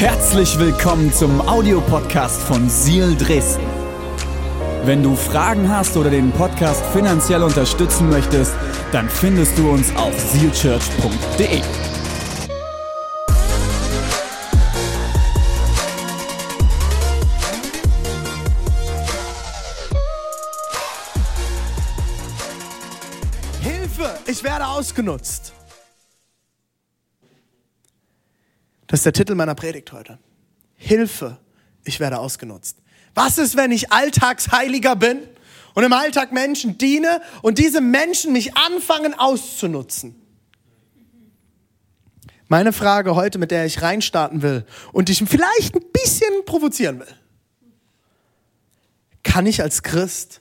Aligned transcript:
Herzlich 0.00 0.58
willkommen 0.58 1.12
zum 1.12 1.46
Audiopodcast 1.46 2.40
von 2.40 2.70
Seal 2.70 3.14
Dresden. 3.16 3.66
Wenn 4.86 5.02
du 5.02 5.14
Fragen 5.14 5.68
hast 5.68 5.94
oder 5.94 6.08
den 6.08 6.32
Podcast 6.32 6.82
finanziell 6.94 7.42
unterstützen 7.42 8.08
möchtest, 8.08 8.54
dann 8.92 9.10
findest 9.10 9.58
du 9.58 9.70
uns 9.70 9.94
auf 9.96 10.18
sealchurch.de. 10.18 11.60
Hilfe, 23.60 24.18
ich 24.26 24.42
werde 24.42 24.66
ausgenutzt. 24.66 25.52
Das 28.90 28.98
ist 28.98 29.06
der 29.06 29.12
Titel 29.12 29.36
meiner 29.36 29.54
Predigt 29.54 29.92
heute. 29.92 30.18
Hilfe, 30.74 31.38
ich 31.84 32.00
werde 32.00 32.18
ausgenutzt. 32.18 32.78
Was 33.14 33.38
ist, 33.38 33.56
wenn 33.56 33.70
ich 33.70 33.92
Alltagsheiliger 33.92 34.96
bin 34.96 35.20
und 35.74 35.84
im 35.84 35.92
Alltag 35.92 36.32
Menschen 36.32 36.76
diene 36.76 37.22
und 37.40 37.58
diese 37.58 37.80
Menschen 37.80 38.32
mich 38.32 38.56
anfangen 38.56 39.14
auszunutzen? 39.14 40.20
Meine 42.48 42.72
Frage 42.72 43.14
heute, 43.14 43.38
mit 43.38 43.52
der 43.52 43.64
ich 43.64 43.80
reinstarten 43.80 44.42
will 44.42 44.66
und 44.92 45.08
dich 45.08 45.22
vielleicht 45.24 45.76
ein 45.76 45.84
bisschen 45.92 46.44
provozieren 46.44 46.98
will. 46.98 47.14
Kann 49.22 49.46
ich 49.46 49.62
als 49.62 49.84
Christ 49.84 50.40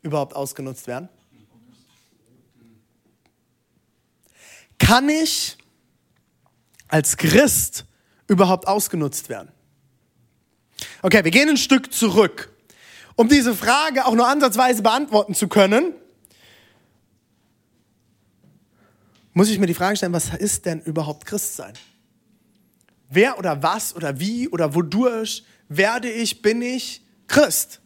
überhaupt 0.00 0.34
ausgenutzt 0.34 0.86
werden? 0.86 1.10
Kann 4.78 5.10
ich 5.10 5.58
als 6.88 7.16
Christ 7.16 7.84
überhaupt 8.28 8.66
ausgenutzt 8.66 9.28
werden? 9.28 9.50
Okay, 11.02 11.24
wir 11.24 11.30
gehen 11.30 11.48
ein 11.48 11.56
Stück 11.56 11.92
zurück. 11.92 12.52
Um 13.14 13.28
diese 13.28 13.54
Frage 13.54 14.04
auch 14.04 14.14
nur 14.14 14.28
ansatzweise 14.28 14.82
beantworten 14.82 15.34
zu 15.34 15.48
können, 15.48 15.94
muss 19.32 19.48
ich 19.48 19.58
mir 19.58 19.66
die 19.66 19.74
Frage 19.74 19.96
stellen, 19.96 20.12
was 20.12 20.34
ist 20.34 20.66
denn 20.66 20.80
überhaupt 20.80 21.26
Christsein? 21.26 21.74
Wer 23.08 23.38
oder 23.38 23.62
was 23.62 23.94
oder 23.94 24.18
wie 24.18 24.48
oder 24.48 24.74
wodurch 24.74 25.44
werde 25.68 26.10
ich, 26.10 26.42
bin 26.42 26.62
ich 26.62 27.02
Christ? 27.26 27.80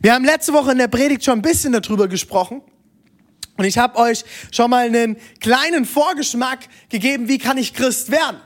Wir 0.00 0.14
haben 0.14 0.24
letzte 0.24 0.52
Woche 0.52 0.72
in 0.72 0.78
der 0.78 0.88
Predigt 0.88 1.24
schon 1.24 1.38
ein 1.38 1.42
bisschen 1.42 1.72
darüber 1.72 2.08
gesprochen. 2.08 2.62
Und 3.56 3.64
ich 3.64 3.78
habe 3.78 3.98
euch 3.98 4.24
schon 4.50 4.70
mal 4.70 4.86
einen 4.86 5.16
kleinen 5.40 5.84
Vorgeschmack 5.84 6.60
gegeben, 6.88 7.28
wie 7.28 7.38
kann 7.38 7.58
ich 7.58 7.74
Christ 7.74 8.10
werden. 8.10 8.40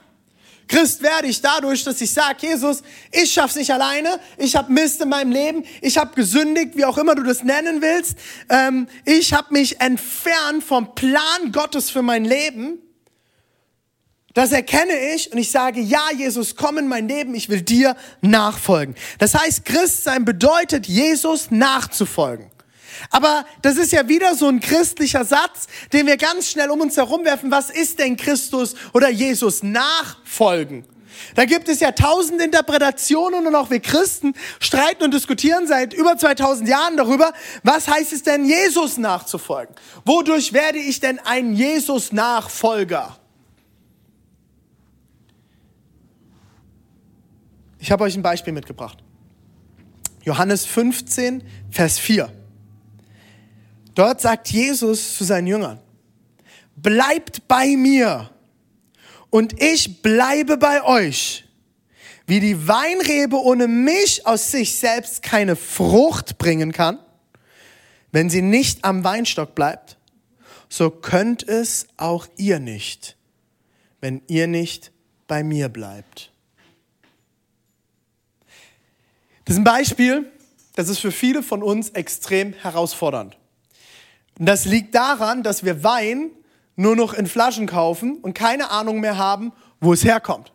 Christ 0.71 1.03
werde 1.03 1.27
ich 1.27 1.41
dadurch, 1.41 1.83
dass 1.83 2.01
ich 2.01 2.13
sage, 2.13 2.47
Jesus, 2.47 2.83
ich 3.11 3.33
schaff's 3.33 3.57
nicht 3.57 3.73
alleine, 3.73 4.21
ich 4.39 4.55
habe 4.55 4.73
Mist 4.73 5.01
in 5.01 5.09
meinem 5.09 5.33
Leben, 5.33 5.65
ich 5.81 5.99
habe 5.99 6.15
gesündigt, 6.15 6.77
wie 6.77 6.85
auch 6.85 6.97
immer 6.97 7.17
du 7.17 7.25
das 7.25 7.43
nennen 7.43 7.83
willst, 7.83 8.17
ähm, 8.49 8.87
ich 9.05 9.33
habe 9.33 9.53
mich 9.53 9.81
entfernt 9.81 10.63
vom 10.63 10.95
Plan 10.95 11.51
Gottes 11.51 11.91
für 11.91 12.03
mein 12.03 12.25
Leben. 12.25 12.79
Das 14.33 14.53
erkenne 14.53 14.93
ich 15.13 15.33
und 15.33 15.39
ich 15.39 15.51
sage, 15.51 15.81
ja, 15.81 16.05
Jesus, 16.17 16.55
komm 16.55 16.79
in 16.79 16.87
mein 16.87 17.09
Leben, 17.09 17.35
ich 17.35 17.49
will 17.49 17.63
dir 17.63 17.97
nachfolgen. 18.21 18.95
Das 19.19 19.35
heißt, 19.35 19.65
Christsein 19.65 20.25
bedeutet, 20.25 20.87
Jesus 20.87 21.51
nachzufolgen. 21.51 22.49
Aber 23.11 23.45
das 23.63 23.77
ist 23.77 23.93
ja 23.93 24.09
wieder 24.09 24.35
so 24.35 24.49
ein 24.49 24.61
christlicher 24.61 25.25
Satz, 25.25 25.67
den 25.93 26.07
wir 26.07 26.17
ganz 26.17 26.51
schnell 26.51 26.71
um 26.71 26.81
uns 26.81 26.97
herum 26.97 27.25
werfen. 27.25 27.51
Was 27.51 27.71
ist 27.71 27.99
denn 27.99 28.17
Christus 28.17 28.75
oder 28.93 29.09
Jesus? 29.09 29.63
Nachfolgen. 29.63 30.85
Da 31.35 31.45
gibt 31.45 31.69
es 31.69 31.81
ja 31.81 31.93
tausend 31.93 32.41
Interpretationen 32.41 33.47
und 33.47 33.55
auch 33.55 33.71
wir 33.71 33.81
Christen 33.81 34.35
streiten 34.59 35.05
und 35.05 35.15
diskutieren 35.15 35.67
seit 35.67 35.93
über 35.93 36.17
2000 36.17 36.69
Jahren 36.69 36.97
darüber, 36.97 37.33
was 37.63 37.89
heißt 37.89 38.13
es 38.13 38.23
denn, 38.23 38.45
Jesus 38.45 38.99
nachzufolgen? 38.99 39.75
Wodurch 40.05 40.53
werde 40.53 40.79
ich 40.79 41.01
denn 41.01 41.19
ein 41.21 41.53
Jesus-Nachfolger? 41.53 43.17
Ich 47.79 47.91
habe 47.91 48.05
euch 48.05 48.15
ein 48.15 48.23
Beispiel 48.23 48.53
mitgebracht. 48.53 48.99
Johannes 50.23 50.67
15, 50.67 51.43
Vers 51.71 51.99
4. 51.99 52.31
Dort 54.01 54.23
sagt 54.23 54.49
Jesus 54.49 55.19
zu 55.19 55.25
seinen 55.25 55.47
Jüngern, 55.47 55.79
bleibt 56.75 57.47
bei 57.47 57.77
mir 57.77 58.31
und 59.29 59.63
ich 59.63 60.01
bleibe 60.01 60.57
bei 60.57 60.83
euch. 60.83 61.45
Wie 62.27 62.41
die 62.41 62.67
Weinrebe 62.67 63.37
ohne 63.37 63.69
mich 63.69 64.27
aus 64.27 64.53
sich 64.53 64.79
selbst 64.79 65.23
keine 65.23 65.55
Frucht 65.55 66.39
bringen 66.39 66.73
kann, 66.73 66.99
wenn 68.11 68.31
sie 68.31 68.41
nicht 68.41 68.87
am 68.87 69.05
Weinstock 69.05 69.55
bleibt, 69.55 69.99
so 70.71 70.89
könnt 70.89 71.47
es 71.47 71.87
auch 71.99 72.27
ihr 72.39 72.59
nicht, 72.59 73.19
wenn 74.01 74.23
ihr 74.29 74.47
nicht 74.47 74.93
bei 75.27 75.45
mir 75.45 75.69
bleibt. 75.69 76.33
Das 79.45 79.57
ist 79.57 79.61
ein 79.61 79.65
Beispiel, 79.65 80.33
das 80.75 80.89
ist 80.89 81.01
für 81.01 81.13
viele 81.13 81.43
von 81.43 81.63
uns 81.63 81.91
extrem 81.91 82.55
herausfordernd. 82.55 83.37
Und 84.41 84.47
das 84.47 84.65
liegt 84.65 84.95
daran, 84.95 85.43
dass 85.43 85.65
wir 85.67 85.85
Wein 85.85 86.31
nur 86.75 86.97
noch 86.97 87.13
in 87.13 87.27
Flaschen 87.27 87.67
kaufen 87.67 88.17
und 88.23 88.33
keine 88.33 88.71
Ahnung 88.71 88.99
mehr 89.01 89.19
haben, 89.19 89.53
wo 89.83 89.93
es 89.93 90.03
herkommt. 90.03 90.51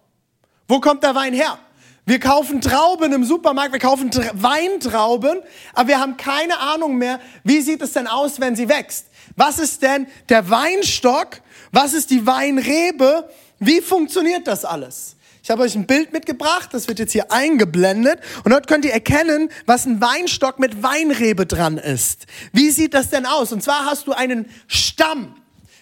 Wo 0.67 0.79
kommt 0.79 1.03
der 1.03 1.13
Wein 1.13 1.35
her? 1.35 1.59
Wir 2.07 2.19
kaufen 2.19 2.61
Trauben 2.61 3.13
im 3.13 3.23
Supermarkt, 3.23 3.73
wir 3.73 3.79
kaufen 3.79 4.09
Weintrauben, 4.33 5.39
aber 5.75 5.87
wir 5.87 5.99
haben 5.99 6.17
keine 6.17 6.57
Ahnung 6.57 6.97
mehr, 6.97 7.19
wie 7.43 7.61
sieht 7.61 7.79
es 7.83 7.93
denn 7.93 8.07
aus, 8.07 8.39
wenn 8.39 8.55
sie 8.55 8.67
wächst? 8.69 9.05
Was 9.35 9.59
ist 9.59 9.83
denn 9.83 10.07
der 10.29 10.49
Weinstock? 10.49 11.41
Was 11.71 11.93
ist 11.93 12.09
die 12.09 12.25
Weinrebe? 12.25 13.29
Wie 13.59 13.81
funktioniert 13.81 14.47
das 14.47 14.65
alles? 14.65 15.15
Ich 15.45 15.51
habe 15.51 15.61
euch 15.61 15.75
ein 15.75 15.85
Bild 15.85 16.11
mitgebracht, 16.11 16.69
das 16.71 16.87
wird 16.87 16.97
jetzt 16.97 17.11
hier 17.11 17.31
eingeblendet 17.31 18.19
und 18.43 18.51
dort 18.51 18.65
könnt 18.65 18.83
ihr 18.83 18.93
erkennen, 18.93 19.49
was 19.67 19.85
ein 19.85 20.01
Weinstock 20.01 20.57
mit 20.57 20.81
Weinrebe 20.81 21.45
dran 21.45 21.77
ist. 21.77 22.25
Wie 22.51 22.71
sieht 22.71 22.95
das 22.95 23.11
denn 23.11 23.27
aus? 23.27 23.51
Und 23.51 23.61
zwar 23.61 23.85
hast 23.85 24.07
du 24.07 24.13
einen 24.13 24.49
Stamm. 24.65 25.35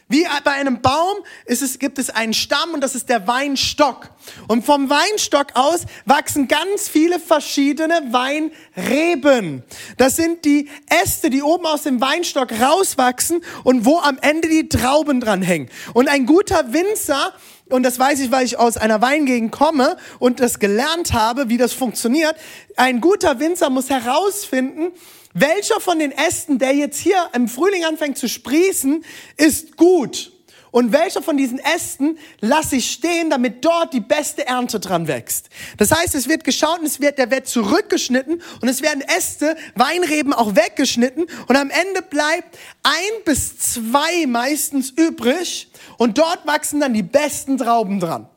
Wie 0.10 0.26
bei 0.44 0.52
einem 0.52 0.82
Baum 0.82 1.16
es, 1.46 1.80
gibt 1.80 1.98
es 1.98 2.10
einen 2.10 2.34
Stamm 2.34 2.74
und 2.74 2.82
das 2.82 2.94
ist 2.94 3.08
der 3.08 3.26
Weinstock. 3.26 4.10
Und 4.50 4.66
vom 4.66 4.90
Weinstock 4.90 5.56
aus 5.56 5.86
wachsen 6.06 6.50
ganz 6.50 6.90
viele 6.90 7.18
verschiedene 7.18 8.12
Weinreben. 8.12 9.64
Das 9.96 10.18
sind 10.18 10.44
die 10.44 10.68
Äste, 10.90 11.30
die 11.30 11.42
oben 11.42 11.66
aus 11.66 11.84
dem 11.84 12.02
Weinstock 12.02 12.52
rauswachsen 12.52 13.42
und 13.64 13.86
wo 13.86 14.00
am 14.00 14.18
Ende 14.20 14.50
die 14.50 14.68
Trauben 14.68 15.22
dran 15.22 15.42
hängen. 15.42 15.70
Und 15.94 16.10
ein 16.10 16.26
guter 16.26 16.74
Winzer 16.74 17.34
und 17.70 17.84
das 17.84 17.98
weiß 17.98 18.20
ich, 18.20 18.32
weil 18.32 18.46
ich 18.46 18.60
aus 18.60 18.78
einer 18.78 19.02
Weingegend 19.02 19.52
komme 19.52 19.98
und 20.20 20.40
das 20.40 20.60
gelernt 20.60 21.14
habe, 21.14 21.50
wie 21.50 21.58
das 21.58 21.74
funktioniert. 21.74 22.36
Ein 22.76 23.02
guter 23.02 23.40
Winzer 23.40 23.70
muss 23.70 23.90
herausfinden, 23.90 24.92
welcher 25.34 25.80
von 25.80 26.00
den 26.00 26.12
Ästen, 26.12 26.60
der 26.60 26.76
jetzt 26.76 27.00
hier 27.00 27.30
im 27.34 27.48
Frühling 27.48 27.86
anfängt 27.86 28.18
zu 28.18 28.30
sprießen, 28.30 29.04
ist 29.38 29.78
gut. 29.78 30.32
Und 30.74 30.92
welcher 30.92 31.22
von 31.22 31.38
diesen 31.38 31.60
Ästen 31.60 32.18
lasse 32.42 32.78
ich 32.78 32.92
stehen, 32.92 33.30
damit 33.30 33.64
dort 33.64 33.94
die 33.94 34.00
beste 34.00 34.48
Ernte 34.48 34.80
dran 34.80 35.08
wächst. 35.08 35.50
Das 35.78 35.92
heißt, 35.92 36.16
es 36.16 36.28
wird 36.28 36.44
geschaut 36.44 36.80
und 36.80 36.88
es 36.88 37.00
wird, 37.00 37.20
der 37.20 37.30
wird 37.30 37.48
zurückgeschnitten 37.48 38.42
und 38.60 38.68
es 38.68 38.82
werden 38.82 39.02
Äste, 39.02 39.56
Weinreben 39.76 40.34
auch 40.34 40.56
weggeschnitten 40.56 41.28
und 41.48 41.56
am 41.56 41.70
Ende 41.70 42.02
bleibt 42.02 42.58
ein 42.82 43.24
bis 43.24 43.60
zwei 43.60 44.26
meistens 44.26 44.90
übrig 44.90 45.70
und 46.00 46.18
dort 46.18 46.48
wachsen 46.48 46.80
dann 46.80 46.96
die 46.96 47.04
besten 47.04 47.60
Trauben 47.60 48.00
dran. 48.00 48.28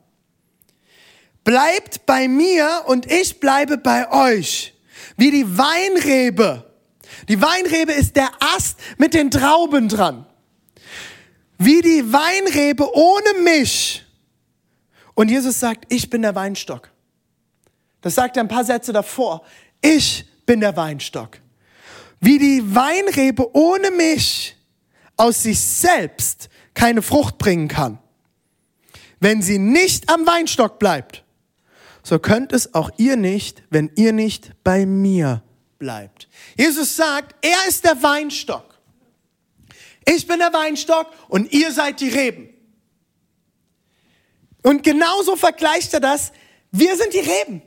Bleibt 1.43 2.05
bei 2.05 2.29
mir 2.29 2.83
und 2.85 3.11
ich 3.11 3.41
bleibe 3.41 3.79
bei 3.79 4.13
euch. 4.13 4.75
Wie 5.17 5.31
die 5.31 5.57
Weinrebe. 5.57 6.71
Die 7.31 7.41
Weinrebe 7.41 7.93
ist 7.93 8.15
der 8.15 8.29
Ast 8.41 8.79
mit 8.99 9.15
den 9.15 9.31
Trauben 9.31 9.89
dran 9.89 10.27
wie 11.59 11.81
die 11.81 12.13
Weinrebe 12.13 12.89
ohne 12.95 13.43
mich. 13.43 14.05
Und 15.15 15.31
Jesus 15.31 15.59
sagt, 15.59 15.93
ich 15.93 16.11
bin 16.11 16.23
der 16.23 16.35
Weinstock. 16.35 16.91
Das 18.03 18.15
sagt 18.15 18.37
er 18.37 18.45
ein 18.45 18.49
paar 18.49 18.65
Sätze 18.65 18.93
davor. 18.93 19.43
Ich 19.81 20.27
bin 20.45 20.61
der 20.61 20.77
Weinstock. 20.77 21.41
Wie 22.21 22.39
die 22.39 22.75
Weinrebe 22.75 23.55
ohne 23.55 23.91
mich 23.91 24.57
aus 25.17 25.43
sich 25.43 25.61
selbst 25.61 26.49
keine 26.75 27.03
Frucht 27.03 27.39
bringen 27.39 27.69
kann. 27.69 27.99
Wenn 29.19 29.41
sie 29.41 29.59
nicht 29.59 30.11
am 30.13 30.27
Weinstock 30.27 30.79
bleibt, 30.79 31.25
so 32.03 32.19
könnt 32.19 32.53
es 32.53 32.75
auch 32.75 32.91
ihr 32.99 33.17
nicht, 33.17 33.63
wenn 33.71 33.91
ihr 33.97 34.13
nicht 34.13 34.53
bei 34.63 34.87
mir 34.87 35.43
bleibt. 35.79 36.29
Jesus 36.57 36.95
sagt, 36.95 37.35
er 37.45 37.69
ist 37.69 37.85
der 37.85 38.03
Weinstock. 38.03 38.76
Ich 40.09 40.27
bin 40.27 40.39
der 40.39 40.53
Weinstock 40.53 41.09
und 41.29 41.53
ihr 41.53 41.73
seid 41.73 42.01
die 42.01 42.09
Reben. 42.09 42.49
Und 44.63 44.83
genauso 44.83 45.37
vergleicht 45.37 45.95
er 45.95 46.01
das. 46.01 46.33
Wir 46.71 46.97
sind 46.97 47.13
die 47.13 47.21
Reben. 47.21 47.63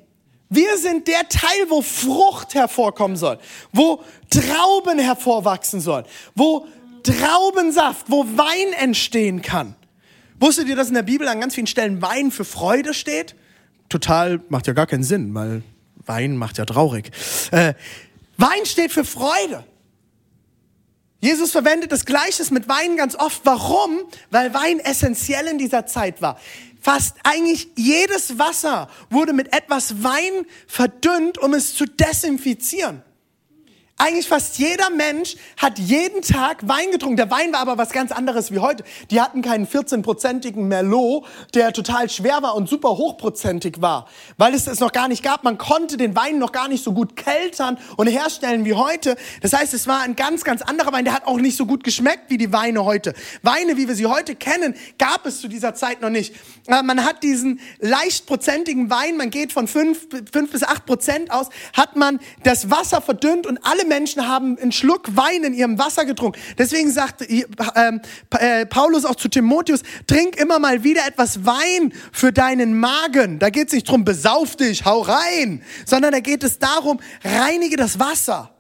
Wir 0.50 0.77
sind 0.77 1.07
der 1.07 1.30
Teil, 1.30 1.69
wo 1.69 1.81
Frucht 1.81 2.56
hervorkommen 2.56 3.18
soll, 3.18 3.38
wo 3.71 4.03
Trauben 4.30 4.97
hervorwachsen 4.97 5.80
sollen, 5.80 6.06
wo 6.33 6.68
Traubensaft, 7.03 8.07
wo 8.09 8.25
Wein 8.25 8.74
entstehen 8.74 9.42
kann. 9.42 9.75
Wusstet 10.39 10.68
ihr, 10.68 10.75
dass 10.75 10.88
in 10.88 10.95
der 10.95 11.03
Bibel 11.03 11.27
an 11.27 11.39
ganz 11.39 11.53
vielen 11.56 11.68
Stellen 11.68 12.01
Wein 12.01 12.31
für 12.31 12.45
Freude 12.45 12.94
steht? 12.94 13.35
Total, 13.89 14.42
macht 14.50 14.68
ja 14.68 14.74
gar 14.74 14.88
keinen 14.88 15.03
Sinn, 15.03 15.33
weil 15.35 15.63
Wein 16.06 16.35
macht 16.38 16.57
ja 16.57 16.65
traurig. 16.65 17.12
Äh, 17.51 17.74
Wein 18.38 18.65
steht 18.65 18.92
für 18.92 19.06
Freude. 19.06 19.63
Jesus 21.19 21.51
verwendet 21.51 21.92
das 21.92 22.06
Gleiches 22.06 22.50
mit 22.50 22.69
Wein 22.69 22.95
ganz 22.95 23.16
oft. 23.16 23.42
Warum? 23.44 24.00
Weil 24.31 24.54
Wein 24.54 24.80
essentiell 24.80 25.48
in 25.48 25.57
dieser 25.57 25.86
Zeit 25.86 26.21
war. 26.21 26.39
Fast 26.81 27.18
eigentlich 27.24 27.69
jedes 27.75 28.39
Wasser 28.39 28.89
wurde 29.10 29.33
mit 29.33 29.54
etwas 29.54 30.01
Wein 30.01 30.45
verdünnt, 30.66 31.38
um 31.38 31.54
es 31.54 31.75
zu 31.75 31.86
desinfizieren. 31.86 33.04
Eigentlich 34.01 34.30
fast 34.30 34.57
jeder 34.60 34.90
Mensch 34.92 35.36
hat 35.57 35.78
jeden 35.78 36.22
Tag 36.22 36.66
Wein 36.66 36.90
getrunken. 36.90 37.18
Der 37.18 37.30
Wein 37.30 37.51
war 37.51 37.60
aber 37.60 37.78
was 37.78 37.90
ganz 37.90 38.13
anderes 38.13 38.50
wie 38.50 38.60
heute. 38.60 38.86
Die 39.12 39.19
hatten 39.19 39.42
keinen 39.42 39.68
14-prozentigen 39.68 40.69
Merlot, 40.69 41.25
der 41.54 41.74
total 41.74 42.10
schwer 42.10 42.42
war 42.42 42.56
und 42.56 42.69
super 42.69 42.92
hochprozentig 42.92 43.81
war, 43.81 44.07
weil 44.38 44.54
es 44.54 44.68
es 44.68 44.80
noch 44.80 44.94
gar 44.94 45.10
nicht 45.10 45.22
gab. 45.22 45.44
Man 45.44 45.57
konnte 45.57 45.98
den 45.98 46.16
Wein 46.16 46.38
noch 46.40 46.54
gar 46.54 46.69
nicht 46.69 46.81
so 46.81 46.94
gut 46.94 47.18
keltern 47.18 47.78
und 47.98 48.07
herstellen 48.07 48.63
wie 48.63 48.74
heute. 48.74 49.18
Das 49.42 49.51
heißt, 49.51 49.74
es 49.74 49.86
war 49.86 50.00
ein 50.00 50.16
ganz, 50.16 50.45
ganz 50.45 50.62
anderer 50.62 50.94
Wein. 50.94 51.04
Der 51.04 51.13
hat 51.13 51.28
auch 51.28 51.38
nicht 51.38 51.57
so 51.57 51.66
gut 51.66 51.84
geschmeckt 51.84 52.30
wie 52.30 52.38
die 52.38 52.54
Weine 52.54 52.86
heute. 52.86 53.13
Weine, 53.42 53.75
wie 53.75 53.90
wir 53.90 53.95
sie 53.95 54.06
heute 54.06 54.34
kennen, 54.34 54.75
gab 54.98 55.25
es 55.25 55.42
zu 55.42 55.50
dieser 55.50 55.75
Zeit 55.75 56.00
noch 56.00 56.10
nicht. 56.10 56.34
Man 56.69 57.04
hat 57.04 57.22
diesen 57.22 57.60
leichtprozentigen 57.80 58.90
Wein, 58.90 59.18
man 59.18 59.30
geht 59.30 59.52
von 59.52 59.68
5, 59.68 60.07
5 60.31 60.52
bis 60.52 60.63
8 60.63 60.86
Prozent 60.86 61.31
aus, 61.31 61.50
hat 61.74 61.98
man 61.98 62.22
das 62.44 62.72
Wasser 62.72 63.02
verdünnt 63.02 63.45
und 63.45 63.60
alle 63.66 63.88
Menschen 63.89 64.27
haben 64.27 64.57
einen 64.57 64.71
Schluck 64.71 65.18
Wein 65.18 65.44
in 65.44 65.53
ihrem 65.53 65.77
Wasser 65.77 66.06
getrunken. 66.06 66.39
Deswegen 66.57 66.91
sagt 66.91 67.25
ähm, 67.30 68.01
äh, 68.31 68.65
Paulus 68.65 69.03
auch 69.03 69.15
zu 69.15 69.27
Timotheus, 69.27 69.81
trink 70.07 70.38
immer 70.38 70.59
mal 70.59 70.83
wieder 70.83 71.06
etwas 71.06 71.45
Wein 71.45 71.91
für 72.13 72.31
deinen 72.31 72.80
Magen. 72.80 73.39
Da 73.39 73.50
geht 73.50 73.68
es 73.68 73.74
nicht 73.74 73.89
drum, 73.89 74.06
besauf 74.06 74.56
dich, 74.56 74.86
hau 74.86 75.01
rein, 75.01 75.62
sondern 75.86 76.13
da 76.13 76.21
geht 76.21 76.44
es 76.44 76.59
darum, 76.59 77.00
reinige 77.24 77.75
das 77.75 78.00
Wasser. 78.00 78.56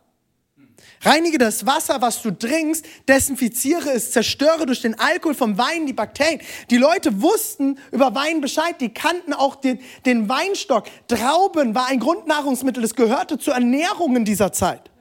Reinige 1.01 1.37
das 1.37 1.65
Wasser, 1.65 2.01
was 2.01 2.21
du 2.21 2.31
trinkst, 2.31 2.85
desinfiziere 3.07 3.91
es, 3.91 4.11
zerstöre 4.11 4.65
durch 4.65 4.81
den 4.81 4.99
Alkohol 4.99 5.33
vom 5.33 5.57
Wein 5.57 5.85
die 5.85 5.93
Bakterien. 5.93 6.41
Die 6.69 6.77
Leute 6.77 7.21
wussten 7.21 7.79
über 7.91 8.13
Wein 8.15 8.41
Bescheid, 8.41 8.81
die 8.81 8.89
kannten 8.89 9.33
auch 9.33 9.55
den, 9.55 9.79
den 10.05 10.27
Weinstock. 10.27 10.87
Trauben 11.07 11.73
war 11.73 11.87
ein 11.87 11.99
Grundnahrungsmittel, 11.99 12.81
das 12.81 12.95
gehörte 12.95 13.37
zur 13.37 13.53
Ernährung 13.53 14.17
in 14.17 14.25
dieser 14.25 14.51
Zeit. 14.51 14.91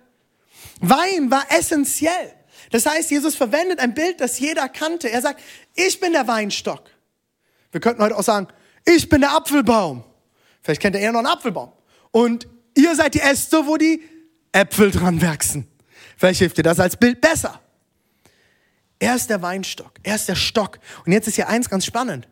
Wein 0.81 1.31
war 1.31 1.45
essentiell. 1.51 2.33
Das 2.71 2.87
heißt, 2.87 3.11
Jesus 3.11 3.35
verwendet 3.35 3.81
ein 3.81 3.95
Bild, 3.95 4.21
das 4.21 4.39
jeder 4.39 4.69
kannte. 4.69 5.11
Er 5.11 5.23
sagt, 5.23 5.41
ich 5.75 5.99
bin 6.01 6.13
der 6.13 6.27
Weinstock. 6.27 6.91
Wir 7.73 7.81
könnten 7.81 8.03
heute 8.03 8.17
auch 8.17 8.23
sagen, 8.23 8.49
ich 8.85 9.09
bin 9.09 9.21
der 9.21 9.33
Apfelbaum. 9.33 10.05
Vielleicht 10.63 10.81
kennt 10.81 10.97
ihr 10.97 11.01
eher 11.01 11.13
noch 11.13 11.21
einen 11.21 11.29
Apfelbaum. 11.29 11.73
Und 12.11 12.47
ihr 12.75 12.95
seid 12.95 13.15
die 13.15 13.21
Äste, 13.21 13.67
wo 13.67 13.77
die 13.77 14.03
Äpfel 14.53 14.91
dran 14.91 15.21
wachsen. 15.23 15.67
Vielleicht 16.17 16.41
hilft 16.41 16.59
dir 16.59 16.63
das 16.63 16.81
als 16.81 16.97
Bild 16.97 17.21
besser. 17.21 17.61
Er 18.99 19.15
ist 19.15 19.31
der 19.31 19.41
Weinstock, 19.43 19.93
er 20.03 20.17
ist 20.17 20.29
der 20.29 20.35
Stock. 20.35 20.81
Und 21.07 21.13
jetzt 21.13 21.29
ist 21.29 21.37
hier 21.37 21.49
eins 21.49 21.71
ganz 21.71 21.87
spannend. 21.87 22.29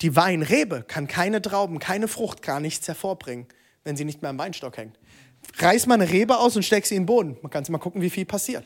Die 0.00 0.16
Weinrebe 0.16 0.82
kann 0.82 1.06
keine 1.06 1.42
Trauben, 1.42 1.78
keine 1.78 2.08
Frucht, 2.08 2.40
gar 2.40 2.58
nichts 2.58 2.88
hervorbringen, 2.88 3.46
wenn 3.84 3.96
sie 3.96 4.06
nicht 4.06 4.22
mehr 4.22 4.30
am 4.30 4.38
Weinstock 4.38 4.78
hängt 4.78 4.99
reiß 5.58 5.86
mal 5.86 5.94
eine 5.94 6.10
Rebe 6.10 6.38
aus 6.38 6.56
und 6.56 6.62
steck 6.62 6.86
sie 6.86 6.96
in 6.96 7.02
den 7.02 7.06
Boden. 7.06 7.36
Man 7.42 7.50
kann 7.50 7.64
mal 7.68 7.78
gucken, 7.78 8.02
wie 8.02 8.10
viel 8.10 8.24
passiert. 8.24 8.64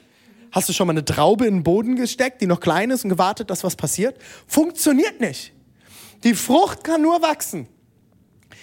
Hast 0.52 0.69
du 0.69 0.72
schon 0.72 0.86
mal 0.86 0.92
eine 0.92 1.04
Traube 1.04 1.46
in 1.46 1.56
den 1.56 1.62
Boden 1.64 1.96
gesteckt, 1.96 2.40
die 2.40 2.46
noch 2.46 2.60
klein 2.60 2.90
ist 2.90 3.04
und 3.04 3.10
gewartet, 3.10 3.50
dass 3.50 3.64
was 3.64 3.75
passiert? 3.75 4.16
Funktioniert 4.46 5.20
nicht. 5.20 5.52
Die 6.22 6.34
Frucht 6.34 6.84
kann 6.84 7.02
nur 7.02 7.20
wachsen, 7.22 7.66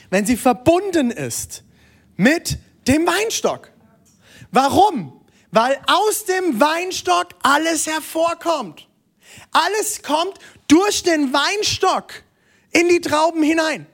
wenn 0.09 0.25
sie 0.25 0.37
verbunden 0.37 1.11
ist 1.11 1.63
mit 2.15 2.57
dem 2.87 3.05
Weinstock. 3.05 3.71
Warum? 4.51 5.21
Weil 5.51 5.79
aus 5.85 6.25
dem 6.25 6.59
Weinstock 6.59 7.27
alles 7.43 7.87
hervorkommt. 7.87 8.87
Alles 9.51 10.01
kommt 10.01 10.39
durch 10.67 11.03
den 11.03 11.33
Weinstock 11.33 12.23
in 12.71 12.87
die 12.87 13.01
Trauben 13.01 13.43
hinein. 13.43 13.85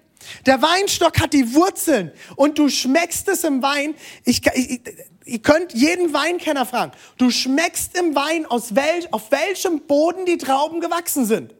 Der 0.45 0.61
Weinstock 0.61 1.19
hat 1.19 1.33
die 1.33 1.53
Wurzeln 1.53 2.11
und 2.35 2.57
du 2.57 2.69
schmeckst 2.69 3.27
es 3.27 3.43
im 3.43 3.61
Wein. 3.61 3.95
Ich, 4.25 4.41
ich, 4.53 4.81
ihr 5.25 5.39
könnt 5.39 5.73
jeden 5.73 6.13
Weinkenner 6.13 6.65
fragen. 6.65 6.91
Du 7.17 7.29
schmeckst 7.29 7.97
im 7.97 8.15
Wein, 8.15 8.45
aus 8.45 8.75
welch, 8.75 9.13
auf 9.13 9.31
welchem 9.31 9.81
Boden 9.81 10.25
die 10.25 10.37
Trauben 10.37 10.81
gewachsen 10.81 11.25
sind. 11.25 11.53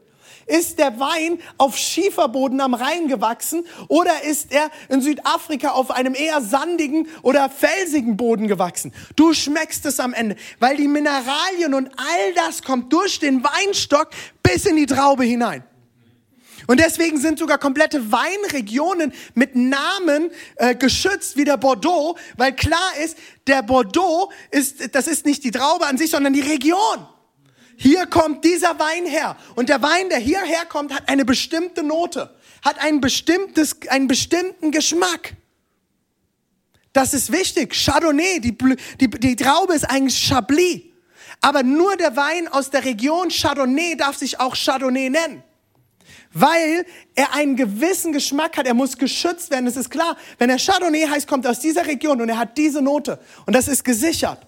Ist 0.48 0.80
der 0.80 0.98
Wein 0.98 1.40
auf 1.58 1.78
Schieferboden 1.78 2.62
am 2.62 2.74
Rhein 2.74 3.10
gewachsen 3.10 3.68
oder 3.90 4.24
ist 4.24 4.54
er 4.54 4.72
in 4.88 5.02
Südafrika 5.02 5.72
auf 5.72 5.92
einem 5.92 6.16
eher 6.16 6.42
sandigen 6.42 7.10
oder 7.22 7.50
felsigen 7.50 8.16
Boden 8.16 8.48
gewachsen? 8.48 8.94
Du 9.18 9.34
schmeckst 9.34 9.86
es 9.86 10.00
am 10.00 10.14
Ende, 10.14 10.38
weil 10.60 10.78
die 10.78 10.88
Mineralien 10.88 11.74
und 11.74 11.90
all 11.98 12.34
das 12.34 12.64
kommt 12.64 12.94
durch 12.94 13.20
den 13.20 13.44
Weinstock 13.44 14.12
bis 14.42 14.66
in 14.66 14.78
die 14.78 14.86
Traube 14.86 15.26
hinein. 15.26 15.64
Und 16.68 16.82
deswegen 16.82 17.18
sind 17.18 17.40
sogar 17.40 17.58
komplette 17.58 18.12
Weinregionen 18.12 19.14
mit 19.34 19.56
Namen 19.56 20.30
äh, 20.58 20.76
geschützt 20.76 21.38
wie 21.38 21.46
der 21.46 21.56
Bordeaux, 21.56 22.18
weil 22.36 22.54
klar 22.54 22.92
ist, 23.04 23.18
der 23.48 23.64
Bordeaux 23.64 24.32
ist, 24.52 24.94
das 24.94 25.08
ist 25.08 25.26
nicht 25.26 25.46
die 25.46 25.52
Traube 25.52 25.86
an 25.88 25.98
sich, 25.98 26.12
sondern 26.12 26.34
die 26.34 26.42
Region. 26.42 27.08
Hier 27.78 28.06
kommt 28.06 28.44
dieser 28.44 28.78
Wein 28.80 29.06
her. 29.06 29.38
Und 29.56 29.70
der 29.70 29.82
Wein, 29.82 30.10
der 30.10 30.20
hierher 30.20 30.66
kommt, 30.66 30.94
hat 30.94 31.08
eine 31.08 31.24
bestimmte 31.24 31.84
Note, 31.84 32.36
hat 32.64 32.80
ein 32.80 33.00
bestimmtes, 33.00 33.78
einen 33.88 34.08
bestimmten 34.08 34.72
Geschmack. 34.72 35.36
Das 36.92 37.14
ist 37.14 37.32
wichtig. 37.32 37.74
Chardonnay, 37.74 38.40
die, 38.42 38.58
die, 39.00 39.10
die 39.10 39.36
Traube 39.38 39.74
ist 39.74 39.86
eigentlich 39.86 40.18
Chablis. 40.18 40.82
Aber 41.40 41.64
nur 41.64 41.96
der 41.96 42.16
Wein 42.18 42.48
aus 42.50 42.72
der 42.72 42.84
Region 42.84 43.30
Chardonnay 43.30 43.96
darf 43.96 44.18
sich 44.18 44.40
auch 44.40 44.56
Chardonnay 44.56 45.10
nennen 45.10 45.44
weil 46.34 46.86
er 47.16 47.34
einen 47.34 47.56
gewissen 47.56 48.14
Geschmack 48.14 48.58
hat. 48.58 48.68
Er 48.68 48.74
muss 48.74 48.98
geschützt 48.98 49.52
werden. 49.52 49.68
Es 49.68 49.78
ist 49.78 49.90
klar, 49.90 50.18
wenn 50.38 50.50
er 50.50 50.58
Chardonnay 50.58 51.08
heißt, 51.08 51.28
kommt 51.28 51.46
er 51.46 51.52
aus 51.52 51.60
dieser 51.60 51.86
Region 51.86 52.22
und 52.22 52.30
er 52.30 52.38
hat 52.38 52.58
diese 52.58 52.82
Note. 52.82 53.20
Und 53.46 53.56
das 53.56 53.68
ist 53.68 53.84
gesichert. 53.84 54.46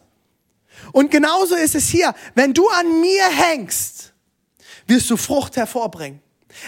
Und 0.92 1.12
genauso 1.12 1.56
ist 1.56 1.76
es 1.76 1.88
hier. 1.90 2.14
Wenn 2.36 2.54
du 2.54 2.68
an 2.70 3.02
mir 3.02 3.28
hängst, 3.28 4.14
wirst 4.88 5.10
du 5.10 5.18
Frucht 5.18 5.58
hervorbringen. 5.58 6.22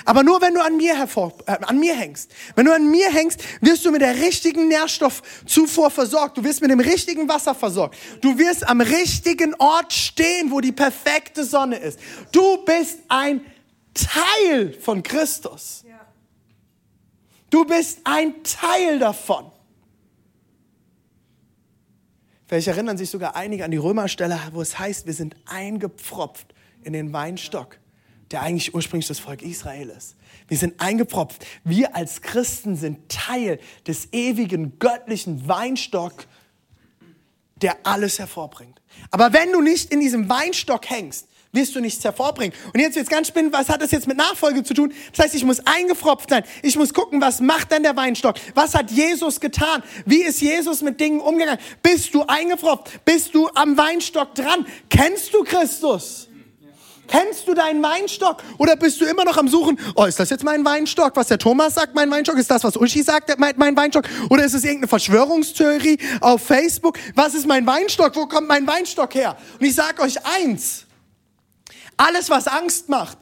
Aber 0.06 0.24
nur 0.24 0.42
wenn 0.42 0.54
du 0.54 0.62
an 0.62 0.78
mir, 0.78 0.96
hervor, 0.96 1.34
äh, 1.48 1.58
an 1.62 1.80
mir 1.80 1.96
hängst. 1.96 2.32
Wenn 2.56 2.66
du 2.66 2.74
an 2.74 2.90
mir 2.90 3.10
hängst, 3.10 3.42
wirst 3.62 3.84
du 3.84 3.92
mit 3.92 4.02
der 4.02 4.16
richtigen 4.16 4.68
Nährstoffzufuhr 4.68 5.90
versorgt. 5.90 6.38
Du 6.38 6.44
wirst 6.44 6.62
mit 6.62 6.70
dem 6.70 6.80
richtigen 6.80 7.28
Wasser 7.28 7.56
versorgt. 7.56 7.98
Du 8.22 8.38
wirst 8.38 8.68
am 8.68 8.82
richtigen 8.82 9.56
Ort 9.56 9.92
stehen, 9.92 10.52
wo 10.52 10.62
die 10.62 10.72
perfekte 10.72 11.44
Sonne 11.44 11.78
ist. 11.78 12.00
Du 12.32 12.64
bist 12.64 13.00
ein 13.08 13.44
Teil 13.94 14.74
von 14.74 15.04
Christus. 15.04 15.84
Du 17.50 17.66
bist 17.66 18.00
ein 18.06 18.44
Teil 18.44 19.00
davon. 19.00 19.52
Vielleicht 22.48 22.68
erinnern 22.68 22.98
sich 22.98 23.10
sogar 23.10 23.36
einige 23.36 23.64
an 23.64 23.72
die 23.72 23.78
Römerstelle, 23.78 24.38
wo 24.52 24.62
es 24.62 24.78
heißt, 24.78 25.06
wir 25.06 25.14
sind 25.14 25.36
eingepfropft 25.46 26.54
in 26.84 26.94
den 26.94 27.14
Weinstock, 27.14 27.80
der 28.30 28.42
eigentlich 28.42 28.74
ursprünglich 28.74 29.08
das 29.08 29.20
Volk 29.20 29.42
Israel 29.42 29.90
ist. 29.90 30.16
Wir 30.48 30.58
sind 30.58 30.80
eingepfropft. 30.82 31.46
Wir 31.64 31.96
als 31.96 32.22
Christen 32.22 32.76
sind 32.76 33.10
Teil 33.10 33.60
des 33.88 34.12
ewigen 34.12 34.80
göttlichen 34.80 35.48
Weinstock, 35.48 36.26
der 37.56 37.78
alles 37.86 38.20
hervorbringt. 38.20 38.82
Aber 39.12 39.34
wenn 39.34 39.52
du 39.52 39.62
nicht 39.62 39.92
in 39.92 40.00
diesem 40.00 40.28
Weinstock 40.30 40.90
hängst, 40.90 41.28
wirst 41.54 41.76
du 41.76 41.80
nichts 41.82 42.04
hervorbringen. 42.04 42.56
Und 42.74 42.80
jetzt 42.80 42.96
wird's 42.96 43.10
ganz 43.10 43.28
spannend, 43.28 43.54
was 43.54 43.70
hat 43.70 43.82
das 43.82 43.92
jetzt 43.92 44.08
mit 44.08 44.18
Nachfolge 44.18 44.64
zu 44.64 44.74
tun? 44.74 44.94
Das 45.16 45.26
heißt, 45.26 45.36
ich 45.36 45.44
muss 45.44 45.60
eingefropft 45.66 46.30
sein. 46.30 46.44
Ich 46.64 46.76
muss 46.78 46.94
gucken, 46.94 47.22
was 47.22 47.42
macht 47.42 47.72
denn 47.72 47.84
der 47.84 47.96
Weinstock? 47.96 48.36
Was 48.54 48.74
hat 48.74 48.92
Jesus 48.92 49.40
getan? 49.40 49.84
Wie 50.06 50.24
ist 50.24 50.42
Jesus 50.42 50.82
mit 50.82 51.00
Dingen 51.00 51.20
umgegangen? 51.20 51.60
Bist 51.84 52.14
du 52.14 52.24
eingefropft? 52.24 53.04
Bist 53.06 53.36
du 53.36 53.50
am 53.56 53.78
Weinstock 53.78 54.34
dran? 54.36 54.66
Kennst 54.90 55.34
du 55.34 55.44
Christus? 55.44 56.28
Kennst 57.08 57.46
du 57.46 57.54
deinen 57.54 57.84
Weinstock? 57.84 58.42
Oder 58.58 58.78
bist 58.78 59.02
du 59.02 59.06
immer 59.06 59.26
noch 59.26 59.36
am 59.36 59.50
Suchen, 59.50 59.78
oh, 59.96 60.06
ist 60.06 60.18
das 60.18 60.30
jetzt 60.30 60.46
mein 60.46 60.64
Weinstock? 60.64 61.12
Was 61.16 61.28
der 61.28 61.38
Thomas 61.38 61.76
sagt, 61.76 61.94
mein 61.94 62.10
Weinstock? 62.10 62.38
Ist 62.38 62.50
das, 62.50 62.64
was 62.64 62.78
Uschi 62.78 63.04
sagt, 63.04 63.38
mein, 63.38 63.54
mein 63.58 63.76
Weinstock? 63.76 64.06
Oder 64.30 64.46
ist 64.46 64.54
es 64.54 64.64
irgendeine 64.64 64.88
Verschwörungstheorie 64.88 65.98
auf 66.22 66.42
Facebook? 66.42 66.98
Was 67.16 67.34
ist 67.34 67.46
mein 67.46 67.68
Weinstock? 67.68 68.16
Wo 68.16 68.28
kommt 68.28 68.48
mein 68.48 68.66
Weinstock 68.66 69.14
her? 69.14 69.36
Und 69.60 69.66
ich 69.66 69.76
sage 69.76 70.02
euch 70.02 70.16
eins, 70.26 70.86
alles, 72.02 72.30
was 72.30 72.48
Angst 72.48 72.90
macht, 72.90 73.18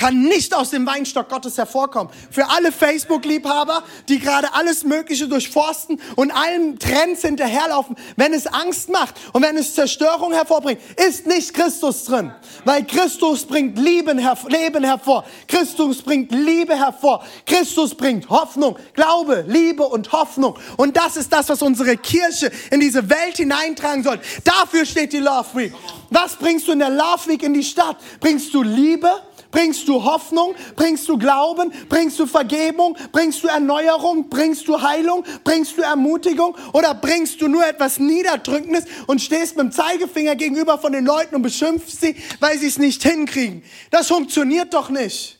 kann 0.00 0.22
nicht 0.22 0.54
aus 0.54 0.70
dem 0.70 0.86
Weinstock 0.86 1.28
Gottes 1.28 1.58
hervorkommen. 1.58 2.10
Für 2.30 2.48
alle 2.48 2.72
Facebook-Liebhaber, 2.72 3.82
die 4.08 4.18
gerade 4.18 4.54
alles 4.54 4.82
Mögliche 4.82 5.28
durchforsten 5.28 6.00
und 6.16 6.30
allen 6.30 6.78
Trends 6.78 7.20
hinterherlaufen, 7.20 7.96
wenn 8.16 8.32
es 8.32 8.46
Angst 8.46 8.88
macht 8.88 9.16
und 9.34 9.42
wenn 9.42 9.58
es 9.58 9.74
Zerstörung 9.74 10.32
hervorbringt, 10.32 10.80
ist 10.96 11.26
nicht 11.26 11.52
Christus 11.52 12.04
drin. 12.04 12.32
Weil 12.64 12.86
Christus 12.86 13.44
bringt 13.44 13.78
Leben, 13.78 14.26
Leben 14.48 14.84
hervor. 14.84 15.26
Christus 15.46 16.00
bringt 16.00 16.32
Liebe 16.32 16.74
hervor. 16.74 17.22
Christus 17.44 17.94
bringt 17.94 18.30
Hoffnung, 18.30 18.78
Glaube, 18.94 19.44
Liebe 19.46 19.86
und 19.86 20.12
Hoffnung. 20.12 20.58
Und 20.78 20.96
das 20.96 21.18
ist 21.18 21.30
das, 21.30 21.50
was 21.50 21.60
unsere 21.60 21.98
Kirche 21.98 22.50
in 22.70 22.80
diese 22.80 23.10
Welt 23.10 23.36
hineintragen 23.36 24.02
soll. 24.02 24.18
Dafür 24.44 24.86
steht 24.86 25.12
die 25.12 25.18
Love 25.18 25.48
Week. 25.52 25.74
Was 26.08 26.36
bringst 26.36 26.68
du 26.68 26.72
in 26.72 26.78
der 26.78 26.88
Love 26.88 27.26
Week 27.26 27.42
in 27.42 27.52
die 27.52 27.62
Stadt? 27.62 27.98
Bringst 28.18 28.54
du 28.54 28.62
Liebe? 28.62 29.10
Bringst 29.50 29.88
du 29.88 30.04
Hoffnung? 30.04 30.54
Bringst 30.76 31.08
du 31.08 31.18
Glauben? 31.18 31.72
Bringst 31.88 32.18
du 32.18 32.26
Vergebung? 32.26 32.96
Bringst 33.12 33.42
du 33.42 33.48
Erneuerung? 33.48 34.28
Bringst 34.28 34.68
du 34.68 34.80
Heilung? 34.80 35.24
Bringst 35.42 35.76
du 35.76 35.82
Ermutigung? 35.82 36.56
Oder 36.72 36.94
bringst 36.94 37.40
du 37.40 37.48
nur 37.48 37.66
etwas 37.66 37.98
Niederdrückendes 37.98 38.84
und 39.06 39.20
stehst 39.20 39.56
mit 39.56 39.66
dem 39.66 39.72
Zeigefinger 39.72 40.36
gegenüber 40.36 40.78
von 40.78 40.92
den 40.92 41.04
Leuten 41.04 41.34
und 41.34 41.42
beschimpfst 41.42 42.00
sie, 42.00 42.16
weil 42.38 42.58
sie 42.58 42.68
es 42.68 42.78
nicht 42.78 43.02
hinkriegen? 43.02 43.64
Das 43.90 44.08
funktioniert 44.08 44.72
doch 44.72 44.88
nicht. 44.88 45.38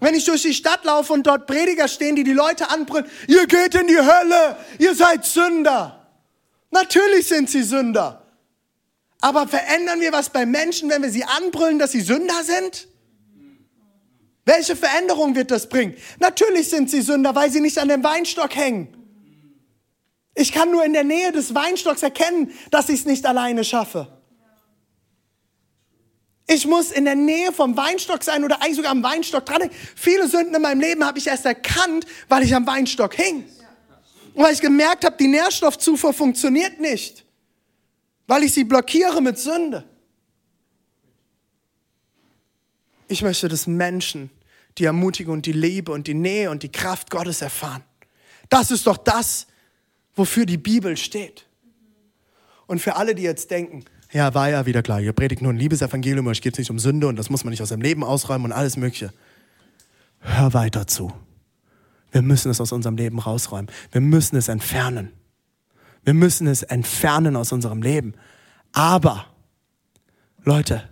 Wenn 0.00 0.14
ich 0.14 0.24
durch 0.24 0.42
die 0.42 0.52
Stadt 0.52 0.84
laufe 0.84 1.12
und 1.12 1.26
dort 1.26 1.46
Prediger 1.46 1.88
stehen, 1.88 2.16
die 2.16 2.24
die 2.24 2.32
Leute 2.32 2.68
anbrüllen, 2.68 3.06
ihr 3.28 3.46
geht 3.46 3.74
in 3.74 3.86
die 3.86 3.96
Hölle, 3.96 4.56
ihr 4.78 4.94
seid 4.94 5.24
Sünder. 5.24 6.06
Natürlich 6.70 7.28
sind 7.28 7.48
sie 7.48 7.62
Sünder. 7.62 8.23
Aber 9.24 9.48
verändern 9.48 10.02
wir 10.02 10.12
was 10.12 10.28
bei 10.28 10.44
Menschen, 10.44 10.90
wenn 10.90 11.00
wir 11.00 11.08
sie 11.08 11.24
anbrüllen, 11.24 11.78
dass 11.78 11.92
sie 11.92 12.02
Sünder 12.02 12.44
sind? 12.44 12.88
Welche 14.44 14.76
Veränderung 14.76 15.34
wird 15.34 15.50
das 15.50 15.66
bringen? 15.70 15.96
Natürlich 16.18 16.68
sind 16.68 16.90
sie 16.90 17.00
Sünder, 17.00 17.34
weil 17.34 17.50
sie 17.50 17.60
nicht 17.60 17.78
an 17.78 17.88
dem 17.88 18.04
Weinstock 18.04 18.54
hängen. 18.54 18.94
Ich 20.34 20.52
kann 20.52 20.70
nur 20.70 20.84
in 20.84 20.92
der 20.92 21.04
Nähe 21.04 21.32
des 21.32 21.54
Weinstocks 21.54 22.02
erkennen, 22.02 22.52
dass 22.70 22.90
ich 22.90 23.00
es 23.00 23.06
nicht 23.06 23.24
alleine 23.24 23.64
schaffe. 23.64 24.08
Ich 26.46 26.66
muss 26.66 26.90
in 26.90 27.06
der 27.06 27.14
Nähe 27.14 27.50
vom 27.50 27.78
Weinstock 27.78 28.22
sein 28.22 28.44
oder 28.44 28.60
eigentlich 28.60 28.76
sogar 28.76 28.90
am 28.90 29.02
Weinstock 29.02 29.46
dran. 29.46 29.70
Viele 29.96 30.28
Sünden 30.28 30.54
in 30.54 30.60
meinem 30.60 30.80
Leben 30.80 31.02
habe 31.02 31.18
ich 31.18 31.26
erst 31.26 31.46
erkannt, 31.46 32.04
weil 32.28 32.42
ich 32.42 32.54
am 32.54 32.66
Weinstock 32.66 33.14
hing. 33.14 33.48
Und 34.34 34.44
weil 34.44 34.52
ich 34.52 34.60
gemerkt 34.60 35.02
habe, 35.06 35.16
die 35.16 35.28
Nährstoffzufuhr 35.28 36.12
funktioniert 36.12 36.78
nicht 36.78 37.23
weil 38.26 38.42
ich 38.42 38.54
sie 38.54 38.64
blockiere 38.64 39.20
mit 39.20 39.38
Sünde. 39.38 39.84
Ich 43.08 43.22
möchte, 43.22 43.48
dass 43.48 43.66
Menschen 43.66 44.30
die 44.78 44.84
Ermutigung 44.84 45.34
und 45.34 45.46
die 45.46 45.52
Liebe 45.52 45.92
und 45.92 46.06
die 46.06 46.14
Nähe 46.14 46.50
und 46.50 46.62
die 46.62 46.72
Kraft 46.72 47.10
Gottes 47.10 47.42
erfahren. 47.42 47.84
Das 48.48 48.70
ist 48.70 48.86
doch 48.86 48.96
das, 48.96 49.46
wofür 50.14 50.46
die 50.46 50.56
Bibel 50.56 50.96
steht. 50.96 51.46
Und 52.66 52.80
für 52.80 52.96
alle, 52.96 53.14
die 53.14 53.22
jetzt 53.22 53.50
denken, 53.50 53.84
ja, 54.12 54.32
war 54.32 54.48
ja 54.48 54.64
wieder 54.64 54.82
klar, 54.82 55.00
ihr 55.00 55.12
predigt 55.12 55.42
nur 55.42 55.52
ein 55.52 55.56
Liebesevangelium, 55.56 56.26
euch 56.28 56.40
geht 56.40 56.54
es 56.54 56.58
nicht 56.58 56.70
um 56.70 56.78
Sünde 56.78 57.08
und 57.08 57.16
das 57.16 57.30
muss 57.30 57.44
man 57.44 57.50
nicht 57.50 57.62
aus 57.62 57.70
seinem 57.70 57.82
Leben 57.82 58.04
ausräumen 58.04 58.46
und 58.46 58.52
alles 58.52 58.76
Mögliche. 58.76 59.12
Hör 60.20 60.54
weiter 60.54 60.86
zu. 60.86 61.12
Wir 62.12 62.22
müssen 62.22 62.50
es 62.50 62.60
aus 62.60 62.70
unserem 62.70 62.96
Leben 62.96 63.18
rausräumen. 63.18 63.70
Wir 63.90 64.00
müssen 64.00 64.36
es 64.36 64.46
entfernen. 64.48 65.12
Wir 66.04 66.14
müssen 66.14 66.46
es 66.46 66.62
entfernen 66.62 67.36
aus 67.36 67.52
unserem 67.52 67.82
Leben. 67.82 68.14
Aber, 68.72 69.26
Leute, 70.44 70.82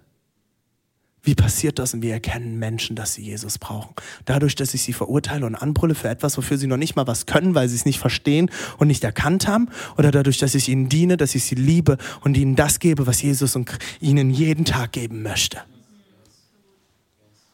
wie 1.24 1.34
passiert 1.36 1.78
das 1.78 1.94
und 1.94 2.02
wie 2.02 2.10
erkennen 2.10 2.58
Menschen, 2.58 2.96
dass 2.96 3.14
sie 3.14 3.22
Jesus 3.22 3.58
brauchen? 3.58 3.94
Dadurch, 4.24 4.56
dass 4.56 4.74
ich 4.74 4.82
sie 4.82 4.92
verurteile 4.92 5.46
und 5.46 5.54
anbrülle 5.54 5.94
für 5.94 6.08
etwas, 6.08 6.36
wofür 6.36 6.58
sie 6.58 6.66
noch 6.66 6.76
nicht 6.76 6.96
mal 6.96 7.06
was 7.06 7.26
können, 7.26 7.54
weil 7.54 7.68
sie 7.68 7.76
es 7.76 7.84
nicht 7.84 8.00
verstehen 8.00 8.50
und 8.78 8.88
nicht 8.88 9.04
erkannt 9.04 9.46
haben? 9.46 9.68
Oder 9.96 10.10
dadurch, 10.10 10.38
dass 10.38 10.56
ich 10.56 10.68
ihnen 10.68 10.88
diene, 10.88 11.16
dass 11.16 11.36
ich 11.36 11.44
sie 11.44 11.54
liebe 11.54 11.96
und 12.22 12.36
ihnen 12.36 12.56
das 12.56 12.80
gebe, 12.80 13.06
was 13.06 13.22
Jesus 13.22 13.56
ihnen 14.00 14.30
jeden 14.30 14.64
Tag 14.64 14.92
geben 14.92 15.22
möchte? 15.22 15.58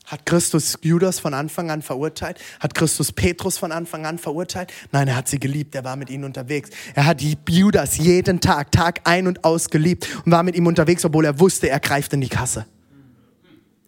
Hat 0.08 0.24
Christus 0.24 0.78
Judas 0.80 1.20
von 1.20 1.34
Anfang 1.34 1.70
an 1.70 1.82
verurteilt? 1.82 2.38
Hat 2.60 2.74
Christus 2.74 3.12
Petrus 3.12 3.58
von 3.58 3.72
Anfang 3.72 4.06
an 4.06 4.16
verurteilt? 4.16 4.72
Nein, 4.90 5.06
er 5.06 5.16
hat 5.16 5.28
sie 5.28 5.38
geliebt, 5.38 5.74
er 5.74 5.84
war 5.84 5.96
mit 5.96 6.08
ihnen 6.08 6.24
unterwegs. 6.24 6.70
Er 6.94 7.04
hat 7.04 7.20
Judas 7.20 7.98
jeden 7.98 8.40
Tag, 8.40 8.72
Tag 8.72 9.02
ein 9.04 9.26
und 9.26 9.44
aus 9.44 9.68
geliebt 9.68 10.08
und 10.24 10.32
war 10.32 10.42
mit 10.42 10.56
ihm 10.56 10.66
unterwegs, 10.66 11.04
obwohl 11.04 11.26
er 11.26 11.38
wusste, 11.38 11.68
er 11.68 11.78
greift 11.78 12.14
in 12.14 12.22
die 12.22 12.30
Kasse. 12.30 12.64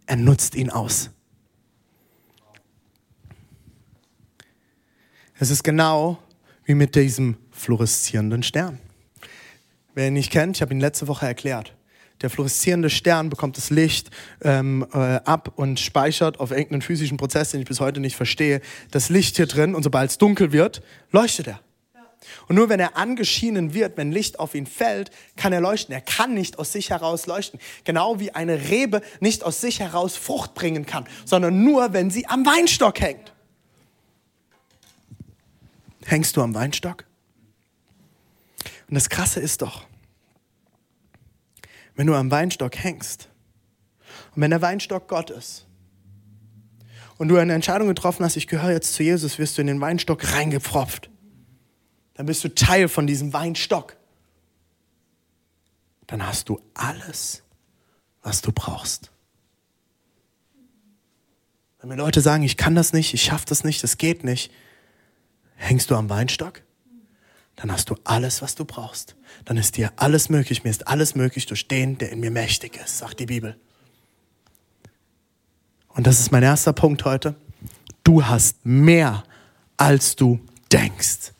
Er 0.04 0.16
nutzt 0.16 0.56
ihn 0.56 0.68
aus. 0.68 1.08
Es 5.38 5.48
ist 5.48 5.64
genau 5.64 6.18
wie 6.64 6.74
mit 6.74 6.96
diesem 6.96 7.38
fluoreszierenden 7.50 8.42
Stern. 8.42 8.78
Wer 9.94 10.08
ihn 10.08 10.12
nicht 10.12 10.30
kennt, 10.30 10.58
ich 10.58 10.60
habe 10.60 10.74
ihn 10.74 10.80
letzte 10.80 11.08
Woche 11.08 11.24
erklärt. 11.24 11.74
Der 12.22 12.30
fluoreszierende 12.30 12.90
Stern 12.90 13.30
bekommt 13.30 13.56
das 13.56 13.70
Licht 13.70 14.10
ähm, 14.42 14.86
äh, 14.92 14.98
ab 14.98 15.52
und 15.56 15.80
speichert 15.80 16.38
auf 16.38 16.50
irgendeinen 16.50 16.82
physischen 16.82 17.16
Prozess, 17.16 17.50
den 17.50 17.60
ich 17.60 17.66
bis 17.66 17.80
heute 17.80 18.00
nicht 18.00 18.16
verstehe, 18.16 18.60
das 18.90 19.08
Licht 19.08 19.36
hier 19.36 19.46
drin 19.46 19.74
und 19.74 19.82
sobald 19.82 20.10
es 20.10 20.18
dunkel 20.18 20.52
wird, 20.52 20.82
leuchtet 21.12 21.48
er. 21.48 21.60
Und 22.48 22.56
nur 22.56 22.68
wenn 22.68 22.80
er 22.80 22.96
angeschienen 22.96 23.72
wird, 23.72 23.96
wenn 23.96 24.12
Licht 24.12 24.38
auf 24.38 24.54
ihn 24.54 24.66
fällt, 24.66 25.10
kann 25.36 25.52
er 25.52 25.60
leuchten. 25.60 25.94
Er 25.94 26.00
kann 26.00 26.34
nicht 26.34 26.58
aus 26.58 26.72
sich 26.72 26.90
heraus 26.90 27.26
leuchten. 27.26 27.58
Genau 27.84 28.20
wie 28.20 28.32
eine 28.32 28.68
Rebe 28.68 29.00
nicht 29.20 29.42
aus 29.42 29.60
sich 29.60 29.80
heraus 29.80 30.16
Frucht 30.16 30.54
bringen 30.54 30.84
kann, 30.84 31.06
sondern 31.24 31.64
nur, 31.64 31.92
wenn 31.92 32.10
sie 32.10 32.26
am 32.26 32.44
Weinstock 32.44 33.00
hängt. 33.00 33.32
Hängst 36.04 36.36
du 36.36 36.42
am 36.42 36.54
Weinstock? 36.54 37.04
Und 38.88 38.94
das 38.94 39.08
Krasse 39.08 39.40
ist 39.40 39.62
doch, 39.62 39.84
wenn 42.00 42.06
du 42.06 42.14
am 42.14 42.30
Weinstock 42.30 42.78
hängst 42.78 43.28
und 44.34 44.40
wenn 44.40 44.48
der 44.48 44.62
Weinstock 44.62 45.06
Gott 45.06 45.28
ist 45.28 45.66
und 47.18 47.28
du 47.28 47.36
eine 47.36 47.52
Entscheidung 47.52 47.88
getroffen 47.88 48.24
hast, 48.24 48.36
ich 48.36 48.46
gehöre 48.46 48.70
jetzt 48.70 48.94
zu 48.94 49.02
Jesus, 49.02 49.38
wirst 49.38 49.58
du 49.58 49.60
in 49.60 49.66
den 49.66 49.82
Weinstock 49.82 50.32
reingepfropft. 50.32 51.10
Dann 52.14 52.24
bist 52.24 52.42
du 52.42 52.54
Teil 52.54 52.88
von 52.88 53.06
diesem 53.06 53.34
Weinstock. 53.34 53.98
Dann 56.06 56.26
hast 56.26 56.48
du 56.48 56.62
alles, 56.72 57.42
was 58.22 58.40
du 58.40 58.50
brauchst. 58.50 59.10
Wenn 61.80 61.90
mir 61.90 61.96
Leute 61.96 62.22
sagen, 62.22 62.44
ich 62.44 62.56
kann 62.56 62.74
das 62.74 62.94
nicht, 62.94 63.12
ich 63.12 63.24
schaffe 63.24 63.44
das 63.46 63.62
nicht, 63.62 63.82
das 63.82 63.98
geht 63.98 64.24
nicht, 64.24 64.50
hängst 65.56 65.90
du 65.90 65.96
am 65.96 66.08
Weinstock? 66.08 66.62
Dann 67.60 67.70
hast 67.70 67.90
du 67.90 67.96
alles, 68.04 68.40
was 68.40 68.54
du 68.54 68.64
brauchst. 68.64 69.16
Dann 69.44 69.58
ist 69.58 69.76
dir 69.76 69.92
alles 69.96 70.30
möglich. 70.30 70.64
Mir 70.64 70.70
ist 70.70 70.88
alles 70.88 71.14
möglich 71.14 71.44
durch 71.44 71.68
den, 71.68 71.98
der 71.98 72.10
in 72.10 72.20
mir 72.20 72.30
mächtig 72.30 72.80
ist, 72.82 72.98
sagt 72.98 73.20
die 73.20 73.26
Bibel. 73.26 73.56
Und 75.88 76.06
das 76.06 76.20
ist 76.20 76.32
mein 76.32 76.42
erster 76.42 76.72
Punkt 76.72 77.04
heute. 77.04 77.34
Du 78.02 78.24
hast 78.24 78.64
mehr, 78.64 79.24
als 79.76 80.16
du 80.16 80.40
denkst. 80.72 81.32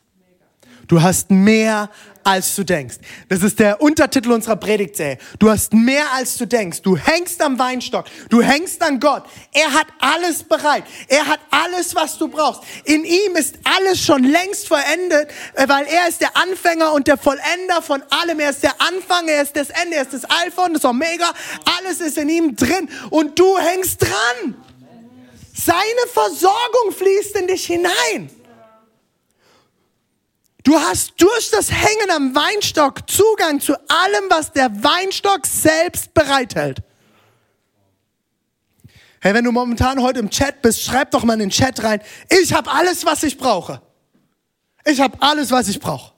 Du 0.90 1.00
hast 1.00 1.30
mehr, 1.30 1.88
als 2.25 2.56
du 2.56 2.64
denkst. 2.64 2.97
Das 3.28 3.44
ist 3.44 3.61
der 3.61 3.80
Untertitel 3.80 4.32
unserer 4.32 4.56
Predigtserie. 4.56 5.18
Du 5.38 5.49
hast 5.49 5.73
mehr, 5.73 6.04
als 6.12 6.37
du 6.37 6.47
denkst. 6.47 6.82
Du 6.82 6.97
hängst 6.97 7.40
am 7.42 7.61
Weinstock. 7.61 8.06
Du 8.28 8.42
hängst 8.42 8.82
an 8.82 8.99
Gott. 8.99 9.23
Er 9.52 9.73
hat 9.73 9.87
alles 10.00 10.42
bereit. 10.42 10.82
Er 11.06 11.28
hat 11.28 11.38
alles, 11.52 11.94
was 11.94 12.18
du 12.18 12.26
brauchst. 12.26 12.62
In 12.82 13.04
ihm 13.04 13.37
ist 13.37 13.54
alles 13.62 14.04
schon 14.04 14.25
längst 14.25 14.66
vollendet, 14.66 15.30
äh, 15.54 15.68
weil 15.68 15.87
er 15.87 16.09
ist 16.09 16.20
der 16.20 16.37
Anfänger 16.37 16.92
und 16.92 17.06
der 17.06 17.18
Vollender 17.18 17.82
von 17.82 18.02
allem. 18.11 18.40
Er 18.40 18.50
ist 18.50 18.64
der 18.64 18.75
Anfang, 18.80 19.28
er 19.28 19.42
ist 19.42 19.54
das 19.54 19.70
Ende, 19.70 19.94
er 19.94 20.02
ist 20.02 20.12
das 20.12 20.25
Alpha 20.25 20.64
und 20.64 20.75
das 20.75 20.85
Omega. 20.85 21.32
Alles 21.78 22.00
ist 22.00 22.18
in 22.18 22.28
ihm 22.28 22.56
drin 22.56 22.88
und 23.11 23.38
du 23.38 23.59
hängst 23.59 24.02
dran. 24.02 24.56
Seine 25.54 26.12
Versorgung 26.12 26.90
fließt 26.99 27.37
in 27.37 27.47
dich 27.47 27.64
hinein. 27.66 28.39
Du 30.62 30.76
hast 30.79 31.14
durch 31.21 31.50
das 31.50 31.71
Hängen 31.71 32.11
am 32.14 32.35
Weinstock 32.35 33.09
Zugang 33.11 33.61
zu 33.61 33.75
allem, 33.88 34.25
was 34.29 34.52
der 34.52 34.71
Weinstock 34.83 35.47
selbst 35.47 36.12
bereithält. 36.12 36.83
Hey, 39.21 39.35
wenn 39.35 39.45
du 39.45 39.52
momentan 39.52 40.00
heute 40.00 40.21
im 40.21 40.31
Chat 40.31 40.62
bist, 40.62 40.83
schreib 40.83 41.11
doch 41.11 41.25
mal 41.25 41.35
in 41.35 41.40
den 41.40 41.50
Chat 41.50 41.83
rein, 41.83 42.00
ich 42.29 42.52
habe 42.52 42.71
alles, 42.71 43.05
was 43.05 43.23
ich 43.23 43.37
brauche. 43.37 43.83
Ich 44.85 45.00
habe 45.00 45.17
alles, 45.21 45.50
was 45.50 45.69
ich 45.69 45.79
brauche. 45.79 46.12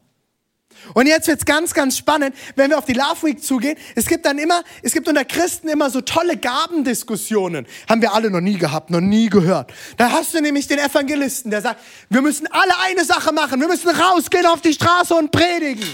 Und 0.94 1.06
jetzt 1.06 1.28
wird's 1.28 1.44
ganz, 1.44 1.74
ganz 1.74 1.96
spannend, 1.96 2.34
wenn 2.56 2.70
wir 2.70 2.78
auf 2.78 2.84
die 2.84 2.92
Love 2.92 3.22
Week 3.22 3.42
zugehen. 3.42 3.76
Es 3.94 4.06
gibt 4.06 4.26
dann 4.26 4.38
immer, 4.38 4.62
es 4.82 4.92
gibt 4.92 5.08
unter 5.08 5.24
Christen 5.24 5.68
immer 5.68 5.90
so 5.90 6.00
tolle 6.00 6.36
Gabendiskussionen. 6.36 7.66
Haben 7.88 8.02
wir 8.02 8.12
alle 8.12 8.30
noch 8.30 8.40
nie 8.40 8.58
gehabt, 8.58 8.90
noch 8.90 9.00
nie 9.00 9.28
gehört. 9.28 9.72
Da 9.96 10.10
hast 10.10 10.34
du 10.34 10.40
nämlich 10.40 10.66
den 10.66 10.78
Evangelisten, 10.78 11.50
der 11.50 11.62
sagt, 11.62 11.80
wir 12.10 12.22
müssen 12.22 12.46
alle 12.48 12.78
eine 12.80 13.04
Sache 13.04 13.32
machen. 13.32 13.60
Wir 13.60 13.68
müssen 13.68 13.88
rausgehen 13.88 14.46
auf 14.46 14.60
die 14.60 14.74
Straße 14.74 15.14
und 15.14 15.30
predigen. 15.30 15.88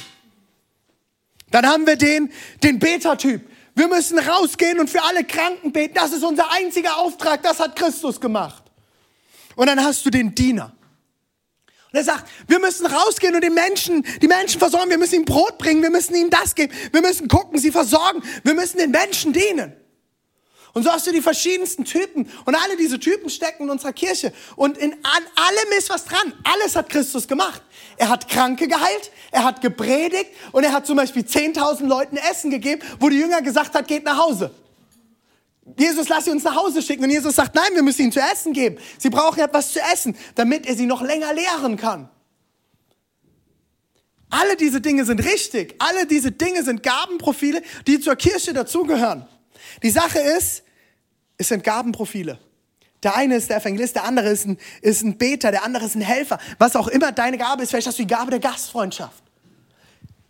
Dann 1.51 1.67
haben 1.67 1.87
wir 1.87 1.97
den, 1.97 2.31
den 2.63 2.79
Beta-Typ. 2.79 3.43
Wir 3.75 3.89
müssen 3.89 4.19
rausgehen 4.19 4.81
und 4.81 4.91
für 4.91 5.03
alle 5.03 5.25
Kranken 5.25 5.73
beten. 5.73 5.95
Das 5.95 6.13
ist 6.13 6.25
unser 6.25 6.51
einziger 6.53 6.99
Auftrag. 6.99 7.43
Das 7.43 7.61
hat 7.61 7.77
Christus 7.77 8.21
gemacht. 8.21 8.65
Und 9.55 9.67
dann 9.67 9.83
hast 9.83 10.05
du 10.05 10.11
den 10.11 10.35
Diener. 10.35 10.73
Und 11.93 11.99
er 11.99 12.05
sagt, 12.05 12.29
wir 12.47 12.59
müssen 12.59 12.87
rausgehen 12.87 13.35
und 13.35 13.43
den 13.43 13.55
Menschen, 13.55 14.05
die 14.21 14.29
Menschen 14.29 14.59
versorgen. 14.59 14.91
Wir 14.91 14.99
müssen 14.99 15.17
ihnen 15.17 15.25
Brot 15.25 15.57
bringen. 15.57 15.83
Wir 15.83 15.91
müssen 15.91 16.15
ihnen 16.15 16.31
das 16.31 16.55
geben. 16.55 16.73
Wir 16.93 17.01
müssen 17.01 17.29
gucken, 17.29 17.59
sie 17.59 17.71
versorgen. 17.71 18.23
Wir 18.45 18.55
müssen 18.55 18.79
den 18.79 18.91
Menschen 18.91 19.33
dienen. 19.33 19.73
Und 20.75 20.83
so 20.85 20.93
hast 20.93 21.07
du 21.07 21.13
die 21.13 21.23
verschiedensten 21.23 21.85
Typen. 21.85 22.31
Und 22.45 22.55
alle 22.55 22.77
diese 22.77 23.01
Typen 23.01 23.31
stecken 23.31 23.65
in 23.65 23.71
unserer 23.71 23.95
Kirche. 23.95 24.35
Und 24.55 24.77
in 24.77 24.93
an 24.93 25.25
allem 25.35 25.79
ist 25.79 25.89
was 25.89 26.05
dran. 26.05 26.35
Alles 26.45 26.77
hat 26.77 26.91
Christus 26.91 27.27
gemacht. 27.27 27.63
Er 27.97 28.11
hat 28.11 28.29
Kranke 28.29 28.69
geheilt, 28.69 29.11
er 29.33 29.45
hat 29.45 29.61
gepredigt 29.61 30.31
und 30.53 30.63
er 30.63 30.73
hat 30.73 30.87
zum 30.87 30.97
Beispiel 30.97 31.23
10.000 31.23 31.87
Leuten 31.87 32.17
Essen 32.17 32.51
gegeben, 32.51 32.81
wo 33.01 33.09
die 33.09 33.19
Jünger 33.19 33.43
gesagt 33.43 33.75
hat, 33.75 33.89
geht 33.89 34.05
nach 34.05 34.19
Hause. 34.19 34.53
Jesus, 35.77 36.09
lass 36.09 36.25
sie 36.25 36.31
uns 36.31 36.45
nach 36.45 36.57
Hause 36.57 36.83
schicken. 36.83 37.05
Und 37.05 37.11
Jesus 37.11 37.37
sagt, 37.37 37.55
nein, 37.55 37.71
wir 37.75 37.83
müssen 37.83 38.03
ihnen 38.03 38.13
zu 38.13 38.21
essen 38.21 38.53
geben. 38.53 38.79
Sie 38.99 39.11
brauchen 39.11 39.41
etwas 39.41 39.73
zu 39.73 39.81
essen, 39.81 40.17
damit 40.35 40.67
er 40.67 40.75
sie 40.75 40.87
noch 40.87 41.03
länger 41.03 41.33
lehren 41.33 41.77
kann. 41.77 42.09
Alle 44.31 44.57
diese 44.57 44.81
Dinge 44.81 45.05
sind 45.05 45.25
richtig. 45.25 45.75
Alle 45.79 46.07
diese 46.07 46.33
Dinge 46.33 46.63
sind 46.63 46.83
Gabenprofile, 46.83 47.63
die 47.87 48.01
zur 48.01 48.17
Kirche 48.17 48.53
dazugehören. 48.53 49.27
Die 49.83 49.91
Sache 49.91 50.19
ist, 50.19 50.63
es 51.37 51.49
sind 51.49 51.65
Gabenprofile. 51.65 52.39
Der 53.03 53.15
eine 53.15 53.37
ist 53.37 53.49
der 53.49 53.59
Evangelist, 53.59 53.95
der 53.95 54.05
andere 54.05 54.29
ist 54.29 54.45
ein, 54.45 54.59
ist 54.83 55.03
ein 55.03 55.17
Beter, 55.17 55.53
der 55.53 55.65
andere 55.65 55.85
ist 55.85 55.95
ein 55.95 56.01
Helfer. 56.01 56.39
Was 56.59 56.75
auch 56.75 56.89
immer 56.89 57.13
deine 57.13 57.39
Gabe 57.39 57.63
ist, 57.63 57.71
vielleicht 57.71 57.87
hast 57.87 57.99
du 57.99 58.03
die 58.03 58.09
Gabe 58.09 58.31
der 58.31 58.41
Gastfreundschaft. 58.41 59.23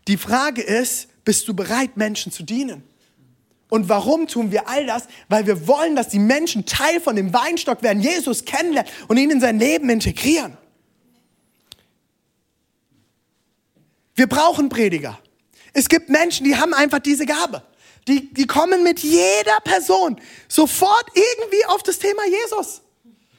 Die 0.06 0.18
Frage 0.18 0.62
ist, 0.62 1.08
bist 1.24 1.48
du 1.48 1.54
bereit, 1.54 1.96
Menschen 1.96 2.30
zu 2.30 2.42
dienen? 2.42 2.82
Und 3.70 3.88
warum 3.88 4.26
tun 4.26 4.50
wir 4.50 4.68
all 4.68 4.86
das? 4.86 5.04
Weil 5.28 5.46
wir 5.46 5.66
wollen, 5.66 5.94
dass 5.94 6.08
die 6.08 6.18
Menschen 6.18 6.64
Teil 6.64 7.00
von 7.00 7.16
dem 7.16 7.32
Weinstock 7.34 7.82
werden, 7.82 8.02
Jesus 8.02 8.44
kennenlernen 8.44 8.90
und 9.08 9.18
ihn 9.18 9.30
in 9.30 9.40
sein 9.40 9.58
Leben 9.58 9.90
integrieren. 9.90 10.56
Wir 14.14 14.26
brauchen 14.26 14.68
Prediger. 14.68 15.18
Es 15.74 15.88
gibt 15.88 16.08
Menschen, 16.08 16.44
die 16.44 16.56
haben 16.56 16.74
einfach 16.74 16.98
diese 16.98 17.26
Gabe. 17.26 17.62
Die, 18.08 18.32
die 18.32 18.46
kommen 18.46 18.82
mit 18.82 19.00
jeder 19.00 19.60
Person 19.64 20.18
sofort 20.48 21.06
irgendwie 21.14 21.64
auf 21.66 21.82
das 21.82 21.98
Thema 21.98 22.22
Jesus. 22.26 22.80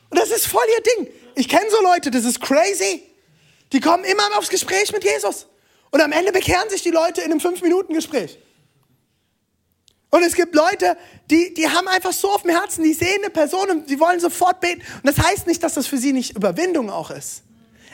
Und 0.10 0.20
das 0.20 0.30
ist 0.30 0.46
voll 0.46 0.64
ihr 0.78 0.84
Ding. 1.06 1.14
Ich 1.36 1.50
kenne 1.50 1.70
so 1.72 1.82
Leute, 1.82 2.12
das 2.12 2.24
ist 2.24 2.40
crazy. 2.40 3.04
Die 3.74 3.80
kommen 3.80 4.04
immer 4.04 4.24
aufs 4.38 4.50
Gespräch 4.50 4.92
mit 4.92 5.04
Jesus. 5.04 5.48
Und 5.92 6.02
am 6.02 6.12
Ende 6.12 6.32
bekehren 6.32 6.70
sich 6.70 6.84
die 6.84 6.92
Leute 6.92 7.22
in 7.22 7.32
einem 7.32 7.40
Fünf-Minuten-Gespräch. 7.40 8.38
Und 10.12 10.24
es 10.24 10.34
gibt 10.34 10.56
Leute, 10.56 10.98
die, 11.30 11.54
die 11.54 11.68
haben 11.68 11.88
einfach 11.88 12.14
so 12.14 12.32
auf 12.32 12.42
dem 12.42 12.52
Herzen, 12.52 12.84
die 12.84 12.94
sehen 12.94 13.20
eine 13.22 13.30
Person 13.30 13.70
und 13.70 13.90
die 13.90 14.00
wollen 14.00 14.20
sofort 14.20 14.60
beten. 14.60 14.82
Und 15.04 15.06
das 15.06 15.24
heißt 15.24 15.46
nicht, 15.46 15.62
dass 15.62 15.76
das 15.76 15.86
für 15.88 15.98
sie 15.98 16.14
nicht 16.14 16.36
Überwindung 16.36 16.90
auch 16.90 17.12
ist. 17.12 17.44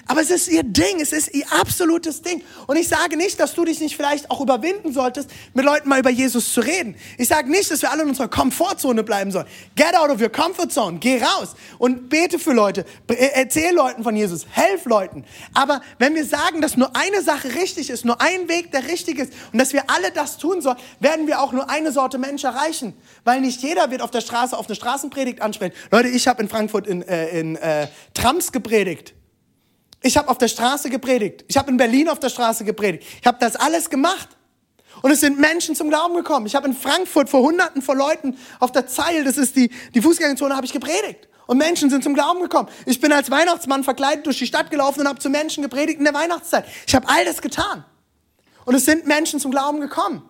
Aber 0.08 0.22
es 0.22 0.30
ist 0.30 0.48
ihr 0.48 0.62
Ding, 0.62 1.02
es 1.02 1.12
ist 1.12 1.34
ihr 1.34 1.46
absolutes 1.52 2.22
Ding. 2.22 2.44
Und 2.68 2.76
ich 2.78 2.88
sage 2.88 3.18
nicht, 3.18 3.40
dass 3.40 3.56
du 3.56 3.66
dich 3.66 3.80
nicht 3.80 3.96
vielleicht 3.96 4.30
auch 4.30 4.40
überwinden 4.40 4.94
solltest, 4.94 5.32
mit 5.56 5.66
Leuten 5.66 5.90
mal 5.90 6.00
über 6.00 6.12
Jesus 6.12 6.54
zu 6.54 6.62
reden. 6.62 6.96
Ich 7.18 7.28
sage 7.28 7.50
nicht, 7.50 7.72
dass 7.72 7.82
wir 7.82 7.92
alle 7.92 8.04
in 8.04 8.10
unserer 8.10 8.28
Komfortzone 8.28 9.04
bleiben 9.04 9.32
sollen. 9.32 9.48
Get 9.76 9.96
out 9.96 10.12
of 10.12 10.22
your 10.22 10.30
comfort 10.30 10.72
zone, 10.72 11.00
geh 11.00 11.22
raus 11.22 11.56
und 11.80 12.08
bete 12.10 12.38
für 12.38 12.54
Leute, 12.54 12.86
äh, 13.08 13.32
erzähl 13.34 13.74
Leuten 13.74 14.04
von 14.04 14.16
Jesus, 14.16 14.46
helf 14.52 14.86
Leuten. 14.86 15.26
Aber 15.56 15.82
wenn 15.98 16.14
wir 16.14 16.26
sagen, 16.26 16.62
dass 16.62 16.78
nur 16.78 16.96
eine 16.96 17.24
Sache 17.24 17.56
richtig 17.56 17.90
ist, 17.90 18.06
nur 18.06 18.22
ein 18.22 18.48
Weg 18.48 18.72
der 18.72 18.88
richtig 18.88 19.18
ist 19.18 19.34
und 19.52 19.60
dass 19.60 19.74
wir 19.74 19.90
alle 19.90 20.12
das 20.12 20.38
tun 20.38 20.62
sollen, 20.62 20.78
werden 21.00 21.26
wir 21.26 21.42
auch 21.42 21.52
nur 21.52 21.70
eine 21.70 21.92
Sorte 21.92 22.20
Mensch 22.20 22.44
erreichen. 22.44 22.94
Weil 23.24 23.42
nicht 23.42 23.62
jeder 23.64 23.90
wird 23.90 24.04
auf 24.04 24.12
der 24.12 24.22
Straße 24.22 24.56
auf 24.56 24.68
eine 24.68 24.76
Straßenpredigt 24.76 25.42
ansprechen. 25.42 25.74
Leute, 25.90 26.10
ich 26.10 26.28
habe 26.28 26.44
in 26.44 26.50
Frankfurt 26.50 26.86
in, 26.86 27.02
äh, 27.02 27.40
in 27.40 27.56
äh, 27.56 27.88
Trams 28.14 28.52
gepredigt. 28.52 29.16
Ich 30.06 30.18
habe 30.18 30.30
auf 30.30 30.38
der 30.38 30.50
Straße 30.50 30.92
gepredigt. 30.92 31.46
Ich 31.48 31.58
habe 31.58 31.72
in 31.72 31.78
Berlin 31.78 32.10
auf 32.10 32.20
der 32.20 32.30
Straße 32.30 32.64
gepredigt. 32.64 33.04
Ich 33.22 33.26
habe 33.26 33.40
das 33.40 33.56
alles 33.56 33.90
gemacht. 33.90 34.30
Und 35.02 35.10
es 35.10 35.20
sind 35.20 35.40
Menschen 35.40 35.76
zum 35.76 35.90
Glauben 35.90 36.14
gekommen. 36.14 36.46
Ich 36.46 36.54
habe 36.54 36.68
in 36.68 36.76
Frankfurt 36.76 37.28
vor 37.28 37.42
Hunderten 37.42 37.82
von 37.82 37.98
Leuten 37.98 38.38
auf 38.60 38.72
der 38.72 38.86
Zeil, 38.86 39.24
das 39.24 39.36
ist 39.38 39.56
die, 39.56 39.72
die 39.96 40.02
Fußgängerzone, 40.04 40.56
habe 40.56 40.64
ich 40.64 40.74
gepredigt. 40.74 41.28
Und 41.48 41.58
Menschen 41.58 41.90
sind 41.90 42.04
zum 42.04 42.14
Glauben 42.14 42.40
gekommen. 42.40 42.70
Ich 42.86 43.02
bin 43.02 43.12
als 43.12 43.32
Weihnachtsmann 43.32 43.84
verkleidet 43.84 44.28
durch 44.28 44.38
die 44.38 44.46
Stadt 44.46 44.70
gelaufen 44.70 45.00
und 45.00 45.08
habe 45.08 45.18
zu 45.18 45.32
Menschen 45.32 45.64
gepredigt 45.64 45.98
in 45.98 46.06
der 46.06 46.14
Weihnachtszeit. 46.14 46.66
Ich 46.86 46.94
habe 46.94 47.10
all 47.10 47.26
das 47.26 47.42
getan. 47.42 47.84
Und 48.66 48.76
es 48.76 48.86
sind 48.86 49.08
Menschen 49.08 49.40
zum 49.40 49.50
Glauben 49.50 49.80
gekommen. 49.80 50.22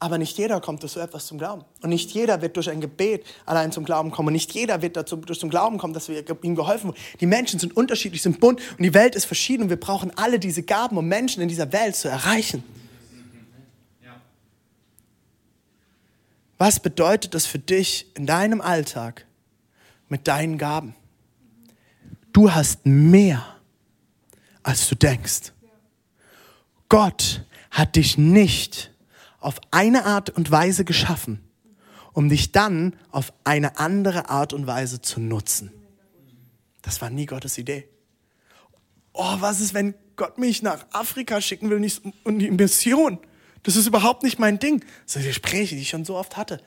Aber 0.00 0.18
nicht 0.18 0.38
jeder 0.38 0.60
kommt 0.60 0.82
durch 0.82 0.92
so 0.92 1.00
etwas 1.00 1.26
zum 1.26 1.38
Glauben. 1.38 1.64
Und 1.82 1.90
nicht 1.90 2.12
jeder 2.12 2.40
wird 2.40 2.56
durch 2.56 2.70
ein 2.70 2.80
Gebet 2.80 3.24
allein 3.46 3.72
zum 3.72 3.84
Glauben 3.84 4.12
kommen. 4.12 4.28
Und 4.28 4.34
nicht 4.34 4.52
jeder 4.52 4.80
wird 4.80 4.96
dazu, 4.96 5.16
durch 5.16 5.40
zum 5.40 5.50
Glauben 5.50 5.78
kommen, 5.78 5.92
dass 5.92 6.08
wir 6.08 6.24
ihm 6.42 6.54
geholfen 6.54 6.88
wurden. 6.88 6.98
Die 7.20 7.26
Menschen 7.26 7.58
sind 7.58 7.76
unterschiedlich, 7.76 8.22
sind 8.22 8.38
bunt 8.38 8.60
und 8.78 8.84
die 8.84 8.94
Welt 8.94 9.16
ist 9.16 9.24
verschieden. 9.24 9.64
Und 9.64 9.70
wir 9.70 9.80
brauchen 9.80 10.16
alle 10.16 10.38
diese 10.38 10.62
Gaben, 10.62 10.96
um 10.96 11.08
Menschen 11.08 11.42
in 11.42 11.48
dieser 11.48 11.72
Welt 11.72 11.96
zu 11.96 12.08
erreichen. 12.08 12.62
Was 16.58 16.80
bedeutet 16.80 17.34
das 17.34 17.46
für 17.46 17.58
dich 17.58 18.06
in 18.16 18.26
deinem 18.26 18.60
Alltag 18.60 19.26
mit 20.08 20.28
deinen 20.28 20.58
Gaben? 20.58 20.94
Du 22.32 22.52
hast 22.52 22.86
mehr, 22.86 23.44
als 24.62 24.88
du 24.88 24.94
denkst. 24.94 25.52
Gott 26.88 27.44
hat 27.70 27.96
dich 27.96 28.16
nicht 28.16 28.92
auf 29.40 29.60
eine 29.70 30.04
Art 30.04 30.30
und 30.30 30.50
Weise 30.50 30.84
geschaffen, 30.84 31.40
um 32.12 32.28
dich 32.28 32.52
dann 32.52 32.96
auf 33.10 33.32
eine 33.44 33.78
andere 33.78 34.28
Art 34.28 34.52
und 34.52 34.66
Weise 34.66 35.00
zu 35.00 35.20
nutzen. 35.20 35.72
Das 36.82 37.00
war 37.00 37.10
nie 37.10 37.26
Gottes 37.26 37.58
Idee. 37.58 37.88
Oh, 39.12 39.36
was 39.40 39.60
ist, 39.60 39.74
wenn 39.74 39.94
Gott 40.16 40.38
mich 40.38 40.62
nach 40.62 40.86
Afrika 40.92 41.40
schicken 41.40 41.70
will 41.70 41.90
und 42.24 42.38
die 42.38 42.50
Mission? 42.50 43.18
Das 43.62 43.76
ist 43.76 43.86
überhaupt 43.86 44.22
nicht 44.22 44.38
mein 44.38 44.58
Ding. 44.58 44.84
Das 45.04 45.14
sind 45.14 45.24
Gespräche, 45.24 45.74
die 45.74 45.82
ich 45.82 45.88
schon 45.88 46.04
so 46.04 46.16
oft 46.16 46.36
hatte. 46.36 46.60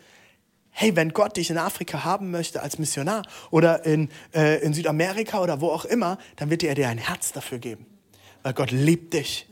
Hey, 0.70 0.96
wenn 0.96 1.10
Gott 1.10 1.38
dich 1.38 1.50
in 1.50 1.58
Afrika 1.58 2.04
haben 2.04 2.32
möchte 2.32 2.62
als 2.62 2.80
Missionar 2.80 3.24
oder 3.50 3.86
in, 3.86 4.10
äh, 4.34 4.62
in 4.62 4.74
Südamerika 4.74 5.42
oder 5.42 5.60
wo 5.60 5.70
auch 5.70 5.86
immer, 5.86 6.18
dann 6.38 6.50
wird 6.50 6.64
er 6.64 6.76
dir 6.76 6.88
ein 6.88 6.98
Herz 6.98 7.34
dafür 7.34 7.60
geben. 7.60 7.86
Weil 8.44 8.54
Gott 8.54 8.72
liebt 8.72 9.14
dich. 9.14 9.48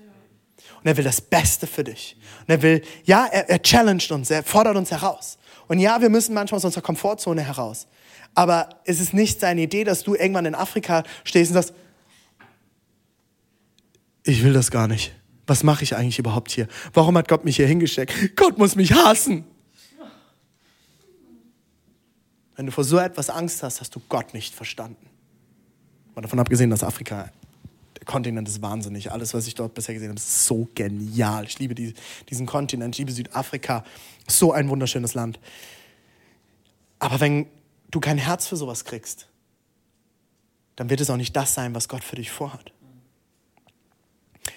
Und 0.82 0.88
er 0.88 0.98
will 0.98 1.04
das 1.04 1.22
Beste 1.22 1.68
für 1.68 1.84
dich. 1.84 2.16
Und 2.42 2.50
er 2.50 2.62
will, 2.62 2.82
ja, 3.04 3.26
er, 3.26 3.50
er 3.50 3.62
challenged 3.62 4.12
uns, 4.12 4.30
er 4.32 4.44
fordert 4.44 4.78
uns 4.78 4.92
heraus. 4.92 5.38
Und 5.68 5.80
ja, 5.80 6.02
wir 6.02 6.10
müssen 6.10 6.34
manchmal 6.34 6.58
aus 6.58 6.66
unserer 6.66 6.82
Komfortzone 6.82 7.42
heraus. 7.42 7.88
Aber 8.34 8.70
es 8.86 9.00
ist 9.00 9.14
nicht 9.14 9.40
seine 9.40 9.62
Idee, 9.62 9.84
dass 9.84 10.04
du 10.04 10.16
irgendwann 10.16 10.46
in 10.46 10.56
Afrika 10.56 11.04
stehst 11.24 11.52
und 11.52 11.56
sagst, 11.56 11.74
ich 14.24 14.44
will 14.44 14.54
das 14.54 14.72
gar 14.72 14.88
nicht. 14.88 15.14
Was 15.48 15.64
mache 15.64 15.84
ich 15.84 15.96
eigentlich 15.96 16.20
überhaupt 16.20 16.52
hier? 16.52 16.68
Warum 16.94 17.18
hat 17.18 17.28
Gott 17.28 17.44
mich 17.44 17.56
hier 17.56 17.68
hingesteckt? 17.68 18.36
Gott 18.36 18.58
muss 18.58 18.76
mich 18.76 18.94
hassen. 18.94 19.46
Wenn 22.56 22.66
du 22.66 22.72
vor 22.72 22.84
so 22.84 22.98
etwas 22.98 23.30
Angst 23.30 23.64
hast, 23.64 23.82
hast 23.82 23.96
du 23.96 24.02
Gott 24.10 24.34
nicht 24.34 24.54
verstanden. 24.54 25.10
Mal 26.14 26.22
davon 26.22 26.40
abgesehen, 26.40 26.70
dass 26.70 26.84
Afrika 26.84 27.32
Kontinent 28.10 28.48
ist 28.48 28.64
wahnsinnig. 28.64 29.12
Alles, 29.12 29.36
was 29.36 29.46
ich 29.46 29.54
dort 29.54 29.76
bisher 29.76 29.94
gesehen 29.94 30.10
habe, 30.10 30.18
ist 30.18 30.46
so 30.48 30.68
genial. 30.74 31.46
Ich 31.46 31.60
liebe 31.60 31.76
die, 31.76 31.94
diesen 32.28 32.48
Kontinent, 32.48 32.96
ich 32.96 32.98
liebe 32.98 33.12
Südafrika. 33.12 33.86
So 34.28 34.52
ein 34.52 34.68
wunderschönes 34.68 35.14
Land. 35.14 35.40
Aber 36.98 37.20
wenn 37.20 37.46
du 37.92 38.00
kein 38.00 38.18
Herz 38.18 38.48
für 38.48 38.56
sowas 38.56 38.84
kriegst, 38.84 39.28
dann 40.76 40.90
wird 40.90 41.02
es 41.02 41.12
auch 41.12 41.18
nicht 41.18 41.36
das 41.36 41.54
sein, 41.54 41.76
was 41.76 41.88
Gott 41.88 42.04
für 42.04 42.16
dich 42.16 42.32
vorhat. 42.32 42.72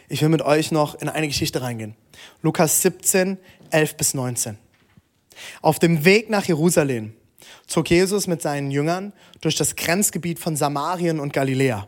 Ich 0.08 0.22
will 0.22 0.30
mit 0.30 0.40
euch 0.40 0.72
noch 0.72 0.94
in 0.94 1.10
eine 1.10 1.28
Geschichte 1.28 1.60
reingehen. 1.60 1.94
Lukas 2.40 2.80
17, 2.80 3.36
11 3.68 3.96
bis 3.98 4.14
19. 4.14 4.56
Auf 5.60 5.78
dem 5.78 6.06
Weg 6.06 6.30
nach 6.30 6.46
Jerusalem 6.46 7.12
zog 7.66 7.90
Jesus 7.90 8.26
mit 8.26 8.40
seinen 8.40 8.70
Jüngern 8.70 9.12
durch 9.42 9.56
das 9.56 9.76
Grenzgebiet 9.76 10.38
von 10.38 10.56
Samarien 10.56 11.20
und 11.20 11.34
Galiläa. 11.34 11.86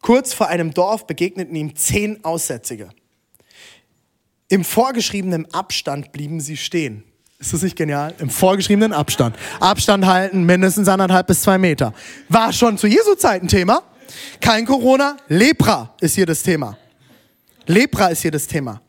Kurz 0.00 0.32
vor 0.32 0.48
einem 0.48 0.72
Dorf 0.72 1.06
begegneten 1.06 1.54
ihm 1.54 1.74
zehn 1.76 2.24
Aussätzige. 2.24 2.90
Im 4.48 4.64
vorgeschriebenen 4.64 5.52
Abstand 5.52 6.12
blieben 6.12 6.40
sie 6.40 6.56
stehen. 6.56 7.04
Ist 7.38 7.52
das 7.52 7.62
nicht 7.62 7.76
genial? 7.76 8.14
Im 8.18 8.30
vorgeschriebenen 8.30 8.92
Abstand. 8.92 9.36
Abstand 9.60 10.06
halten, 10.06 10.44
mindestens 10.44 10.88
anderthalb 10.88 11.26
bis 11.26 11.42
zwei 11.42 11.58
Meter. 11.58 11.94
War 12.28 12.52
schon 12.52 12.78
zu 12.78 12.86
Jesu 12.86 13.14
Zeit 13.14 13.42
ein 13.42 13.48
Thema. 13.48 13.82
Kein 14.40 14.64
Corona, 14.64 15.16
Lepra 15.28 15.94
ist 16.00 16.14
hier 16.14 16.26
das 16.26 16.42
Thema. 16.42 16.76
Lepra 17.66 18.08
ist 18.08 18.22
hier 18.22 18.30
das 18.30 18.46
Thema. 18.46 18.80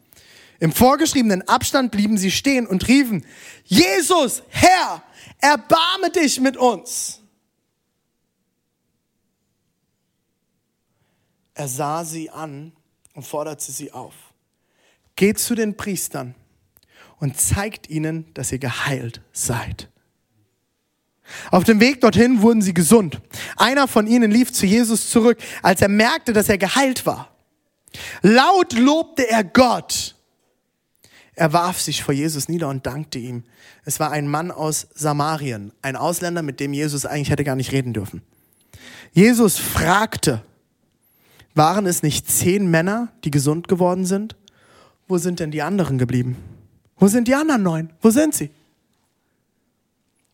Im 0.60 0.72
vorgeschriebenen 0.72 1.48
Abstand 1.48 1.92
blieben 1.92 2.18
sie 2.18 2.32
stehen 2.32 2.66
und 2.66 2.88
riefen, 2.88 3.26
Jesus, 3.66 4.44
Herr, 4.50 5.04
erbarme 5.40 6.10
dich 6.10 6.40
mit 6.40 6.58
uns. 6.58 7.19
Er 11.60 11.68
sah 11.68 12.06
sie 12.06 12.30
an 12.30 12.72
und 13.14 13.28
forderte 13.28 13.70
sie 13.70 13.92
auf. 13.92 14.14
Geht 15.18 15.40
zu 15.40 15.56
den 15.56 15.76
Priestern 15.76 16.34
und 17.20 17.38
zeigt 17.38 17.90
ihnen, 17.90 18.34
dass 18.34 18.54
ihr 18.54 18.60
geheilt 18.60 19.20
seid. 19.34 19.90
Auf 21.52 21.66
dem 21.66 21.82
Weg 21.82 22.00
dorthin 22.00 22.42
wurden 22.42 22.62
sie 22.62 22.74
gesund. 22.74 23.20
Einer 23.58 23.90
von 23.90 24.08
ihnen 24.08 24.32
lief 24.32 24.54
zu 24.54 24.66
Jesus 24.66 25.10
zurück, 25.10 25.38
als 25.62 25.82
er 25.82 25.90
merkte, 25.90 26.32
dass 26.32 26.48
er 26.48 26.58
geheilt 26.58 27.06
war. 27.06 27.30
Laut 28.22 28.72
lobte 28.72 29.30
er 29.30 29.44
Gott. 29.44 30.16
Er 31.36 31.52
warf 31.52 31.82
sich 31.82 32.04
vor 32.04 32.14
Jesus 32.14 32.48
nieder 32.48 32.70
und 32.70 32.86
dankte 32.86 33.20
ihm. 33.20 33.44
Es 33.84 34.00
war 34.00 34.12
ein 34.12 34.30
Mann 34.30 34.52
aus 34.52 34.88
Samarien, 34.96 35.74
ein 35.82 35.98
Ausländer, 35.98 36.42
mit 36.42 36.62
dem 36.62 36.72
Jesus 36.72 37.06
eigentlich 37.06 37.32
hätte 37.32 37.44
gar 37.44 37.58
nicht 37.58 37.74
reden 37.74 37.92
dürfen. 37.92 38.22
Jesus 39.12 39.58
fragte, 39.58 40.42
waren 41.60 41.86
es 41.86 42.04
nicht 42.04 42.32
zehn 42.32 42.72
Männer, 42.72 43.10
die 43.26 43.32
gesund 43.32 43.68
geworden 43.68 44.06
sind? 44.06 44.38
Wo 45.10 45.18
sind 45.18 45.42
denn 45.42 45.52
die 45.52 45.62
anderen 45.62 45.98
geblieben? 45.98 46.38
Wo 46.96 47.10
sind 47.10 47.28
die 47.28 47.36
anderen 47.36 47.64
neun? 47.64 47.94
Wo 48.02 48.12
sind 48.12 48.34
sie? 48.34 48.50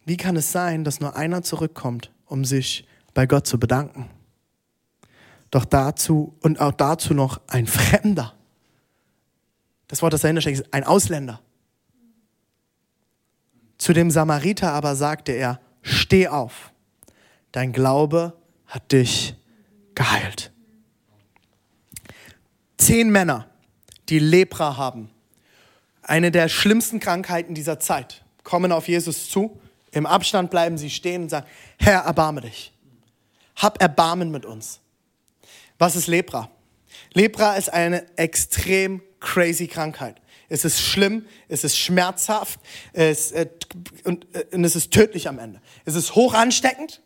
Wie 0.05 0.17
kann 0.17 0.35
es 0.35 0.51
sein, 0.51 0.83
dass 0.83 0.99
nur 0.99 1.15
einer 1.15 1.41
zurückkommt, 1.41 2.11
um 2.27 2.45
sich 2.45 2.85
bei 3.15 3.25
Gott 3.25 3.47
zu 3.47 3.59
bedanken? 3.59 4.07
Doch 5.49 5.65
dazu 5.65 6.35
und 6.41 6.59
auch 6.59 6.73
dazu 6.73 7.15
noch 7.15 7.41
ein 7.47 7.65
Fremder. 7.65 8.35
Das 9.87 10.03
Wort, 10.03 10.13
das 10.13 10.21
dahinter 10.21 10.41
steckt, 10.41 10.59
ist 10.59 10.73
ein 10.75 10.83
Ausländer. 10.83 11.41
Zu 13.79 13.93
dem 13.93 14.11
Samariter 14.11 14.73
aber 14.73 14.95
sagte 14.95 15.31
er, 15.31 15.59
steh 15.81 16.27
auf, 16.27 16.71
dein 17.51 17.73
Glaube 17.73 18.33
hat 18.67 18.91
dich 18.91 19.35
geheilt. 19.95 20.51
Zehn 22.77 23.09
Männer, 23.09 23.47
die 24.09 24.19
Lepra 24.19 24.77
haben, 24.77 25.09
eine 26.01 26.31
der 26.31 26.49
schlimmsten 26.49 26.99
Krankheiten 26.99 27.55
dieser 27.55 27.79
Zeit, 27.79 28.23
kommen 28.43 28.71
auf 28.71 28.87
Jesus 28.87 29.29
zu 29.29 29.59
im 29.95 30.05
Abstand 30.05 30.51
bleiben 30.51 30.77
sie 30.77 30.89
stehen 30.89 31.23
und 31.23 31.29
sagen, 31.29 31.47
Herr, 31.79 32.01
erbarme 32.01 32.41
dich. 32.41 32.73
Hab 33.55 33.81
Erbarmen 33.81 34.29
mit 34.29 34.45
uns. 34.45 34.81
Was 35.77 35.95
ist 35.95 36.07
Lepra? 36.07 36.51
Lepra 37.13 37.55
ist 37.55 37.71
eine 37.71 38.05
extrem 38.17 39.01
crazy 39.21 39.67
Krankheit. 39.67 40.17
Es 40.49 40.65
ist 40.65 40.81
schlimm, 40.81 41.25
es 41.47 41.63
ist 41.63 41.77
schmerzhaft 41.77 42.59
es, 42.91 43.31
äh, 43.31 43.47
und, 44.03 44.27
äh, 44.35 44.45
und 44.51 44.65
es 44.65 44.75
ist 44.75 44.91
tödlich 44.91 45.29
am 45.29 45.39
Ende. 45.39 45.61
Es 45.85 45.95
ist 45.95 46.13
hoch 46.13 46.33
ansteckend 46.33 47.01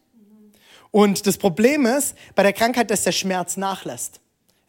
und 0.90 1.28
das 1.28 1.38
Problem 1.38 1.86
ist 1.86 2.16
bei 2.34 2.42
der 2.42 2.54
Krankheit, 2.54 2.90
dass 2.90 3.04
der 3.04 3.12
Schmerz 3.12 3.56
nachlässt. 3.56 4.20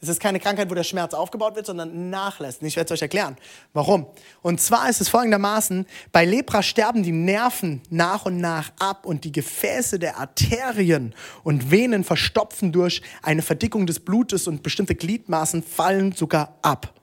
Es 0.03 0.09
ist 0.09 0.19
keine 0.19 0.41
Krankheit, 0.41 0.71
wo 0.71 0.75
der 0.75 0.83
Schmerz 0.83 1.13
aufgebaut 1.13 1.57
wird, 1.57 1.67
sondern 1.67 2.09
nachlässt. 2.09 2.63
Ich 2.63 2.75
werde 2.77 2.87
es 2.87 2.99
euch 2.99 3.03
erklären. 3.03 3.37
Warum? 3.75 4.07
Und 4.41 4.59
zwar 4.59 4.89
ist 4.89 5.03
es 5.03 5.11
folgendermaßen, 5.11 5.87
bei 6.11 6.25
Lepra 6.25 6.63
sterben 6.63 7.03
die 7.03 7.13
Nerven 7.13 7.83
nach 7.91 8.25
und 8.25 8.39
nach 8.39 8.73
ab 8.79 9.05
und 9.05 9.25
die 9.25 9.33
Gefäße 9.33 9.99
der 9.99 10.17
Arterien 10.17 11.15
und 11.45 11.71
Venen 11.71 12.03
verstopfen 12.03 12.73
durch 12.73 13.03
eine 13.23 13.43
Verdickung 13.43 13.87
des 13.87 14.01
Blutes 14.01 14.49
und 14.49 14.63
bestimmte 14.63 14.95
Gliedmaßen 14.95 15.63
fallen 15.63 16.13
sogar 16.13 16.57
ab. 16.63 16.95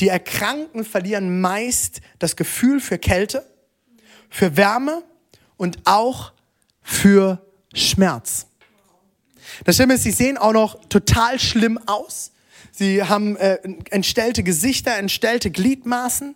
Die 0.00 0.08
Erkrankten 0.08 0.84
verlieren 0.84 1.40
meist 1.40 2.02
das 2.18 2.36
Gefühl 2.36 2.80
für 2.80 2.98
Kälte, 2.98 3.46
für 4.28 4.58
Wärme 4.58 5.02
und 5.56 5.78
auch 5.86 6.32
für 6.82 7.40
Schmerz. 7.72 8.49
Das 9.64 9.76
Schlimme 9.76 9.94
ist, 9.94 10.02
sie 10.02 10.10
sehen 10.10 10.38
auch 10.38 10.52
noch 10.52 10.84
total 10.88 11.38
schlimm 11.38 11.78
aus. 11.86 12.32
Sie 12.72 13.02
haben 13.02 13.36
äh, 13.36 13.58
entstellte 13.90 14.42
Gesichter, 14.42 14.96
entstellte 14.96 15.50
Gliedmaßen. 15.50 16.34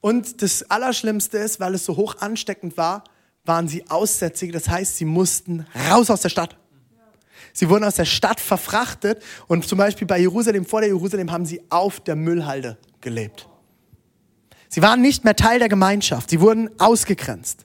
Und 0.00 0.42
das 0.42 0.70
Allerschlimmste 0.70 1.38
ist, 1.38 1.60
weil 1.60 1.74
es 1.74 1.84
so 1.84 1.96
hoch 1.96 2.16
ansteckend 2.20 2.76
war, 2.76 3.04
waren 3.44 3.68
sie 3.68 3.88
aussätzig. 3.90 4.52
Das 4.52 4.68
heißt, 4.68 4.96
sie 4.96 5.04
mussten 5.04 5.66
raus 5.90 6.10
aus 6.10 6.22
der 6.22 6.28
Stadt. 6.28 6.56
Sie 7.52 7.68
wurden 7.68 7.84
aus 7.84 7.94
der 7.94 8.04
Stadt 8.04 8.40
verfrachtet 8.40 9.22
und 9.46 9.66
zum 9.66 9.78
Beispiel 9.78 10.06
bei 10.06 10.18
Jerusalem, 10.18 10.66
vor 10.66 10.80
der 10.80 10.88
Jerusalem, 10.88 11.30
haben 11.30 11.46
sie 11.46 11.62
auf 11.70 12.00
der 12.00 12.16
Müllhalde 12.16 12.78
gelebt. 13.00 13.48
Sie 14.68 14.82
waren 14.82 15.00
nicht 15.00 15.24
mehr 15.24 15.36
Teil 15.36 15.60
der 15.60 15.68
Gemeinschaft. 15.68 16.30
Sie 16.30 16.40
wurden 16.40 16.68
ausgegrenzt. 16.80 17.64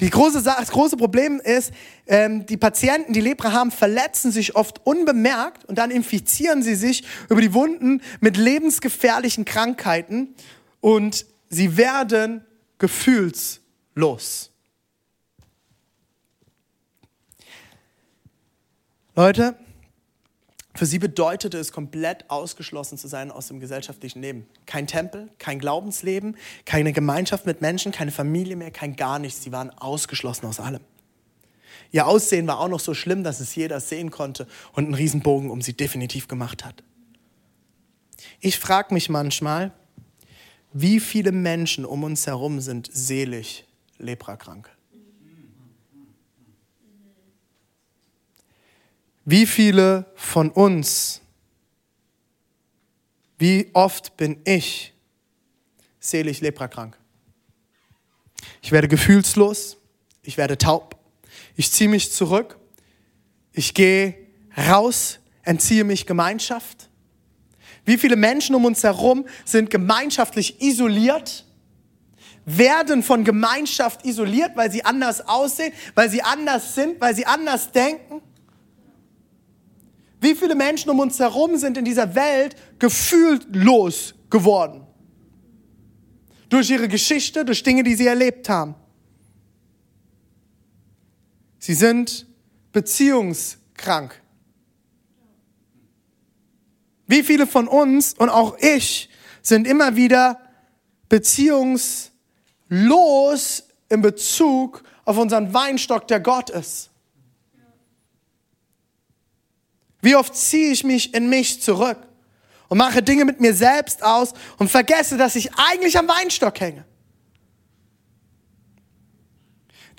Die 0.00 0.08
große, 0.08 0.42
das 0.42 0.70
große 0.70 0.96
Problem 0.96 1.40
ist, 1.40 1.72
ähm, 2.06 2.46
die 2.46 2.56
Patienten, 2.56 3.12
die 3.12 3.20
Lepra 3.20 3.52
haben, 3.52 3.70
verletzen 3.70 4.32
sich 4.32 4.56
oft 4.56 4.84
unbemerkt 4.86 5.66
und 5.66 5.76
dann 5.76 5.90
infizieren 5.90 6.62
sie 6.62 6.74
sich 6.74 7.04
über 7.28 7.42
die 7.42 7.52
Wunden 7.52 8.00
mit 8.20 8.38
lebensgefährlichen 8.38 9.44
Krankheiten 9.44 10.34
und 10.80 11.26
sie 11.50 11.76
werden 11.76 12.44
gefühlslos. 12.78 14.50
Leute, 19.14 19.54
für 20.80 20.86
sie 20.86 20.98
bedeutete 20.98 21.58
es, 21.58 21.72
komplett 21.72 22.30
ausgeschlossen 22.30 22.96
zu 22.96 23.06
sein 23.06 23.30
aus 23.30 23.48
dem 23.48 23.60
gesellschaftlichen 23.60 24.22
Leben. 24.22 24.46
Kein 24.64 24.86
Tempel, 24.86 25.28
kein 25.36 25.58
Glaubensleben, 25.58 26.38
keine 26.64 26.94
Gemeinschaft 26.94 27.44
mit 27.44 27.60
Menschen, 27.60 27.92
keine 27.92 28.10
Familie 28.10 28.56
mehr, 28.56 28.70
kein 28.70 28.96
gar 28.96 29.18
nichts. 29.18 29.42
Sie 29.42 29.52
waren 29.52 29.68
ausgeschlossen 29.68 30.46
aus 30.46 30.58
allem. 30.58 30.80
Ihr 31.92 32.06
Aussehen 32.06 32.46
war 32.46 32.60
auch 32.60 32.68
noch 32.68 32.80
so 32.80 32.94
schlimm, 32.94 33.24
dass 33.24 33.40
es 33.40 33.54
jeder 33.54 33.78
sehen 33.78 34.10
konnte 34.10 34.46
und 34.72 34.86
einen 34.86 34.94
Riesenbogen 34.94 35.50
um 35.50 35.60
sie 35.60 35.74
definitiv 35.74 36.28
gemacht 36.28 36.64
hat. 36.64 36.82
Ich 38.40 38.58
frage 38.58 38.94
mich 38.94 39.10
manchmal, 39.10 39.72
wie 40.72 40.98
viele 40.98 41.32
Menschen 41.32 41.84
um 41.84 42.04
uns 42.04 42.26
herum 42.26 42.58
sind 42.58 42.88
selig 42.90 43.66
leprakrank. 43.98 44.70
Wie 49.24 49.46
viele 49.46 50.10
von 50.14 50.50
uns, 50.50 51.20
wie 53.38 53.70
oft 53.74 54.16
bin 54.16 54.40
ich 54.44 54.94
selig 55.98 56.40
leprakrank? 56.40 56.96
Ich 58.62 58.72
werde 58.72 58.88
gefühlslos, 58.88 59.76
ich 60.22 60.36
werde 60.36 60.56
taub, 60.56 60.96
ich 61.56 61.70
ziehe 61.70 61.90
mich 61.90 62.12
zurück, 62.12 62.58
ich 63.52 63.74
gehe 63.74 64.14
raus, 64.56 65.18
entziehe 65.42 65.84
mich 65.84 66.06
Gemeinschaft. 66.06 66.88
Wie 67.84 67.98
viele 67.98 68.16
Menschen 68.16 68.54
um 68.54 68.64
uns 68.64 68.82
herum 68.82 69.26
sind 69.44 69.70
gemeinschaftlich 69.70 70.60
isoliert, 70.60 71.44
werden 72.44 73.02
von 73.02 73.24
Gemeinschaft 73.24 74.04
isoliert, 74.04 74.56
weil 74.56 74.70
sie 74.70 74.84
anders 74.84 75.26
aussehen, 75.28 75.72
weil 75.94 76.08
sie 76.10 76.22
anders 76.22 76.74
sind, 76.74 77.00
weil 77.00 77.14
sie 77.14 77.26
anders 77.26 77.72
denken? 77.72 78.22
Wie 80.20 80.34
viele 80.34 80.54
Menschen 80.54 80.90
um 80.90 80.98
uns 81.00 81.18
herum 81.18 81.56
sind 81.56 81.78
in 81.78 81.84
dieser 81.84 82.14
Welt 82.14 82.54
gefühllos 82.78 84.14
geworden? 84.28 84.86
Durch 86.50 86.68
ihre 86.68 86.88
Geschichte, 86.88 87.44
durch 87.44 87.62
Dinge, 87.62 87.82
die 87.82 87.94
sie 87.94 88.06
erlebt 88.06 88.48
haben. 88.48 88.74
Sie 91.58 91.74
sind 91.74 92.26
beziehungskrank. 92.72 94.20
Wie 97.06 97.22
viele 97.22 97.46
von 97.46 97.66
uns 97.66 98.14
und 98.14 98.28
auch 98.28 98.58
ich 98.58 99.08
sind 99.42 99.66
immer 99.66 99.96
wieder 99.96 100.40
beziehungslos 101.08 102.12
in 103.88 104.02
Bezug 104.02 104.82
auf 105.04 105.18
unseren 105.18 105.52
Weinstock, 105.52 106.06
der 106.08 106.20
Gott 106.20 106.50
ist? 106.50 106.89
Wie 110.00 110.16
oft 110.16 110.34
ziehe 110.34 110.72
ich 110.72 110.84
mich 110.84 111.14
in 111.14 111.28
mich 111.28 111.60
zurück 111.62 111.98
und 112.68 112.78
mache 112.78 113.02
Dinge 113.02 113.24
mit 113.24 113.40
mir 113.40 113.52
selbst 113.52 114.02
aus 114.02 114.32
und 114.58 114.70
vergesse, 114.70 115.16
dass 115.16 115.36
ich 115.36 115.50
eigentlich 115.54 115.98
am 115.98 116.08
Weinstock 116.08 116.58
hänge. 116.60 116.84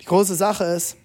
Die 0.00 0.06
große 0.06 0.34
Sache 0.34 0.64
ist, 0.64 0.96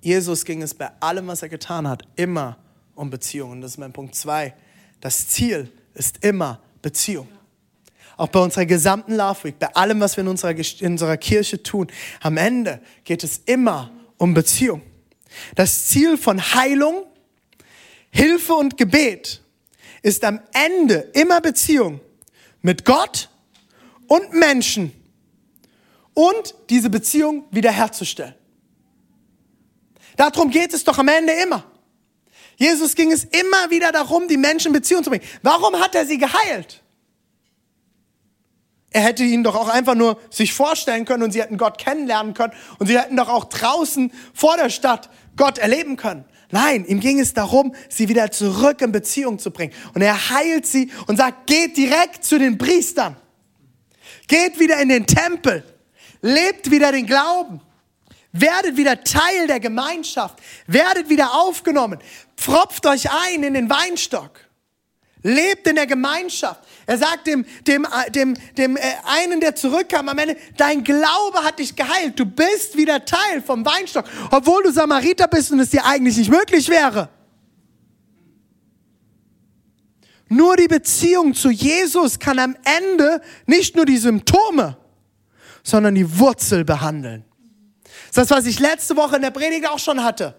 Jesus 0.00 0.44
ging 0.44 0.62
es 0.62 0.72
bei 0.72 0.90
allem, 1.00 1.26
was 1.26 1.42
er 1.42 1.48
getan 1.48 1.88
hat, 1.88 2.04
immer 2.16 2.56
um 2.94 3.10
Beziehungen. 3.10 3.60
Das 3.60 3.72
ist 3.72 3.78
mein 3.78 3.92
Punkt 3.92 4.14
zwei. 4.14 4.54
Das 5.00 5.28
Ziel 5.28 5.72
ist 5.94 6.24
immer 6.24 6.60
Beziehung. 6.82 7.28
Auch 8.16 8.28
bei 8.28 8.38
unserer 8.38 8.64
gesamten 8.64 9.16
Love 9.16 9.44
Week, 9.44 9.58
bei 9.58 9.74
allem, 9.74 9.98
was 10.00 10.16
wir 10.16 10.22
in 10.22 10.28
unserer, 10.28 10.52
in 10.52 10.92
unserer 10.92 11.16
Kirche 11.16 11.62
tun, 11.62 11.88
am 12.20 12.36
Ende 12.36 12.80
geht 13.02 13.24
es 13.24 13.38
immer 13.46 13.90
um 14.18 14.34
Beziehung. 14.34 14.82
Das 15.56 15.86
Ziel 15.86 16.16
von 16.16 16.40
Heilung 16.40 17.06
Hilfe 18.14 18.54
und 18.54 18.76
Gebet 18.76 19.42
ist 20.02 20.24
am 20.24 20.40
Ende 20.52 21.10
immer 21.14 21.40
Beziehung 21.40 22.00
mit 22.62 22.84
Gott 22.84 23.28
und 24.06 24.32
Menschen 24.32 24.92
und 26.14 26.54
diese 26.70 26.90
Beziehung 26.90 27.44
wiederherzustellen. 27.50 28.34
Darum 30.16 30.50
geht 30.50 30.72
es 30.72 30.84
doch 30.84 30.98
am 30.98 31.08
Ende 31.08 31.32
immer. 31.32 31.64
Jesus 32.56 32.94
ging 32.94 33.10
es 33.10 33.24
immer 33.24 33.70
wieder 33.70 33.90
darum, 33.90 34.28
die 34.28 34.36
Menschen 34.36 34.68
in 34.68 34.74
Beziehung 34.74 35.02
zu 35.02 35.10
bringen. 35.10 35.24
Warum 35.42 35.74
hat 35.80 35.96
er 35.96 36.06
sie 36.06 36.18
geheilt? 36.18 36.84
er 38.94 39.00
hätte 39.00 39.24
ihn 39.24 39.42
doch 39.42 39.56
auch 39.56 39.68
einfach 39.68 39.96
nur 39.96 40.20
sich 40.30 40.52
vorstellen 40.54 41.04
können 41.04 41.24
und 41.24 41.32
sie 41.32 41.42
hätten 41.42 41.58
Gott 41.58 41.78
kennenlernen 41.78 42.32
können 42.32 42.52
und 42.78 42.86
sie 42.86 42.96
hätten 42.96 43.16
doch 43.16 43.28
auch 43.28 43.46
draußen 43.46 44.12
vor 44.32 44.56
der 44.56 44.70
Stadt 44.70 45.10
Gott 45.36 45.58
erleben 45.58 45.96
können. 45.96 46.24
Nein, 46.54 46.84
ihm 46.84 47.00
ging 47.00 47.18
es 47.18 47.34
darum, 47.34 47.74
sie 47.88 48.08
wieder 48.08 48.30
zurück 48.30 48.80
in 48.80 48.92
Beziehung 48.92 49.40
zu 49.40 49.50
bringen. 49.50 49.72
Und 49.92 50.02
er 50.02 50.30
heilt 50.30 50.66
sie 50.66 50.88
und 51.08 51.16
sagt, 51.16 51.48
geht 51.48 51.76
direkt 51.76 52.24
zu 52.24 52.38
den 52.38 52.58
Priestern. 52.58 53.16
Geht 54.28 54.60
wieder 54.60 54.80
in 54.80 54.88
den 54.88 55.04
Tempel. 55.04 55.64
Lebt 56.22 56.70
wieder 56.70 56.92
den 56.92 57.06
Glauben. 57.06 57.60
Werdet 58.30 58.76
wieder 58.76 59.02
Teil 59.02 59.48
der 59.48 59.58
Gemeinschaft. 59.58 60.38
Werdet 60.68 61.08
wieder 61.08 61.34
aufgenommen. 61.34 61.98
Pfropft 62.36 62.86
euch 62.86 63.10
ein 63.10 63.42
in 63.42 63.54
den 63.54 63.68
Weinstock. 63.68 64.43
Lebt 65.26 65.66
in 65.66 65.76
der 65.76 65.86
Gemeinschaft. 65.86 66.60
Er 66.84 66.98
sagt 66.98 67.26
dem, 67.26 67.46
dem, 67.66 67.84
äh, 67.86 68.10
dem, 68.10 68.34
dem 68.58 68.76
äh, 68.76 68.80
einen, 69.06 69.40
der 69.40 69.54
zurückkam 69.54 70.10
am 70.10 70.18
Ende, 70.18 70.36
dein 70.58 70.84
Glaube 70.84 71.42
hat 71.42 71.58
dich 71.58 71.74
geheilt. 71.74 72.20
Du 72.20 72.26
bist 72.26 72.76
wieder 72.76 73.06
Teil 73.06 73.40
vom 73.40 73.64
Weinstock, 73.64 74.04
obwohl 74.30 74.62
du 74.62 74.70
Samariter 74.70 75.26
bist 75.26 75.50
und 75.50 75.60
es 75.60 75.70
dir 75.70 75.86
eigentlich 75.86 76.18
nicht 76.18 76.30
möglich 76.30 76.68
wäre. 76.68 77.08
Nur 80.28 80.56
die 80.56 80.68
Beziehung 80.68 81.32
zu 81.32 81.48
Jesus 81.48 82.18
kann 82.18 82.38
am 82.38 82.54
Ende 82.62 83.22
nicht 83.46 83.76
nur 83.76 83.86
die 83.86 83.96
Symptome, 83.96 84.76
sondern 85.62 85.94
die 85.94 86.18
Wurzel 86.18 86.66
behandeln. 86.66 87.24
Das 87.82 88.24
ist 88.24 88.30
das, 88.30 88.38
was 88.38 88.46
ich 88.46 88.60
letzte 88.60 88.94
Woche 88.94 89.16
in 89.16 89.22
der 89.22 89.30
Predigt 89.30 89.66
auch 89.70 89.78
schon 89.78 90.04
hatte. 90.04 90.34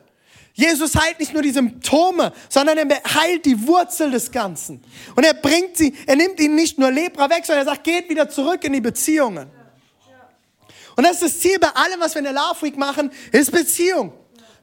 Jesus 0.57 0.95
heilt 0.95 1.19
nicht 1.19 1.33
nur 1.33 1.41
die 1.41 1.51
Symptome, 1.51 2.31
sondern 2.47 2.77
er 2.77 3.03
heilt 3.13 3.45
die 3.45 3.67
Wurzel 3.67 4.09
des 4.09 4.31
Ganzen. 4.31 4.81
Und 5.13 5.25
er 5.25 5.33
bringt 5.33 5.75
sie, 5.75 5.93
er 6.07 6.15
nimmt 6.15 6.39
ihnen 6.39 6.55
nicht 6.55 6.79
nur 6.79 6.91
Lepra 6.91 7.29
weg, 7.29 7.45
sondern 7.45 7.67
er 7.67 7.73
sagt, 7.73 7.83
geht 7.83 8.09
wieder 8.09 8.29
zurück 8.29 8.63
in 8.63 8.71
die 8.71 8.79
Beziehungen. 8.79 9.49
Und 10.95 11.03
das 11.03 11.21
ist 11.21 11.23
das 11.23 11.39
Ziel 11.41 11.59
bei 11.59 11.67
allem, 11.67 11.99
was 11.99 12.15
wir 12.15 12.19
in 12.19 12.23
der 12.23 12.33
Love 12.33 12.61
Week 12.61 12.77
machen, 12.77 13.11
ist 13.33 13.51
Beziehung. 13.51 14.13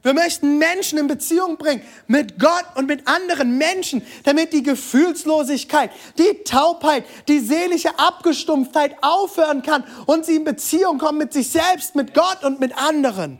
Wir 0.01 0.13
möchten 0.13 0.57
Menschen 0.57 0.97
in 0.97 1.07
Beziehung 1.07 1.57
bringen 1.57 1.83
mit 2.07 2.39
Gott 2.39 2.65
und 2.75 2.87
mit 2.87 3.07
anderen 3.07 3.59
Menschen, 3.59 4.01
damit 4.23 4.51
die 4.51 4.63
Gefühlslosigkeit, 4.63 5.91
die 6.17 6.43
Taubheit, 6.43 7.05
die 7.27 7.39
seelische 7.39 7.99
Abgestumpftheit 7.99 8.95
aufhören 9.01 9.61
kann 9.61 9.83
und 10.07 10.25
sie 10.25 10.37
in 10.37 10.43
Beziehung 10.43 10.97
kommen 10.97 11.19
mit 11.19 11.33
sich 11.33 11.51
selbst, 11.51 11.95
mit 11.95 12.15
Gott 12.15 12.43
und 12.43 12.59
mit 12.59 12.75
anderen. 12.75 13.39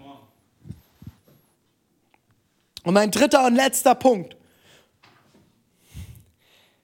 Und 2.84 2.94
mein 2.94 3.12
dritter 3.12 3.46
und 3.46 3.56
letzter 3.56 3.96
Punkt. 3.96 4.36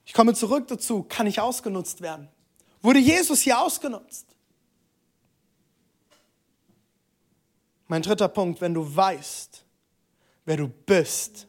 Ich 0.06 0.14
komme 0.14 0.34
zurück 0.34 0.68
dazu, 0.68 1.04
kann 1.04 1.28
ich 1.28 1.40
ausgenutzt 1.40 2.02
werden? 2.02 2.30
Wurde 2.82 3.00
Jesus 3.00 3.42
hier 3.42 3.60
ausgenutzt? 3.60 4.26
Mein 7.88 8.02
dritter 8.02 8.28
Punkt, 8.28 8.62
wenn 8.62 8.74
du 8.74 8.96
weißt, 8.96 9.66
wer 10.46 10.58
du 10.58 10.68
bist, 10.68 11.48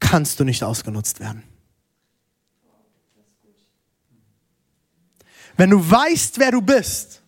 kannst 0.00 0.40
du 0.40 0.44
nicht 0.44 0.62
ausgenutzt 0.62 1.20
werden. 1.20 1.42
Wenn 5.56 5.70
du 5.70 5.90
weißt, 5.90 6.38
wer 6.38 6.52
du 6.52 6.62
bist, 6.62 7.22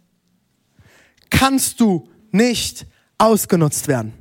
kannst 1.28 1.80
du 1.80 2.08
nicht 2.30 2.86
ausgenutzt 3.18 3.88
werden. 3.88 4.19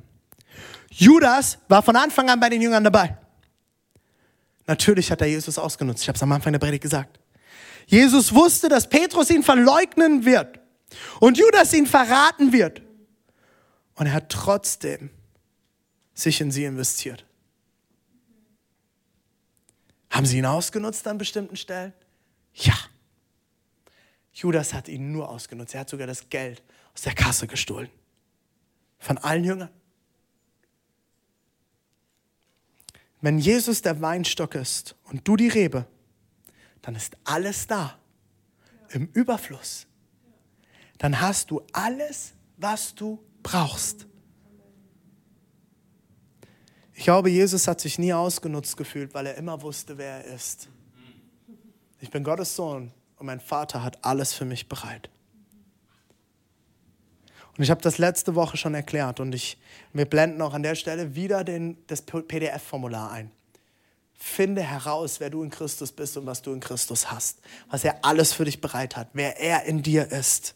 Judas 1.00 1.58
war 1.70 1.82
von 1.82 1.96
Anfang 1.96 2.30
an 2.30 2.42
bei 2.42 2.50
den 2.50 2.62
Jüngern 2.62 2.84
dabei. 2.84 3.18
Natürlich 4.68 5.10
hat 5.10 5.22
er 5.22 5.28
Jesus 5.28 5.58
ausgenutzt. 5.58 6.02
Ich 6.02 6.10
habe 6.10 6.18
es 6.18 6.24
am 6.24 6.32
Anfang 6.34 6.52
der 6.52 6.60
Predigt 6.60 6.84
gesagt. 6.84 7.22
Jesus 7.88 8.34
wusste, 8.34 8.68
dass 8.68 8.90
Petrus 8.90 9.30
ihn 9.30 9.42
verleugnen 9.42 10.26
wird 10.26 10.60
und 11.22 11.38
Judas 11.38 11.74
ihn 11.74 11.88
verraten 11.88 12.52
wird. 12.52 12.82
Und 13.96 14.08
er 14.08 14.14
hat 14.14 14.30
trotzdem 14.30 15.10
sich 16.14 16.42
in 16.42 16.52
sie 16.52 16.66
investiert. 16.66 17.26
Haben 20.10 20.26
sie 20.26 20.40
ihn 20.40 20.46
ausgenutzt 20.46 21.08
an 21.08 21.18
bestimmten 21.18 21.56
Stellen? 21.56 21.94
Ja. 22.56 22.76
Judas 24.34 24.74
hat 24.74 24.90
ihn 24.90 25.14
nur 25.14 25.30
ausgenutzt. 25.30 25.76
Er 25.76 25.82
hat 25.82 25.90
sogar 25.90 26.08
das 26.08 26.30
Geld 26.30 26.62
aus 26.94 27.04
der 27.04 27.16
Kasse 27.16 27.48
gestohlen. 27.48 27.90
Von 28.98 29.18
allen 29.18 29.46
Jüngern. 29.46 29.70
Wenn 33.22 33.40
Jesus 33.40 33.82
der 33.82 34.02
Weinstock 34.02 34.56
ist 34.56 34.96
und 35.06 35.28
du 35.28 35.36
die 35.36 35.50
Rebe, 35.50 35.86
dann 36.82 36.96
ist 36.96 37.18
alles 37.26 37.68
da 37.68 37.98
im 38.90 39.10
Überfluss. 39.14 39.88
Dann 40.98 41.20
hast 41.20 41.52
du 41.52 41.62
alles, 41.74 42.34
was 42.58 42.96
du 42.96 43.20
brauchst. 43.44 44.06
Ich 46.94 47.04
glaube, 47.06 47.30
Jesus 47.30 47.68
hat 47.68 47.80
sich 47.80 47.98
nie 47.98 48.14
ausgenutzt 48.14 48.76
gefühlt, 48.76 49.14
weil 49.14 49.26
er 49.26 49.36
immer 49.36 49.62
wusste, 49.62 49.98
wer 49.98 50.26
er 50.26 50.36
ist. 50.36 50.68
Ich 52.02 52.12
bin 52.12 52.24
Gottes 52.24 52.56
Sohn 52.56 52.92
und 53.18 53.26
mein 53.26 53.40
Vater 53.40 53.84
hat 53.84 54.04
alles 54.04 54.34
für 54.34 54.46
mich 54.46 54.68
bereit. 54.68 55.10
Und 57.60 57.64
ich 57.64 57.72
habe 57.72 57.82
das 57.82 57.98
letzte 57.98 58.36
Woche 58.36 58.56
schon 58.56 58.74
erklärt 58.74 59.20
und 59.20 59.36
ich, 59.36 59.58
wir 59.92 60.06
blenden 60.06 60.42
auch 60.42 60.54
an 60.54 60.64
der 60.64 60.76
Stelle 60.76 61.14
wieder 61.16 61.44
den, 61.44 61.78
das 61.88 62.04
PDF-Formular 62.04 63.12
ein. 63.12 63.32
Finde 64.14 64.62
heraus, 64.62 65.20
wer 65.20 65.30
du 65.30 65.44
in 65.44 65.50
Christus 65.50 65.92
bist 65.92 66.16
und 66.16 66.26
was 66.26 66.42
du 66.42 66.54
in 66.54 66.62
Christus 66.62 67.12
hast. 67.12 67.40
Was 67.70 67.84
er 67.84 68.06
alles 68.06 68.32
für 68.32 68.46
dich 68.46 68.62
bereit 68.62 68.96
hat, 68.96 69.10
wer 69.12 69.42
er 69.42 69.66
in 69.66 69.84
dir 69.84 70.10
ist. 70.10 70.56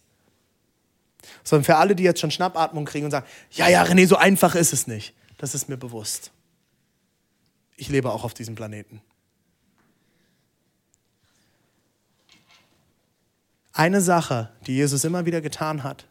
Sondern 1.44 1.66
für 1.66 1.76
alle, 1.76 1.94
die 1.94 2.04
jetzt 2.04 2.22
schon 2.22 2.32
Schnappatmung 2.32 2.86
kriegen 2.86 3.04
und 3.04 3.12
sagen, 3.12 3.28
ja, 3.52 3.68
ja, 3.68 3.84
René, 3.84 4.08
so 4.08 4.16
einfach 4.16 4.56
ist 4.56 4.72
es 4.72 4.88
nicht. 4.88 5.14
Das 5.38 5.54
ist 5.56 5.68
mir 5.68 5.76
bewusst. 5.76 6.32
Ich 7.76 7.90
lebe 7.90 8.14
auch 8.14 8.24
auf 8.24 8.34
diesem 8.34 8.56
Planeten. 8.56 9.02
Eine 13.74 14.00
Sache, 14.00 14.54
die 14.68 14.76
Jesus 14.76 15.04
immer 15.04 15.26
wieder 15.26 15.42
getan 15.42 15.84
hat, 15.84 16.08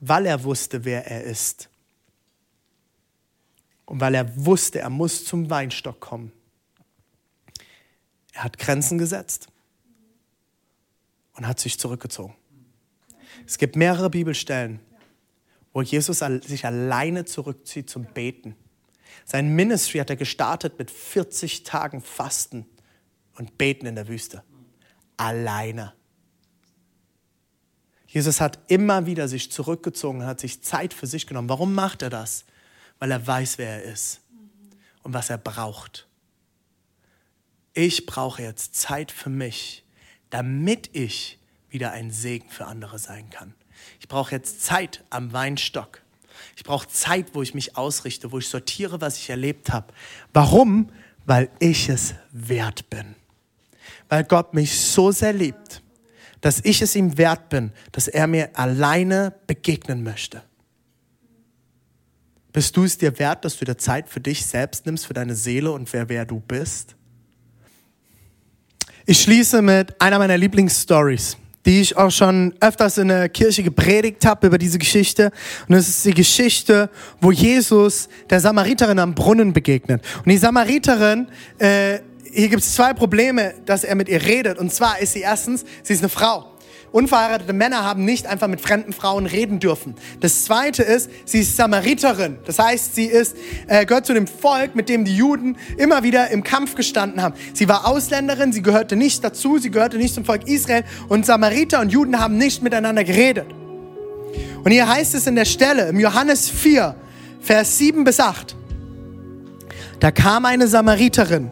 weil 0.00 0.26
er 0.26 0.44
wusste, 0.44 0.84
wer 0.84 1.06
er 1.06 1.24
ist. 1.24 1.68
Und 3.84 4.00
weil 4.00 4.14
er 4.14 4.44
wusste, 4.44 4.80
er 4.80 4.90
muss 4.90 5.24
zum 5.24 5.48
Weinstock 5.48 6.00
kommen. 6.00 6.32
Er 8.32 8.44
hat 8.44 8.58
Grenzen 8.58 8.98
gesetzt 8.98 9.48
und 11.34 11.46
hat 11.46 11.60
sich 11.60 11.78
zurückgezogen. 11.78 12.34
Es 13.46 13.58
gibt 13.58 13.76
mehrere 13.76 14.10
Bibelstellen, 14.10 14.80
wo 15.72 15.82
Jesus 15.82 16.18
sich 16.18 16.64
alleine 16.66 17.24
zurückzieht 17.24 17.88
zum 17.88 18.04
Beten. 18.04 18.56
Sein 19.24 19.54
Ministry 19.54 19.98
hat 19.98 20.10
er 20.10 20.16
gestartet 20.16 20.78
mit 20.78 20.90
40 20.90 21.62
Tagen 21.62 22.00
Fasten 22.00 22.66
und 23.36 23.58
Beten 23.58 23.86
in 23.86 23.94
der 23.94 24.08
Wüste. 24.08 24.42
Alleine. 25.16 25.92
Jesus 28.06 28.40
hat 28.40 28.58
immer 28.68 29.06
wieder 29.06 29.28
sich 29.28 29.50
zurückgezogen, 29.50 30.24
hat 30.24 30.40
sich 30.40 30.62
Zeit 30.62 30.94
für 30.94 31.06
sich 31.06 31.26
genommen. 31.26 31.48
Warum 31.48 31.74
macht 31.74 32.02
er 32.02 32.10
das? 32.10 32.44
Weil 32.98 33.10
er 33.10 33.26
weiß, 33.26 33.58
wer 33.58 33.84
er 33.84 33.92
ist 33.92 34.20
und 35.02 35.12
was 35.12 35.28
er 35.28 35.38
braucht. 35.38 36.06
Ich 37.74 38.06
brauche 38.06 38.42
jetzt 38.42 38.74
Zeit 38.74 39.12
für 39.12 39.28
mich, 39.28 39.84
damit 40.30 40.90
ich 40.94 41.38
wieder 41.68 41.92
ein 41.92 42.10
Segen 42.10 42.48
für 42.48 42.66
andere 42.66 42.98
sein 42.98 43.28
kann. 43.28 43.54
Ich 44.00 44.08
brauche 44.08 44.32
jetzt 44.32 44.62
Zeit 44.62 45.04
am 45.10 45.32
Weinstock. 45.32 46.00
Ich 46.56 46.64
brauche 46.64 46.88
Zeit, 46.88 47.34
wo 47.34 47.42
ich 47.42 47.54
mich 47.54 47.76
ausrichte, 47.76 48.32
wo 48.32 48.38
ich 48.38 48.48
sortiere, 48.48 49.00
was 49.00 49.18
ich 49.18 49.28
erlebt 49.28 49.72
habe. 49.72 49.92
Warum? 50.32 50.90
Weil 51.26 51.50
ich 51.58 51.88
es 51.88 52.14
wert 52.30 52.88
bin. 52.88 53.14
Weil 54.08 54.24
Gott 54.24 54.54
mich 54.54 54.78
so 54.78 55.10
sehr 55.10 55.32
liebt 55.32 55.82
dass 56.46 56.60
ich 56.62 56.80
es 56.80 56.94
ihm 56.94 57.18
wert 57.18 57.48
bin, 57.48 57.72
dass 57.90 58.06
er 58.06 58.28
mir 58.28 58.50
alleine 58.56 59.34
begegnen 59.48 60.04
möchte. 60.04 60.42
Bist 62.52 62.76
du 62.76 62.84
es 62.84 62.96
dir 62.98 63.18
wert, 63.18 63.44
dass 63.44 63.56
du 63.56 63.64
dir 63.64 63.76
Zeit 63.76 64.08
für 64.08 64.20
dich 64.20 64.46
selbst 64.46 64.86
nimmst, 64.86 65.06
für 65.06 65.12
deine 65.12 65.34
Seele 65.34 65.72
und 65.72 65.92
wer 65.92 66.08
wer 66.08 66.24
du 66.24 66.38
bist? 66.38 66.94
Ich 69.06 69.22
schließe 69.22 69.60
mit 69.60 70.00
einer 70.00 70.20
meiner 70.20 70.38
Lieblingsstories, 70.38 71.36
die 71.64 71.80
ich 71.80 71.96
auch 71.96 72.12
schon 72.12 72.54
öfters 72.60 72.98
in 72.98 73.08
der 73.08 73.28
Kirche 73.28 73.64
gepredigt 73.64 74.24
habe 74.24 74.46
über 74.46 74.58
diese 74.58 74.78
Geschichte. 74.78 75.32
Und 75.66 75.74
es 75.74 75.88
ist 75.88 76.04
die 76.04 76.14
Geschichte, 76.14 76.90
wo 77.20 77.32
Jesus 77.32 78.08
der 78.30 78.38
Samariterin 78.38 79.00
am 79.00 79.16
Brunnen 79.16 79.52
begegnet. 79.52 80.00
Und 80.18 80.28
die 80.28 80.38
Samariterin 80.38 81.26
äh, 81.58 81.98
hier 82.36 82.48
gibt 82.48 82.62
es 82.62 82.74
zwei 82.74 82.92
Probleme, 82.92 83.54
dass 83.64 83.82
er 83.82 83.94
mit 83.94 84.10
ihr 84.10 84.22
redet. 84.22 84.58
Und 84.58 84.72
zwar 84.72 85.00
ist 85.00 85.14
sie 85.14 85.20
erstens, 85.20 85.64
sie 85.82 85.94
ist 85.94 86.00
eine 86.00 86.10
Frau. 86.10 86.52
unverheiratete 86.92 87.52
Männer 87.52 87.82
haben 87.82 88.04
nicht 88.04 88.26
einfach 88.26 88.46
mit 88.46 88.60
fremden 88.60 88.92
Frauen 88.92 89.26
reden 89.26 89.58
dürfen. 89.58 89.94
Das 90.20 90.44
zweite 90.44 90.82
ist, 90.82 91.10
sie 91.24 91.40
ist 91.40 91.56
Samariterin. 91.56 92.36
Das 92.44 92.58
heißt, 92.58 92.94
sie 92.94 93.06
ist, 93.06 93.36
äh, 93.66 93.86
gehört 93.86 94.06
zu 94.06 94.14
dem 94.14 94.26
Volk, 94.26 94.76
mit 94.76 94.88
dem 94.90 95.04
die 95.04 95.16
Juden 95.16 95.56
immer 95.78 96.02
wieder 96.02 96.30
im 96.30 96.42
Kampf 96.42 96.74
gestanden 96.74 97.22
haben. 97.22 97.34
Sie 97.54 97.68
war 97.68 97.86
Ausländerin, 97.86 98.52
sie 98.52 98.62
gehörte 98.62 98.96
nicht 98.96 99.24
dazu, 99.24 99.58
sie 99.58 99.70
gehörte 99.70 99.96
nicht 99.96 100.14
zum 100.14 100.24
Volk 100.24 100.46
Israel 100.46 100.84
und 101.08 101.24
Samariter 101.24 101.80
und 101.80 101.90
Juden 101.90 102.20
haben 102.20 102.36
nicht 102.36 102.62
miteinander 102.62 103.04
geredet. 103.04 103.46
Und 104.62 104.70
hier 104.70 104.88
heißt 104.88 105.14
es 105.14 105.26
in 105.26 105.36
der 105.36 105.46
Stelle, 105.46 105.88
im 105.88 106.00
Johannes 106.00 106.50
4, 106.50 106.96
Vers 107.40 107.78
7 107.78 108.04
bis 108.04 108.20
8, 108.20 108.54
da 110.00 110.10
kam 110.10 110.44
eine 110.44 110.68
Samariterin 110.68 111.50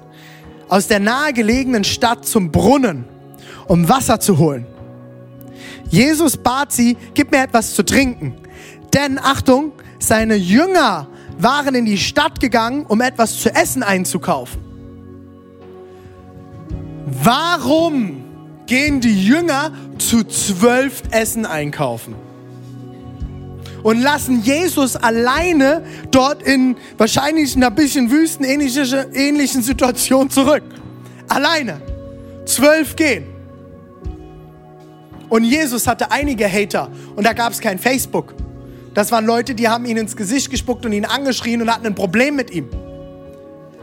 aus 0.68 0.86
der 0.86 1.00
nahegelegenen 1.00 1.84
Stadt 1.84 2.26
zum 2.26 2.50
Brunnen, 2.50 3.04
um 3.66 3.88
Wasser 3.88 4.20
zu 4.20 4.38
holen. 4.38 4.66
Jesus 5.90 6.36
bat 6.36 6.72
sie, 6.72 6.96
gib 7.14 7.30
mir 7.30 7.42
etwas 7.42 7.74
zu 7.74 7.84
trinken. 7.84 8.34
Denn, 8.92 9.18
Achtung, 9.18 9.72
seine 9.98 10.34
Jünger 10.34 11.08
waren 11.38 11.74
in 11.74 11.84
die 11.84 11.98
Stadt 11.98 12.40
gegangen, 12.40 12.86
um 12.86 13.00
etwas 13.00 13.40
zu 13.40 13.54
essen 13.54 13.82
einzukaufen. 13.82 14.60
Warum 17.06 18.24
gehen 18.66 19.00
die 19.00 19.26
Jünger 19.26 19.72
zu 19.98 20.24
zwölf 20.24 21.02
Essen 21.10 21.46
einkaufen? 21.46 22.14
Und 23.84 24.00
lassen 24.02 24.42
Jesus 24.42 24.96
alleine 24.96 25.84
dort 26.10 26.42
in 26.42 26.76
wahrscheinlich 26.98 27.54
einer 27.54 27.70
bisschen 27.70 28.10
wüstenähnlichen 28.10 29.62
Situation 29.62 30.30
zurück. 30.30 30.64
Alleine. 31.28 31.80
Zwölf 32.46 32.96
gehen. 32.96 33.26
Und 35.28 35.44
Jesus 35.44 35.86
hatte 35.86 36.10
einige 36.10 36.50
Hater 36.50 36.90
und 37.14 37.24
da 37.24 37.32
gab 37.32 37.52
es 37.52 37.60
kein 37.60 37.78
Facebook. 37.78 38.34
Das 38.94 39.10
waren 39.12 39.26
Leute, 39.26 39.54
die 39.54 39.68
haben 39.68 39.84
ihn 39.84 39.96
ins 39.96 40.16
Gesicht 40.16 40.50
gespuckt 40.50 40.86
und 40.86 40.92
ihn 40.92 41.04
angeschrien 41.04 41.60
und 41.60 41.72
hatten 41.72 41.86
ein 41.86 41.94
Problem 41.94 42.36
mit 42.36 42.50
ihm. 42.52 42.68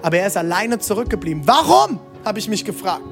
Aber 0.01 0.17
er 0.17 0.27
ist 0.27 0.37
alleine 0.37 0.79
zurückgeblieben. 0.79 1.43
Warum? 1.45 1.99
Habe 2.25 2.39
ich 2.39 2.47
mich 2.47 2.65
gefragt. 2.65 3.03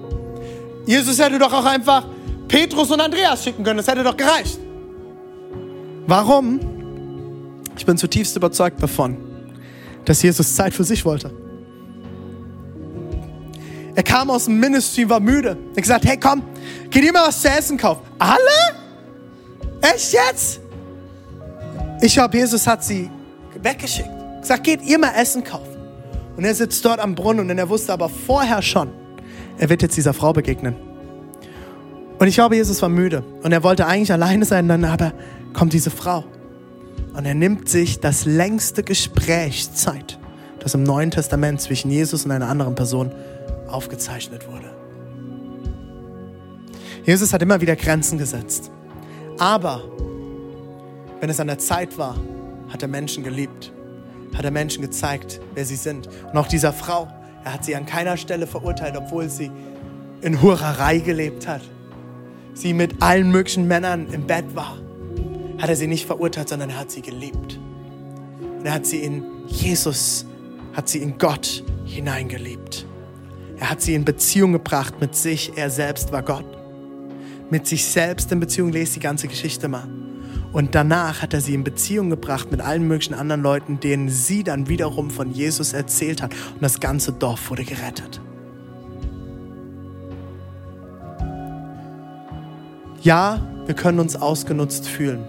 Jesus 0.86 1.19
hätte 1.19 1.38
doch 1.38 1.54
auch 1.54 1.65
einfach 1.65 2.06
Petrus 2.47 2.89
und 2.89 2.99
Andreas 2.99 3.43
schicken 3.43 3.63
können. 3.63 3.78
Das 3.78 3.88
hätte 3.88 4.04
doch 4.04 4.17
gereicht. 4.17 4.58
Warum? 6.08 6.79
Ich 7.80 7.86
bin 7.86 7.98
zutiefst 7.98 8.36
überzeugt 8.36 8.84
davon, 8.84 9.15
dass 10.04 10.22
Jesus 10.22 10.54
Zeit 10.54 10.74
für 10.74 10.84
sich 10.84 11.06
wollte. 11.06 11.32
Er 13.96 14.04
kam 14.04 14.30
aus 14.30 14.46
dem 14.46 14.60
Ministry, 14.60 15.10
war 15.10 15.22
müde. 15.22 15.58
Er 15.58 15.70
hat 15.70 15.76
gesagt, 15.82 16.06
hey 16.06 16.18
komm, 16.18 16.44
geh 16.89 17.00
dir 17.00 17.13
mal 17.13 17.30
was 17.30 17.42
zu 17.42 17.48
essen 17.48 17.78
kaufen. 17.78 18.02
Alle? 18.20 18.38
Echt 19.82 20.12
jetzt? 20.12 20.60
Ich 22.02 22.13
glaube, 22.13 22.38
Jesus 22.38 22.68
hat 22.68 22.84
sie 22.84 23.10
weggeschickt. 23.62 24.10
Er 24.10 24.42
Gesagt, 24.42 24.63
geht 24.65 24.82
ihr 24.82 25.00
mal 25.00 25.13
Essen 25.15 25.46
kaufen. 25.46 25.78
Und 26.36 26.44
er 26.44 26.54
sitzt 26.54 26.84
dort 26.84 27.00
am 27.00 27.15
Brunnen 27.15 27.50
und 27.50 27.58
er 27.58 27.70
wusste 27.70 27.94
aber 27.94 28.10
vorher 28.10 28.62
schon, 28.62 28.89
er 29.58 29.70
wird 29.70 29.82
jetzt 29.82 29.96
dieser 29.96 30.13
Frau 30.13 30.34
begegnen. 30.34 30.76
Und 32.18 32.28
ich 32.28 32.36
glaube, 32.36 32.58
Jesus 32.58 32.82
war 32.82 32.89
müde 32.89 33.24
und 33.42 33.54
er 33.54 33.63
wollte 33.63 33.86
eigentlich 33.86 34.12
alleine 34.12 34.44
sein, 34.44 34.68
dann 34.68 34.84
aber 34.84 35.13
kommt 35.54 35.72
diese 35.72 35.89
Frau. 35.89 36.26
Und 37.20 37.26
er 37.26 37.36
nimmt 37.36 37.68
sich 37.68 38.00
das 38.00 38.24
längste 38.24 38.82
Gespräch 38.82 39.74
Zeit, 39.74 40.18
das 40.62 40.74
im 40.74 40.84
Neuen 40.84 41.12
Testament 41.12 41.60
zwischen 41.60 41.92
Jesus 41.92 42.24
und 42.24 42.32
einer 42.32 42.48
anderen 42.48 42.76
Person 42.76 43.12
aufgezeichnet 43.68 44.48
wurde. 44.48 44.72
Jesus 47.04 47.34
hat 47.34 47.42
immer 47.42 47.60
wieder 47.60 47.76
Grenzen 47.76 48.18
gesetzt. 48.18 48.72
Aber 49.38 49.84
wenn 51.20 51.30
es 51.30 51.42
an 51.42 51.48
der 51.48 51.58
Zeit 51.58 51.98
war, 51.98 52.16
hat 52.70 52.84
er 52.84 52.88
Menschen 52.88 53.26
geliebt, 53.26 53.74
hat 54.34 54.46
er 54.46 54.52
Menschen 54.52 54.82
gezeigt, 54.82 55.42
wer 55.56 55.66
sie 55.66 55.76
sind. 55.76 56.08
Und 56.32 56.38
auch 56.38 56.48
dieser 56.48 56.72
Frau, 56.72 57.10
er 57.44 57.56
hat 57.56 57.66
sie 57.66 57.76
an 57.76 57.86
keiner 57.86 58.16
Stelle 58.16 58.48
verurteilt, 58.48 58.96
obwohl 58.96 59.28
sie 59.28 59.52
in 60.22 60.42
Hurerei 60.42 61.00
gelebt 61.00 61.50
hat. 61.50 61.64
Sie 62.54 62.74
mit 62.74 63.02
allen 63.02 63.30
möglichen 63.30 63.68
Männern 63.68 64.08
im 64.08 64.26
Bett 64.26 64.56
war 64.56 64.78
hat 65.60 65.69
er 65.69 65.76
sie 65.76 65.88
nicht 65.88 66.06
verurteilt, 66.06 66.50
sondern 66.50 66.69
er 66.69 66.80
hat 66.80 66.91
sie 66.91 67.02
geliebt. 67.02 67.60
Und 68.60 68.65
er 68.65 68.74
hat 68.74 68.86
sie 68.86 69.00
in 69.00 69.24
Jesus, 69.48 70.26
hat 70.74 70.89
sie 70.89 71.00
in 71.00 71.17
Gott 71.17 71.63
hineingeliebt. 71.86 72.86
Er 73.58 73.69
hat 73.69 73.82
sie 73.82 73.93
in 73.93 74.06
Beziehung 74.06 74.54
gebracht 74.54 74.95
mit 75.02 75.15
sich. 75.15 75.54
Er 75.58 75.69
selbst 75.69 76.12
war 76.12 76.24
Gott. 76.24 76.45
Mit 77.50 77.67
sich 77.67 77.86
selbst 77.86 78.32
in 78.32 78.39
Beziehung, 78.39 78.72
lest 78.72 78.95
die 78.95 79.00
ganze 79.00 79.28
Geschichte 79.28 79.67
mal. 79.67 79.88
Und 80.54 80.76
danach 80.76 81.22
hat 81.22 81.34
er 81.34 81.41
sie 81.41 81.54
in 81.54 81.63
Beziehung 81.63 82.10
gebracht 82.10 82.52
mit 82.52 82.62
allen 82.62 82.88
möglichen 82.88 83.13
anderen 83.13 83.41
Leuten, 83.41 83.80
denen 83.80 84.10
sie 84.10 84.43
dann 84.43 84.67
wiederum 84.67 85.12
von 85.12 85.32
Jesus 85.32 85.74
erzählt 85.74 86.22
hat. 86.22 86.34
Und 86.54 86.62
das 86.62 86.80
ganze 86.80 87.12
Dorf 87.12 87.50
wurde 87.50 87.65
gerettet. 87.65 88.22
Ja, 93.02 93.41
wir 93.65 93.76
können 93.76 94.00
uns 94.00 94.15
ausgenutzt 94.15 94.88
fühlen. 94.88 95.28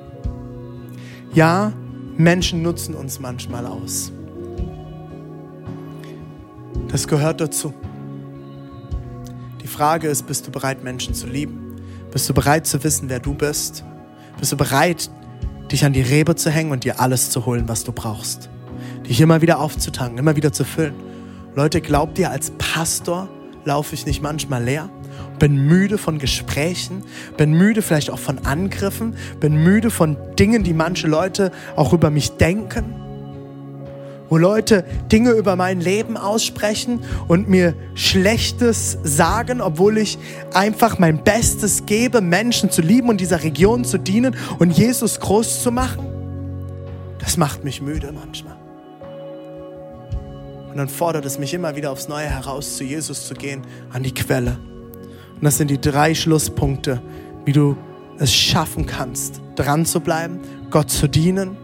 Ja, 1.32 1.72
Menschen 2.16 2.62
nutzen 2.62 2.94
uns 2.94 3.20
manchmal 3.20 3.64
aus. 3.64 4.10
Das 6.88 7.06
gehört 7.06 7.40
dazu. 7.40 7.72
Die 9.62 9.68
Frage 9.68 10.08
ist, 10.08 10.26
bist 10.26 10.46
du 10.48 10.50
bereit, 10.50 10.82
Menschen 10.82 11.14
zu 11.14 11.28
lieben? 11.28 11.76
Bist 12.10 12.28
du 12.28 12.34
bereit 12.34 12.66
zu 12.66 12.82
wissen, 12.82 13.08
wer 13.08 13.20
du 13.20 13.34
bist? 13.34 13.84
Bist 14.40 14.50
du 14.50 14.56
bereit, 14.56 15.08
dich 15.70 15.84
an 15.84 15.92
die 15.92 16.02
Rebe 16.02 16.34
zu 16.34 16.50
hängen 16.50 16.72
und 16.72 16.82
dir 16.82 17.00
alles 17.00 17.30
zu 17.30 17.46
holen, 17.46 17.68
was 17.68 17.84
du 17.84 17.92
brauchst? 17.92 18.50
Dich 19.08 19.20
immer 19.20 19.40
wieder 19.40 19.60
aufzutanken, 19.60 20.18
immer 20.18 20.34
wieder 20.34 20.52
zu 20.52 20.64
füllen. 20.64 20.94
Leute, 21.54 21.80
glaubt 21.80 22.18
ihr, 22.18 22.30
als 22.30 22.50
Pastor 22.58 23.28
laufe 23.64 23.94
ich 23.94 24.04
nicht 24.04 24.20
manchmal 24.20 24.64
leer? 24.64 24.90
Bin 25.38 25.66
müde 25.66 25.98
von 25.98 26.18
Gesprächen, 26.18 27.02
bin 27.36 27.52
müde 27.52 27.82
vielleicht 27.82 28.10
auch 28.10 28.18
von 28.18 28.38
Angriffen, 28.46 29.14
bin 29.40 29.62
müde 29.62 29.90
von 29.90 30.16
Dingen, 30.38 30.62
die 30.62 30.74
manche 30.74 31.06
Leute 31.06 31.50
auch 31.76 31.92
über 31.92 32.10
mich 32.10 32.32
denken. 32.32 32.94
Wo 34.28 34.36
Leute 34.36 34.84
Dinge 35.10 35.32
über 35.32 35.56
mein 35.56 35.80
Leben 35.80 36.16
aussprechen 36.16 37.00
und 37.26 37.48
mir 37.48 37.74
Schlechtes 37.94 38.98
sagen, 39.02 39.60
obwohl 39.60 39.98
ich 39.98 40.18
einfach 40.54 41.00
mein 41.00 41.24
Bestes 41.24 41.84
gebe, 41.84 42.20
Menschen 42.20 42.70
zu 42.70 42.80
lieben 42.80 43.08
und 43.08 43.20
dieser 43.20 43.42
Region 43.42 43.84
zu 43.84 43.98
dienen 43.98 44.36
und 44.60 44.70
Jesus 44.70 45.18
groß 45.18 45.64
zu 45.64 45.72
machen. 45.72 46.06
Das 47.18 47.36
macht 47.36 47.64
mich 47.64 47.82
müde 47.82 48.12
manchmal. 48.12 48.56
Und 50.70 50.76
dann 50.76 50.88
fordert 50.88 51.26
es 51.26 51.38
mich 51.38 51.52
immer 51.52 51.74
wieder 51.74 51.90
aufs 51.90 52.06
Neue 52.06 52.26
heraus, 52.26 52.76
zu 52.76 52.84
Jesus 52.84 53.26
zu 53.26 53.34
gehen, 53.34 53.62
an 53.92 54.04
die 54.04 54.14
Quelle. 54.14 54.56
Und 55.40 55.44
das 55.44 55.56
sind 55.56 55.70
die 55.70 55.80
drei 55.80 56.14
Schlusspunkte, 56.14 57.00
wie 57.46 57.52
du 57.52 57.74
es 58.18 58.30
schaffen 58.34 58.84
kannst, 58.84 59.40
dran 59.56 59.86
zu 59.86 60.00
bleiben, 60.00 60.38
Gott 60.70 60.90
zu 60.90 61.08
dienen 61.08 61.56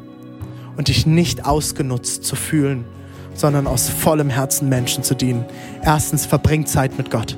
und 0.79 0.89
dich 0.89 1.05
nicht 1.05 1.45
ausgenutzt 1.45 2.25
zu 2.25 2.37
fühlen, 2.37 2.87
sondern 3.35 3.67
aus 3.67 3.91
vollem 3.91 4.31
Herzen 4.31 4.71
Menschen 4.71 5.05
zu 5.05 5.15
dienen. 5.15 5.45
Erstens, 5.83 6.25
verbring 6.25 6.65
Zeit 6.65 6.97
mit 6.97 7.11
Gott. 7.11 7.37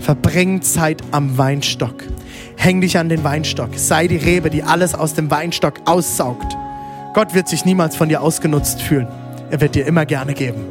Verbring 0.00 0.62
Zeit 0.62 1.02
am 1.10 1.36
Weinstock. 1.36 2.02
Häng 2.56 2.80
dich 2.80 2.96
an 2.96 3.10
den 3.10 3.22
Weinstock. 3.22 3.70
Sei 3.74 4.08
die 4.08 4.16
Rebe, 4.16 4.48
die 4.48 4.62
alles 4.62 4.94
aus 4.94 5.12
dem 5.12 5.30
Weinstock 5.30 5.74
aussaugt. 5.84 6.56
Gott 7.12 7.34
wird 7.34 7.46
sich 7.46 7.66
niemals 7.66 7.94
von 7.94 8.08
dir 8.08 8.22
ausgenutzt 8.22 8.80
fühlen. 8.80 9.06
Er 9.50 9.60
wird 9.60 9.74
dir 9.74 9.84
immer 9.86 10.06
gerne 10.06 10.32
geben. 10.32 10.64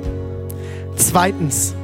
Zweitens, 0.95 1.75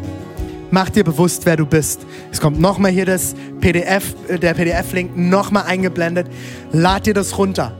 Mach 0.73 0.89
dir 0.89 1.03
bewusst, 1.03 1.45
wer 1.45 1.55
du 1.55 1.67
bist. 1.67 2.01
Es 2.31 2.41
kommt 2.41 2.59
nochmal 2.59 2.89
hier 2.89 3.05
das 3.05 3.35
PDF, 3.61 4.15
äh, 4.27 4.39
der 4.39 4.55
PDF-Link 4.55 5.15
nochmal 5.15 5.65
eingeblendet. 5.67 6.25
Lad 6.71 7.05
dir 7.05 7.13
das 7.13 7.37
runter. 7.37 7.77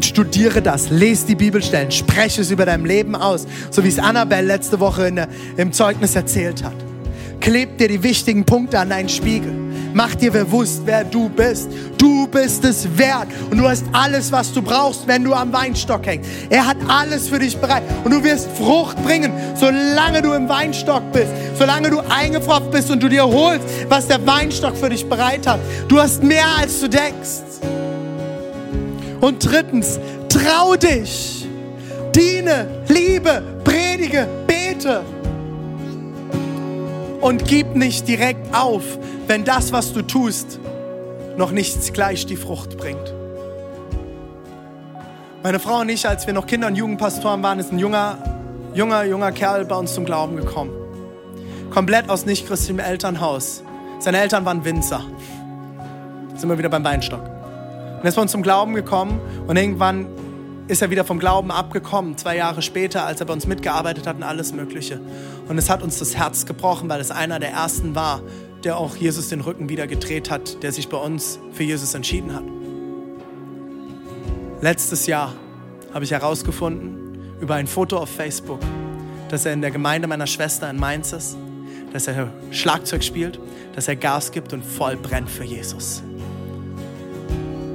Studiere 0.00 0.62
das, 0.62 0.88
lese 0.90 1.26
die 1.26 1.34
Bibelstellen, 1.34 1.90
spreche 1.90 2.42
es 2.42 2.52
über 2.52 2.64
dein 2.64 2.84
Leben 2.84 3.16
aus, 3.16 3.48
so 3.70 3.82
wie 3.82 3.88
es 3.88 3.98
Annabelle 3.98 4.46
letzte 4.46 4.78
Woche 4.78 5.10
der, 5.10 5.26
im 5.56 5.72
Zeugnis 5.72 6.14
erzählt 6.14 6.62
hat. 6.62 6.76
Kleb 7.40 7.78
dir 7.78 7.88
die 7.88 8.04
wichtigen 8.04 8.44
Punkte 8.44 8.78
an 8.78 8.90
deinen 8.90 9.08
Spiegel. 9.08 9.52
Mach 9.94 10.14
dir 10.14 10.30
bewusst, 10.30 10.82
wer 10.84 11.04
du 11.04 11.28
bist. 11.28 11.68
Du 11.98 12.26
bist 12.26 12.64
es 12.64 12.86
wert 12.96 13.28
und 13.50 13.58
du 13.58 13.68
hast 13.68 13.84
alles, 13.92 14.32
was 14.32 14.52
du 14.52 14.62
brauchst, 14.62 15.06
wenn 15.06 15.24
du 15.24 15.34
am 15.34 15.52
Weinstock 15.52 16.06
hängst. 16.06 16.28
Er 16.50 16.66
hat 16.66 16.76
alles 16.88 17.28
für 17.28 17.38
dich 17.38 17.56
bereit 17.56 17.82
und 18.04 18.12
du 18.12 18.22
wirst 18.24 18.48
Frucht 18.56 19.02
bringen, 19.04 19.32
solange 19.54 20.22
du 20.22 20.32
im 20.32 20.48
Weinstock 20.48 21.02
bist, 21.12 21.30
solange 21.58 21.90
du 21.90 22.00
eingefroren 22.00 22.70
bist 22.70 22.90
und 22.90 23.02
du 23.02 23.08
dir 23.08 23.24
holst, 23.24 23.64
was 23.88 24.06
der 24.06 24.26
Weinstock 24.26 24.76
für 24.76 24.88
dich 24.88 25.06
bereit 25.08 25.46
hat. 25.46 25.60
Du 25.88 25.98
hast 25.98 26.22
mehr, 26.22 26.46
als 26.58 26.80
du 26.80 26.88
denkst. 26.88 27.42
Und 29.20 29.44
drittens, 29.44 30.00
trau 30.28 30.74
dich. 30.74 31.46
Diene, 32.14 32.66
liebe, 32.88 33.42
predige, 33.64 34.26
bete. 34.46 35.02
Und 37.22 37.44
gib 37.46 37.76
nicht 37.76 38.08
direkt 38.08 38.52
auf, 38.52 38.82
wenn 39.28 39.44
das, 39.44 39.72
was 39.72 39.92
du 39.92 40.02
tust, 40.02 40.58
noch 41.36 41.52
nicht 41.52 41.94
gleich 41.94 42.26
die 42.26 42.34
Frucht 42.34 42.76
bringt. 42.76 43.14
Meine 45.44 45.60
Frau 45.60 45.80
und 45.80 45.88
ich, 45.88 46.06
als 46.06 46.26
wir 46.26 46.34
noch 46.34 46.46
Kinder- 46.46 46.66
und 46.66 46.74
Jugendpastoren 46.74 47.40
waren, 47.44 47.60
ist 47.60 47.72
ein 47.72 47.78
junger, 47.78 48.18
junger, 48.74 49.04
junger 49.04 49.30
Kerl 49.30 49.64
bei 49.64 49.76
uns 49.76 49.94
zum 49.94 50.04
Glauben 50.04 50.36
gekommen. 50.36 50.72
Komplett 51.70 52.10
aus 52.10 52.26
nicht-christlichem 52.26 52.80
Elternhaus. 52.80 53.62
Seine 54.00 54.18
Eltern 54.18 54.44
waren 54.44 54.64
Winzer. 54.64 55.04
Sind 56.34 56.48
wir 56.48 56.58
wieder 56.58 56.70
beim 56.70 56.84
Weinstock. 56.84 57.22
Und 57.22 58.02
er 58.02 58.08
ist 58.08 58.16
bei 58.16 58.22
uns 58.22 58.32
zum 58.32 58.42
Glauben 58.42 58.74
gekommen 58.74 59.20
und 59.46 59.56
irgendwann 59.56 60.06
ist 60.68 60.82
er 60.82 60.90
wieder 60.90 61.04
vom 61.04 61.18
Glauben 61.18 61.50
abgekommen, 61.50 62.16
zwei 62.16 62.36
Jahre 62.36 62.62
später, 62.62 63.04
als 63.04 63.20
er 63.20 63.26
bei 63.26 63.32
uns 63.32 63.46
mitgearbeitet 63.46 64.06
hat 64.06 64.16
und 64.16 64.22
alles 64.22 64.52
Mögliche. 64.52 65.00
Und 65.48 65.58
es 65.58 65.68
hat 65.68 65.82
uns 65.82 65.98
das 65.98 66.16
Herz 66.16 66.46
gebrochen, 66.46 66.88
weil 66.88 67.00
es 67.00 67.10
einer 67.10 67.38
der 67.38 67.50
ersten 67.50 67.94
war, 67.94 68.22
der 68.64 68.76
auch 68.76 68.96
Jesus 68.96 69.28
den 69.28 69.40
Rücken 69.40 69.68
wieder 69.68 69.86
gedreht 69.86 70.30
hat, 70.30 70.62
der 70.62 70.72
sich 70.72 70.88
bei 70.88 70.96
uns 70.96 71.38
für 71.52 71.64
Jesus 71.64 71.94
entschieden 71.94 72.34
hat. 72.34 72.44
Letztes 74.60 75.06
Jahr 75.06 75.34
habe 75.92 76.04
ich 76.04 76.12
herausgefunden 76.12 77.18
über 77.40 77.56
ein 77.56 77.66
Foto 77.66 77.98
auf 77.98 78.08
Facebook, 78.08 78.60
dass 79.28 79.44
er 79.44 79.52
in 79.52 79.60
der 79.60 79.72
Gemeinde 79.72 80.06
meiner 80.06 80.28
Schwester 80.28 80.70
in 80.70 80.76
Mainz 80.76 81.12
ist, 81.12 81.36
dass 81.92 82.06
er 82.06 82.32
Schlagzeug 82.52 83.02
spielt, 83.02 83.40
dass 83.74 83.88
er 83.88 83.96
Gas 83.96 84.30
gibt 84.30 84.52
und 84.52 84.64
voll 84.64 84.96
brennt 84.96 85.28
für 85.28 85.44
Jesus. 85.44 86.04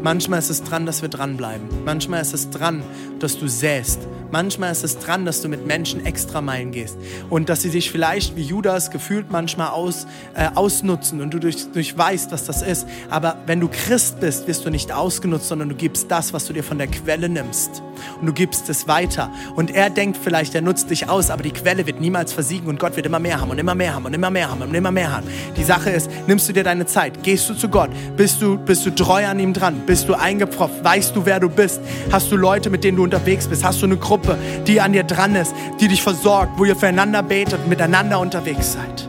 Manchmal 0.02 0.40
ist 0.40 0.50
es 0.50 0.64
dran, 0.64 0.86
dass 0.86 1.02
wir 1.02 1.10
dranbleiben. 1.10 1.68
Manchmal 1.86 2.22
ist 2.22 2.34
es 2.34 2.50
dran, 2.50 2.84
dass 3.20 3.38
du 3.38 3.48
säst. 3.48 4.00
Manchmal 4.32 4.72
ist 4.72 4.84
es 4.84 5.00
dran, 5.00 5.26
dass 5.26 5.42
du 5.42 5.48
mit 5.48 5.66
Menschen 5.66 6.06
extra 6.06 6.42
Meilen 6.42 6.72
gehst 6.72 6.98
und 7.30 7.50
dass 7.50 7.62
sie 7.62 7.70
sich 7.70 7.92
vielleicht 7.92 8.36
wie 8.36 8.44
Judas 8.44 8.92
gefühlt 8.92 9.32
manchmal 9.32 9.70
aus, 9.70 10.06
äh, 10.34 10.50
ausnutzen 10.56 11.22
und 11.22 11.34
du 11.34 11.40
durch, 11.40 11.72
durch 11.72 11.98
weißt, 11.98 12.32
was 12.32 12.46
das 12.46 12.62
ist. 12.62 12.88
Aber 13.10 13.38
wenn 13.46 13.60
du 13.60 13.70
Christ 13.70 14.20
bist, 14.20 14.48
wirst 14.48 14.66
du 14.66 14.70
nicht 14.70 14.92
ausgenutzt, 14.92 15.48
sondern 15.48 15.70
du 15.70 15.76
gibst 15.76 16.12
das, 16.12 16.34
was 16.34 16.46
du 16.46 16.54
dir 16.54 16.64
von 16.64 16.78
der 16.78 16.88
Quelle 16.88 17.30
nimmst. 17.30 17.82
Und 18.20 18.28
du 18.28 18.34
gibst 18.34 18.70
es 18.70 18.88
weiter. 18.88 19.32
Und 19.56 19.72
er 19.72 19.90
denkt 19.90 20.18
vielleicht, 20.22 20.56
er 20.56 20.62
nutzt 20.62 20.90
dich 20.90 21.10
aus, 21.10 21.30
aber 21.30 21.44
die 21.44 21.52
Quelle 21.52 21.86
wird 21.88 22.02
niemals 22.02 22.34
versiegen 22.34 22.68
und 22.68 22.80
Gott 22.80 22.96
wird 22.96 23.06
immer 23.06 23.20
mehr 23.20 23.40
haben 23.40 23.52
und 23.52 23.58
immer 23.58 23.76
mehr 23.76 23.94
haben 23.94 24.06
und 24.06 24.14
immer 24.14 24.30
mehr 24.30 24.50
haben 24.50 24.62
und 24.62 24.74
immer 24.74 24.92
mehr 24.92 25.12
haben. 25.12 25.28
Die 25.56 25.64
Sache 25.64 25.90
ist, 25.90 26.10
nimmst 26.28 26.48
du 26.50 26.54
dir 26.54 26.64
deine 26.64 26.86
Zeit, 26.86 27.24
gehst 27.24 27.50
du 27.50 27.54
zu 27.54 27.70
Gott, 27.70 27.90
bist 28.16 28.42
du, 28.42 28.58
bist 28.58 28.86
du 28.86 28.92
treu 28.92 29.26
an 29.26 29.40
ihm 29.40 29.54
dran, 29.54 29.82
bist 29.86 30.10
du 30.10 30.14
eingepfropft, 30.14 30.84
weißt 30.84 31.16
du, 31.16 31.26
wer 31.26 31.40
du 31.40 31.50
bist, 31.50 31.80
hast 32.12 32.32
du 32.32 32.36
Leute, 32.36 32.70
mit 32.70 32.84
denen 32.84 32.98
du 32.98 33.04
unterwegs 33.04 33.48
bist, 33.48 33.64
hast 33.64 33.82
du 33.82 33.86
eine 33.86 33.98
Gruppe, 33.98 34.17
die 34.66 34.82
an 34.82 34.94
dir 34.94 35.04
dran 35.04 35.36
ist, 35.36 35.54
die 35.80 35.88
dich 35.88 36.02
versorgt, 36.02 36.58
wo 36.58 36.66
ihr 36.66 36.76
füreinander 36.76 37.24
betet 37.24 37.68
miteinander 37.68 38.20
unterwegs 38.20 38.74
seid. 38.74 39.08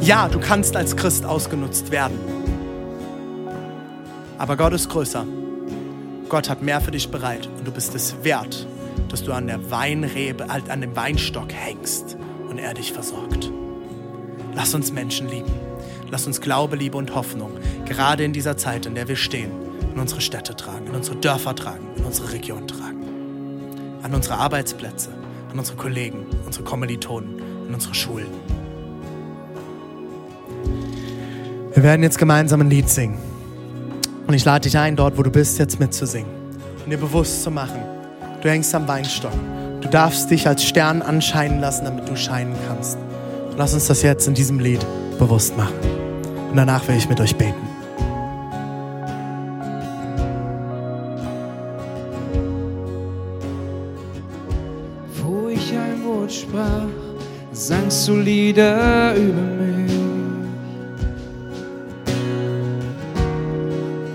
Ja, 0.00 0.28
du 0.28 0.40
kannst 0.40 0.76
als 0.76 0.96
Christ 0.96 1.24
ausgenutzt 1.24 1.90
werden. 1.90 2.18
Aber 4.38 4.56
Gott 4.56 4.72
ist 4.72 4.88
größer. 4.88 5.24
Gott 6.28 6.48
hat 6.48 6.62
mehr 6.62 6.80
für 6.80 6.90
dich 6.90 7.08
bereit 7.08 7.48
und 7.58 7.66
du 7.66 7.70
bist 7.70 7.94
es 7.94 8.16
wert, 8.24 8.66
dass 9.08 9.22
du 9.22 9.32
an 9.32 9.46
der 9.46 9.70
Weinrebe, 9.70 10.48
an 10.48 10.80
dem 10.80 10.96
Weinstock 10.96 11.52
hängst 11.52 12.16
und 12.48 12.58
er 12.58 12.74
dich 12.74 12.92
versorgt. 12.92 13.50
Lass 14.54 14.74
uns 14.74 14.92
Menschen 14.92 15.28
lieben. 15.28 15.52
Lass 16.10 16.26
uns 16.26 16.40
Glaube, 16.40 16.76
Liebe 16.76 16.98
und 16.98 17.14
Hoffnung, 17.14 17.52
gerade 17.86 18.22
in 18.22 18.34
dieser 18.34 18.58
Zeit, 18.58 18.84
in 18.84 18.94
der 18.94 19.08
wir 19.08 19.16
stehen, 19.16 19.50
in 19.94 19.98
unsere 19.98 20.20
Städte 20.20 20.54
tragen, 20.54 20.88
in 20.88 20.94
unsere 20.94 21.16
Dörfer 21.16 21.54
tragen, 21.54 21.86
in 21.96 22.04
unsere 22.04 22.32
Region 22.32 22.68
tragen. 22.68 23.11
An 24.02 24.14
unsere 24.14 24.34
Arbeitsplätze, 24.36 25.10
an 25.50 25.58
unsere 25.58 25.76
Kollegen, 25.76 26.26
unsere 26.44 26.64
Kommilitonen, 26.64 27.40
an 27.68 27.74
unsere 27.74 27.94
Schulen. 27.94 28.26
Wir 31.74 31.82
werden 31.82 32.02
jetzt 32.02 32.18
gemeinsam 32.18 32.60
ein 32.60 32.70
Lied 32.70 32.88
singen. 32.88 33.18
Und 34.26 34.34
ich 34.34 34.44
lade 34.44 34.62
dich 34.62 34.76
ein, 34.76 34.96
dort, 34.96 35.16
wo 35.16 35.22
du 35.22 35.30
bist, 35.30 35.58
jetzt 35.58 35.80
mitzusingen. 35.80 36.30
Und 36.84 36.90
dir 36.90 36.98
bewusst 36.98 37.42
zu 37.42 37.50
machen, 37.50 37.80
du 38.40 38.48
hängst 38.50 38.74
am 38.74 38.88
Weinstock. 38.88 39.32
Du 39.80 39.88
darfst 39.88 40.30
dich 40.30 40.46
als 40.46 40.64
Stern 40.64 41.02
anscheinen 41.02 41.60
lassen, 41.60 41.84
damit 41.84 42.08
du 42.08 42.16
scheinen 42.16 42.54
kannst. 42.68 42.98
Und 43.50 43.58
lass 43.58 43.74
uns 43.74 43.86
das 43.86 44.02
jetzt 44.02 44.26
in 44.26 44.34
diesem 44.34 44.58
Lied 44.58 44.84
bewusst 45.18 45.56
machen. 45.56 45.74
Und 46.50 46.56
danach 46.56 46.86
will 46.88 46.96
ich 46.96 47.08
mit 47.08 47.20
euch 47.20 47.36
beten. 47.36 47.71
Sprach, 56.32 56.88
sangst 57.52 58.08
du 58.08 58.16
Lieder 58.16 59.14
über 59.14 59.42
mich. 59.42 59.92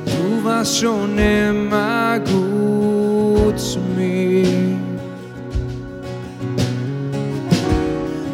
Du 0.06 0.44
warst 0.44 0.80
schon 0.80 1.18
immer 1.18 2.20
gut 2.20 3.60
zu 3.60 3.80
mir. 3.96 4.48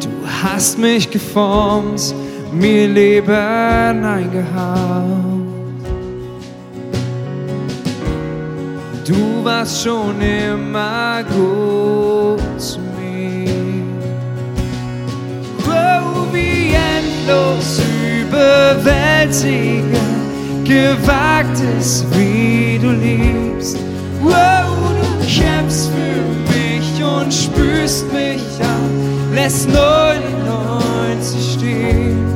Du 0.00 0.08
hast 0.42 0.78
mich 0.78 1.10
geformt, 1.10 2.14
mir 2.52 2.88
Leben 2.88 4.04
eingehaucht. 4.04 5.44
Du 9.06 9.44
warst 9.44 9.82
schon 9.82 10.18
immer 10.20 11.22
gut 11.24 12.60
zu 12.60 12.83
endlos 17.24 17.80
überwältigend, 18.20 19.96
gewagt 20.64 21.58
ist, 21.78 22.04
wie 22.12 22.78
du 22.80 22.90
liebst. 22.90 23.76
Oh, 24.22 24.30
du 24.30 25.26
kämpfst 25.26 25.90
für 25.90 26.22
mich 26.52 27.02
und 27.02 27.32
spürst 27.32 28.12
mich 28.12 28.44
an, 28.60 28.90
lässt 29.34 29.68
99 29.68 31.58
stehen. 31.58 32.26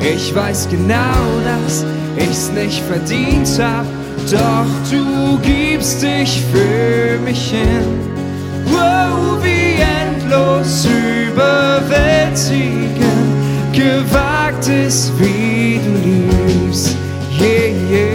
Ich 0.00 0.34
weiß 0.34 0.68
genau, 0.70 1.40
dass 1.44 1.84
ich's 2.16 2.50
nicht 2.50 2.82
verdient 2.84 3.48
hab, 3.60 3.84
doch 4.30 4.66
du 4.90 5.38
gibst 5.42 6.02
dich 6.02 6.42
für 6.52 7.18
mich 7.24 7.50
hin. 7.50 8.00
Wow, 8.66 9.42
wie 9.42 9.80
endlos 9.80 10.86
überwältigend, 10.86 13.19
gewagt 13.72 14.68
ist, 14.68 15.12
wie 15.18 15.80
du 15.84 15.92
liebst. 16.08 16.96
Yeah, 17.38 17.68
yeah. 17.90 18.10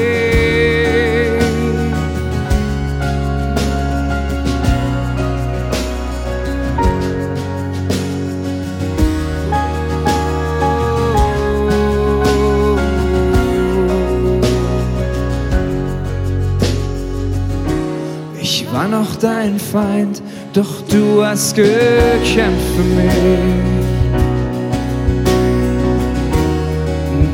Ich 18.41 18.65
war 18.71 18.87
noch 18.87 19.15
dein 19.15 19.59
Feind, 19.59 20.21
doch 20.53 20.81
du 20.89 21.23
hast 21.25 21.55
gekämpft 21.55 22.67
für 22.75 22.83
mich. 22.83 23.74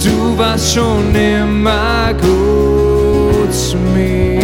Du 0.03 0.35
warst 0.35 0.73
schon 0.73 1.13
immer 1.13 2.11
gut 2.13 3.53
zu 3.53 3.77
mir. 3.77 4.41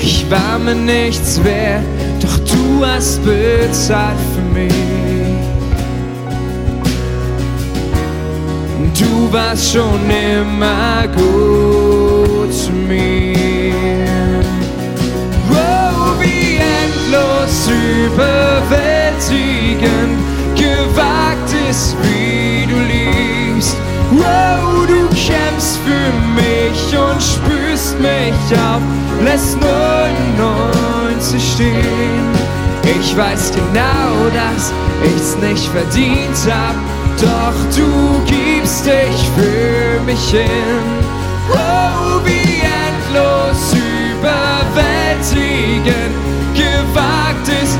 Ich 0.00 0.24
war 0.30 0.58
mir 0.58 0.74
nichts 0.74 1.38
wert, 1.44 1.84
doch 2.22 2.38
du 2.38 2.86
hast 2.86 3.22
bezahlt 3.24 4.16
für 4.34 4.40
mich. 4.58 4.72
Du 8.98 9.30
warst 9.30 9.72
schon 9.72 10.10
immer 10.10 11.06
gut 11.08 12.54
zu 12.54 12.72
mir. 12.72 14.40
Oh, 15.50 16.18
wie 16.20 16.56
endlos 16.56 17.68
überwältigend, 17.68 20.18
gewagt 20.70 21.50
ist, 21.68 21.96
wie 22.02 22.66
du 22.66 22.78
liebst. 22.78 23.76
Oh, 24.12 24.86
du 24.86 25.08
kämpfst 25.08 25.78
für 25.84 26.10
mich 26.40 26.80
und 26.98 27.22
spürst 27.22 27.98
mich 28.00 28.58
auf, 28.58 28.82
lässt 29.24 29.58
99 29.60 31.52
stehen. 31.54 32.30
Ich 32.82 33.16
weiß 33.16 33.52
genau, 33.52 34.28
dass 34.34 34.72
ich's 35.04 35.36
nicht 35.36 35.68
verdient 35.68 36.36
hab, 36.50 36.74
doch 37.20 37.54
du 37.76 38.20
gibst 38.26 38.86
dich 38.86 39.30
für 39.36 40.00
mich 40.04 40.30
hin. 40.30 40.88
Oh, 41.52 42.20
wie 42.24 42.62
endlos 42.88 43.74
überwältigend, 44.18 46.14
gewagt 46.54 47.48
ist, 47.62 47.78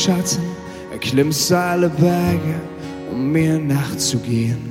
Schatten, 0.00 0.44
erklimmst 0.92 1.52
alle 1.52 1.90
Berge, 1.90 2.54
um 3.12 3.32
mir 3.32 3.58
nachzugehen. 3.58 4.70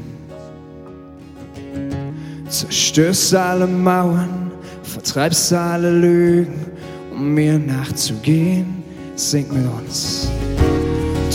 Zerstörst 2.47 3.35
alle 3.35 3.67
Mauern, 3.67 4.49
vertreibst 4.81 5.53
alle 5.53 5.91
Lügen, 5.91 6.65
um 7.11 7.31
mir 7.35 7.59
nachzugehen. 7.59 8.83
Sing 9.15 9.45
mit 9.53 9.67
uns. 9.79 10.29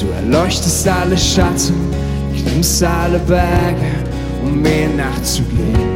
Du 0.01 0.09
erleuchtest 0.09 0.88
alle 0.88 1.16
Schatten, 1.16 1.76
klimmst 2.36 2.82
alle 2.82 3.20
Berge, 3.20 3.92
um 4.42 4.61
mir 4.61 4.88
nachzugehen. 4.88 5.95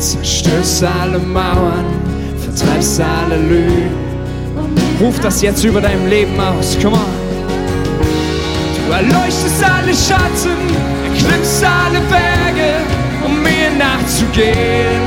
Zerstörst 0.00 0.82
alle 0.82 1.20
Mauern, 1.20 1.86
vertreibst 2.40 3.00
alle 3.00 3.36
Lügen. 3.36 4.07
Ruf 5.00 5.20
das 5.20 5.42
jetzt 5.42 5.62
über 5.62 5.80
deinem 5.80 6.08
Leben 6.08 6.40
aus, 6.40 6.76
come 6.82 6.96
on. 6.96 7.28
Du 8.84 8.92
erleuchtest 8.92 9.62
alle 9.62 9.94
Schatten, 9.94 10.58
erklimmst 11.04 11.62
alle 11.62 12.00
Berge, 12.00 12.72
um 13.24 13.40
mir 13.40 13.70
nachzugehen. 13.78 15.06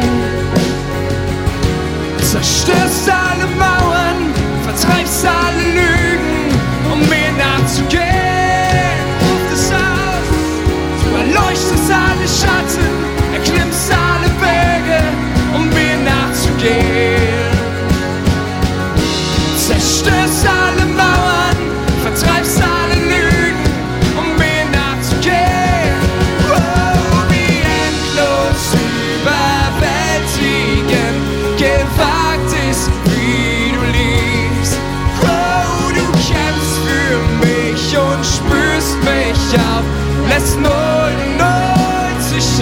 Zerstörst 2.21 3.09
alle 3.09 3.45
Mauern, 3.59 4.31
vertreibst 4.63 5.25
alle 5.25 5.63
Lügen, 5.73 6.55
um 6.89 6.99
mir 7.09 7.31
nachzugehen. 7.37 8.95
Ruf 9.19 9.43
das 9.49 9.71
aus. 9.71 10.27
Du 11.03 11.17
erleuchtest 11.17 11.91
alle 11.91 12.27
Schatten, 12.39 12.87
erklimmst 13.33 13.91
alle 13.91 14.29
Berge, 14.39 15.03
um 15.53 15.67
mir 15.67 15.97
nachzugehen. 16.09 17.10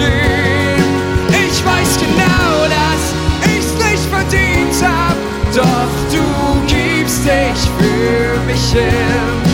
stehen. 0.00 0.84
Ich 1.30 1.64
weiß 1.64 1.98
genau, 1.98 2.64
dass 2.68 3.14
ich's 3.52 3.74
nicht 3.74 4.06
verdient 4.10 4.74
hab, 4.82 5.16
doch 5.54 5.90
du 6.10 6.66
gibst 6.66 7.24
dich 7.24 7.70
für 7.78 8.40
mich 8.46 8.72
hin. 8.72 9.49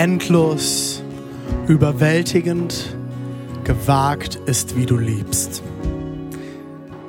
Endlos, 0.00 1.02
überwältigend, 1.68 2.96
gewagt 3.64 4.36
ist, 4.46 4.74
wie 4.74 4.86
du 4.86 4.96
liebst. 4.96 5.62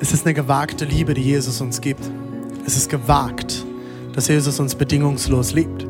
Es 0.01 0.11
ist 0.11 0.25
eine 0.25 0.33
gewagte 0.33 0.83
Liebe, 0.83 1.13
die 1.13 1.21
Jesus 1.21 1.61
uns 1.61 1.79
gibt. 1.79 2.01
Es 2.65 2.75
ist 2.75 2.89
gewagt, 2.89 3.65
dass 4.11 4.27
Jesus 4.27 4.59
uns 4.59 4.75
bedingungslos 4.75 5.53
liebt. 5.53 5.87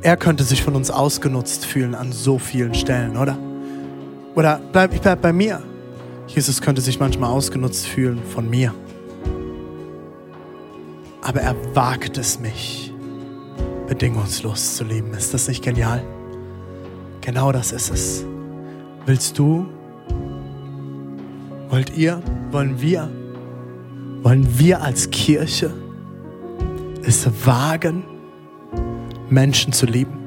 Er 0.00 0.16
könnte 0.16 0.44
sich 0.44 0.62
von 0.62 0.76
uns 0.76 0.92
ausgenutzt 0.92 1.66
fühlen 1.66 1.96
an 1.96 2.12
so 2.12 2.38
vielen 2.38 2.76
Stellen, 2.76 3.16
oder? 3.16 3.36
Oder 4.36 4.60
bleib, 4.70 4.94
ich 4.94 5.00
bleib 5.00 5.20
bei 5.22 5.32
mir. 5.32 5.60
Jesus 6.28 6.60
könnte 6.60 6.82
sich 6.82 7.00
manchmal 7.00 7.30
ausgenutzt 7.30 7.84
fühlen 7.84 8.20
von 8.32 8.48
mir. 8.48 8.72
Aber 11.20 11.40
er 11.40 11.56
wagt 11.74 12.16
es 12.16 12.38
mich, 12.38 12.85
bedingungslos 13.86 14.76
zu 14.76 14.84
lieben. 14.84 15.12
Ist 15.14 15.32
das 15.34 15.48
nicht 15.48 15.62
genial? 15.62 16.02
Genau 17.20 17.52
das 17.52 17.72
ist 17.72 17.90
es. 17.90 18.24
Willst 19.04 19.38
du? 19.38 19.66
Wollt 21.68 21.96
ihr? 21.96 22.22
Wollen 22.50 22.80
wir? 22.80 23.10
Wollen 24.22 24.58
wir 24.58 24.82
als 24.82 25.10
Kirche 25.10 25.72
es 27.02 27.28
wagen, 27.44 28.04
Menschen 29.28 29.72
zu 29.72 29.86
lieben? 29.86 30.18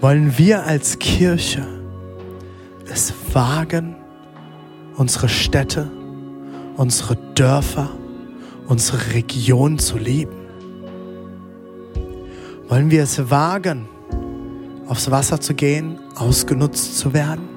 Wollen 0.00 0.36
wir 0.36 0.64
als 0.64 0.98
Kirche 0.98 1.66
es 2.92 3.12
wagen, 3.32 3.96
unsere 4.96 5.28
Städte, 5.28 5.90
unsere 6.76 7.16
Dörfer, 7.34 7.90
unsere 8.66 9.14
Region 9.14 9.78
zu 9.78 9.98
lieben? 9.98 10.45
Wollen 12.68 12.90
wir 12.90 13.04
es 13.04 13.30
wagen, 13.30 13.88
aufs 14.88 15.08
Wasser 15.08 15.40
zu 15.40 15.54
gehen, 15.54 16.00
ausgenutzt 16.16 16.98
zu 16.98 17.14
werden? 17.14 17.48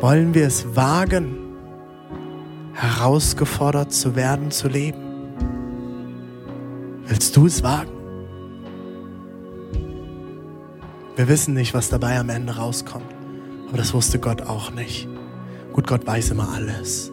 Wollen 0.00 0.32
wir 0.32 0.46
es 0.46 0.76
wagen, 0.76 1.36
herausgefordert 2.72 3.92
zu 3.92 4.14
werden, 4.14 4.52
zu 4.52 4.68
leben? 4.68 5.34
Willst 7.04 7.36
du 7.36 7.46
es 7.46 7.64
wagen? 7.64 7.90
Wir 11.16 11.26
wissen 11.26 11.54
nicht, 11.54 11.74
was 11.74 11.88
dabei 11.88 12.16
am 12.16 12.28
Ende 12.28 12.56
rauskommt, 12.56 13.12
aber 13.68 13.76
das 13.76 13.92
wusste 13.92 14.20
Gott 14.20 14.42
auch 14.42 14.70
nicht. 14.70 15.08
Gut, 15.72 15.88
Gott 15.88 16.06
weiß 16.06 16.30
immer 16.30 16.48
alles. 16.54 17.10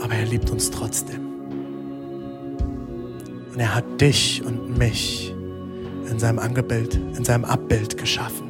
Aber 0.00 0.14
er 0.14 0.26
liebt 0.26 0.48
uns 0.50 0.70
trotzdem. 0.70 1.23
Und 3.54 3.60
er 3.60 3.72
hat 3.72 4.00
dich 4.00 4.42
und 4.44 4.76
mich 4.78 5.32
in 6.10 6.18
seinem 6.18 6.40
Angebild, 6.40 6.96
in 6.96 7.24
seinem 7.24 7.44
Abbild 7.44 7.96
geschaffen. 7.96 8.48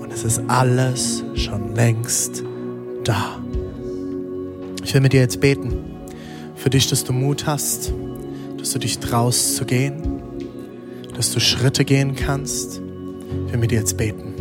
Und 0.00 0.12
es 0.12 0.22
ist 0.22 0.42
alles 0.48 1.24
schon 1.34 1.74
längst 1.74 2.44
da. 3.04 3.42
Ich 4.82 4.92
will 4.92 5.00
mit 5.00 5.14
dir 5.14 5.20
jetzt 5.20 5.40
beten. 5.40 5.82
Für 6.56 6.68
dich, 6.68 6.88
dass 6.90 7.04
du 7.04 7.14
Mut 7.14 7.46
hast, 7.46 7.90
dass 8.58 8.72
du 8.72 8.78
dich 8.78 8.98
traust 8.98 9.56
zu 9.56 9.64
gehen, 9.64 10.20
dass 11.16 11.32
du 11.32 11.40
Schritte 11.40 11.86
gehen 11.86 12.14
kannst. 12.14 12.82
Ich 13.46 13.52
will 13.52 13.60
mit 13.60 13.70
dir 13.70 13.78
jetzt 13.78 13.96
beten. 13.96 14.34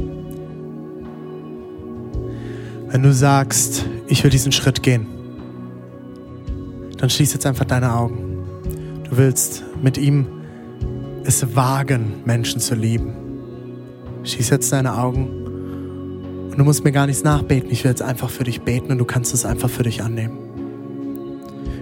Wenn 2.89 3.01
du 3.01 3.13
sagst, 3.13 3.85
ich 4.07 4.21
will 4.21 4.31
diesen 4.31 4.51
Schritt 4.51 4.83
gehen, 4.83 5.07
dann 6.97 7.09
schließ 7.09 7.31
jetzt 7.31 7.45
einfach 7.45 7.65
deine 7.65 7.93
Augen. 7.93 8.32
Du 9.13 9.19
willst 9.19 9.63
mit 9.79 9.99
ihm 9.99 10.25
es 11.23 11.55
wagen, 11.55 12.23
Menschen 12.25 12.59
zu 12.59 12.73
lieben. 12.73 13.13
Schließ 14.23 14.49
jetzt 14.49 14.73
deine 14.73 14.97
Augen. 14.97 16.49
Und 16.49 16.57
du 16.57 16.63
musst 16.63 16.83
mir 16.83 16.91
gar 16.91 17.05
nichts 17.05 17.23
nachbeten. 17.23 17.69
Ich 17.69 17.83
will 17.83 17.91
jetzt 17.91 18.01
einfach 18.01 18.31
für 18.31 18.43
dich 18.43 18.61
beten 18.61 18.91
und 18.91 18.97
du 18.97 19.05
kannst 19.05 19.31
es 19.35 19.45
einfach 19.45 19.69
für 19.69 19.83
dich 19.83 20.01
annehmen. 20.01 20.39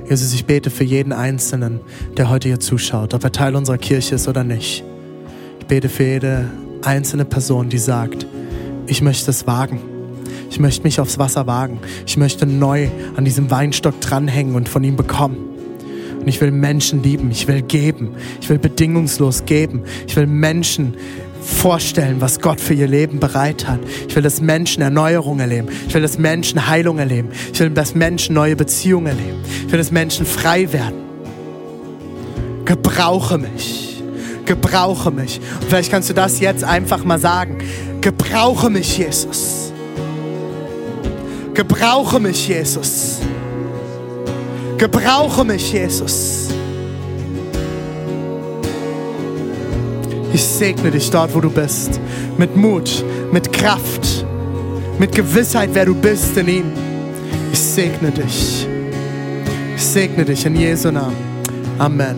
Jesus, 0.09 0.33
ich 0.33 0.45
bete 0.45 0.69
für 0.69 0.83
jeden 0.83 1.13
Einzelnen, 1.13 1.79
der 2.17 2.29
heute 2.29 2.49
hier 2.49 2.59
zuschaut, 2.59 3.13
ob 3.13 3.23
er 3.23 3.31
Teil 3.31 3.55
unserer 3.55 3.77
Kirche 3.77 4.15
ist 4.15 4.27
oder 4.27 4.43
nicht. 4.43 4.83
Ich 5.61 5.67
bete 5.67 5.87
für 5.87 6.03
jede 6.03 6.49
einzelne 6.83 7.23
Person, 7.23 7.69
die 7.69 7.77
sagt, 7.77 8.27
ich 8.87 9.01
möchte 9.01 9.31
es 9.31 9.47
wagen. 9.47 9.79
Ich 10.49 10.59
möchte 10.59 10.83
mich 10.83 10.99
aufs 10.99 11.17
Wasser 11.17 11.47
wagen. 11.47 11.79
Ich 12.05 12.17
möchte 12.17 12.45
neu 12.45 12.89
an 13.15 13.23
diesem 13.23 13.49
Weinstock 13.49 14.01
dranhängen 14.01 14.53
und 14.53 14.67
von 14.67 14.83
ihm 14.83 14.97
bekommen. 14.97 15.50
Und 16.21 16.27
ich 16.27 16.39
will 16.39 16.51
Menschen 16.51 17.03
lieben. 17.03 17.31
Ich 17.31 17.47
will 17.47 17.61
geben. 17.61 18.15
Ich 18.39 18.49
will 18.49 18.59
bedingungslos 18.59 19.45
geben. 19.45 19.83
Ich 20.07 20.15
will 20.15 20.27
Menschen 20.27 20.95
vorstellen, 21.41 22.21
was 22.21 22.39
Gott 22.39 22.61
für 22.61 22.73
ihr 22.75 22.87
Leben 22.87 23.19
bereit 23.19 23.67
hat. 23.67 23.79
Ich 24.07 24.15
will, 24.15 24.23
dass 24.23 24.41
Menschen 24.41 24.83
Erneuerung 24.83 25.39
erleben. 25.39 25.69
Ich 25.87 25.93
will, 25.93 26.01
dass 26.01 26.17
Menschen 26.19 26.67
Heilung 26.67 26.99
erleben. 26.99 27.29
Ich 27.51 27.59
will, 27.59 27.71
dass 27.71 27.95
Menschen 27.95 28.35
neue 28.35 28.55
Beziehungen 28.55 29.07
erleben. 29.07 29.39
Ich 29.65 29.71
will, 29.71 29.79
dass 29.79 29.91
Menschen 29.91 30.25
frei 30.25 30.71
werden. 30.71 31.01
Gebrauche 32.65 33.37
mich. 33.37 34.03
Gebrauche 34.45 35.11
mich. 35.11 35.39
Und 35.59 35.69
vielleicht 35.69 35.91
kannst 35.91 36.09
du 36.09 36.13
das 36.13 36.39
jetzt 36.39 36.63
einfach 36.63 37.03
mal 37.03 37.19
sagen. 37.19 37.57
Gebrauche 38.01 38.69
mich, 38.69 38.97
Jesus. 38.97 39.73
Gebrauche 41.53 42.19
mich, 42.19 42.47
Jesus. 42.47 43.19
Gebrauche 44.81 45.45
mich, 45.45 45.73
Jesus. 45.73 46.47
Ich 50.33 50.43
segne 50.43 50.89
dich 50.89 51.07
dort, 51.11 51.35
wo 51.35 51.39
du 51.39 51.51
bist. 51.51 51.99
Mit 52.39 52.55
Mut, 52.55 53.05
mit 53.31 53.53
Kraft, 53.53 54.25
mit 54.97 55.13
Gewissheit, 55.13 55.69
wer 55.73 55.85
du 55.85 55.93
bist 55.93 56.35
in 56.35 56.47
ihm. 56.47 56.71
Ich 57.53 57.59
segne 57.59 58.09
dich. 58.09 58.65
Ich 59.75 59.85
segne 59.85 60.25
dich 60.25 60.43
in 60.47 60.55
Jesu 60.55 60.89
Namen. 60.89 61.15
Amen. 61.77 62.15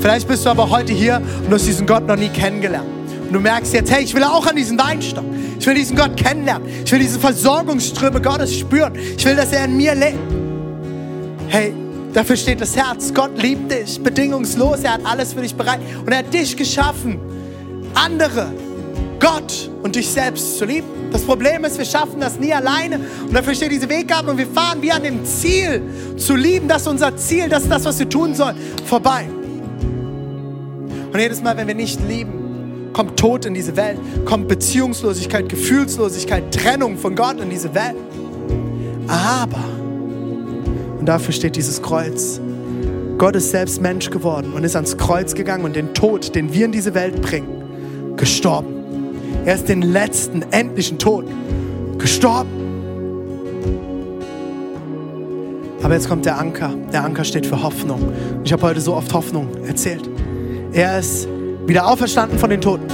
Vielleicht 0.00 0.26
bist 0.26 0.44
du 0.44 0.50
aber 0.50 0.68
heute 0.68 0.92
hier 0.92 1.22
und 1.46 1.54
hast 1.54 1.68
diesen 1.68 1.86
Gott 1.86 2.04
noch 2.04 2.16
nie 2.16 2.30
kennengelernt. 2.30 2.88
Und 3.28 3.32
du 3.32 3.38
merkst 3.38 3.72
jetzt, 3.74 3.92
hey, 3.92 4.02
ich 4.02 4.12
will 4.12 4.24
auch 4.24 4.44
an 4.44 4.56
diesen 4.56 4.76
Weinstock. 4.76 5.24
Ich 5.60 5.64
will 5.68 5.74
diesen 5.74 5.96
Gott 5.96 6.16
kennenlernen. 6.16 6.66
Ich 6.84 6.90
will 6.90 6.98
diese 6.98 7.20
Versorgungsströme 7.20 8.20
Gottes 8.20 8.58
spüren. 8.58 8.94
Ich 8.96 9.24
will, 9.24 9.36
dass 9.36 9.52
er 9.52 9.66
in 9.66 9.76
mir 9.76 9.94
lebt. 9.94 10.43
Hey, 11.48 11.74
Dafür 12.14 12.36
steht 12.36 12.60
das 12.60 12.76
Herz. 12.76 13.12
Gott 13.12 13.42
liebt 13.42 13.72
dich 13.72 14.00
bedingungslos. 14.00 14.84
Er 14.84 14.92
hat 14.92 15.00
alles 15.04 15.32
für 15.32 15.42
dich 15.42 15.54
bereit. 15.54 15.80
Und 16.06 16.12
er 16.12 16.18
hat 16.18 16.32
dich 16.32 16.56
geschaffen, 16.56 17.18
andere, 17.92 18.52
Gott 19.18 19.68
und 19.82 19.96
dich 19.96 20.08
selbst 20.08 20.58
zu 20.58 20.64
lieben. 20.64 20.86
Das 21.10 21.22
Problem 21.22 21.64
ist, 21.64 21.76
wir 21.76 21.84
schaffen 21.84 22.20
das 22.20 22.38
nie 22.38 22.52
alleine. 22.52 23.00
Und 23.26 23.34
dafür 23.34 23.52
steht 23.52 23.72
diese 23.72 23.88
Weggabe 23.88 24.30
und 24.30 24.38
wir 24.38 24.46
fahren 24.46 24.80
wie 24.80 24.92
an 24.92 25.02
dem 25.02 25.24
Ziel 25.24 25.82
zu 26.16 26.36
lieben. 26.36 26.68
Das 26.68 26.82
ist 26.82 26.88
unser 26.88 27.16
Ziel. 27.16 27.48
Das 27.48 27.64
ist 27.64 27.72
das, 27.72 27.84
was 27.84 27.98
wir 27.98 28.08
tun 28.08 28.32
sollen. 28.32 28.56
Vorbei. 28.86 29.28
Und 31.12 31.18
jedes 31.18 31.42
Mal, 31.42 31.56
wenn 31.56 31.66
wir 31.66 31.74
nicht 31.74 31.98
lieben, 32.08 32.90
kommt 32.92 33.18
Tod 33.18 33.44
in 33.44 33.54
diese 33.54 33.74
Welt, 33.74 33.98
kommt 34.24 34.46
Beziehungslosigkeit, 34.46 35.48
Gefühlslosigkeit, 35.48 36.54
Trennung 36.54 36.96
von 36.96 37.16
Gott 37.16 37.40
in 37.40 37.50
diese 37.50 37.74
Welt. 37.74 37.96
Aber 39.08 39.83
und 41.04 41.08
dafür 41.08 41.34
steht 41.34 41.54
dieses 41.54 41.82
Kreuz. 41.82 42.40
Gott 43.18 43.36
ist 43.36 43.50
selbst 43.50 43.82
Mensch 43.82 44.08
geworden 44.08 44.54
und 44.54 44.64
ist 44.64 44.74
ans 44.74 44.96
Kreuz 44.96 45.34
gegangen 45.34 45.66
und 45.66 45.76
den 45.76 45.92
Tod, 45.92 46.34
den 46.34 46.54
wir 46.54 46.64
in 46.64 46.72
diese 46.72 46.94
Welt 46.94 47.20
bringen, 47.20 48.16
gestorben. 48.16 48.74
Er 49.44 49.56
ist 49.56 49.68
den 49.68 49.82
letzten, 49.82 50.40
endlichen 50.50 50.98
Tod 50.98 51.26
gestorben. 51.98 52.48
Aber 55.82 55.92
jetzt 55.92 56.08
kommt 56.08 56.24
der 56.24 56.38
Anker. 56.38 56.72
Der 56.90 57.04
Anker 57.04 57.24
steht 57.24 57.44
für 57.44 57.62
Hoffnung. 57.62 58.00
Ich 58.42 58.54
habe 58.54 58.62
heute 58.62 58.80
so 58.80 58.94
oft 58.94 59.12
Hoffnung 59.12 59.48
erzählt. 59.66 60.08
Er 60.72 61.00
ist 61.00 61.28
wieder 61.66 61.86
auferstanden 61.86 62.38
von 62.38 62.48
den 62.48 62.62
Toten. 62.62 62.86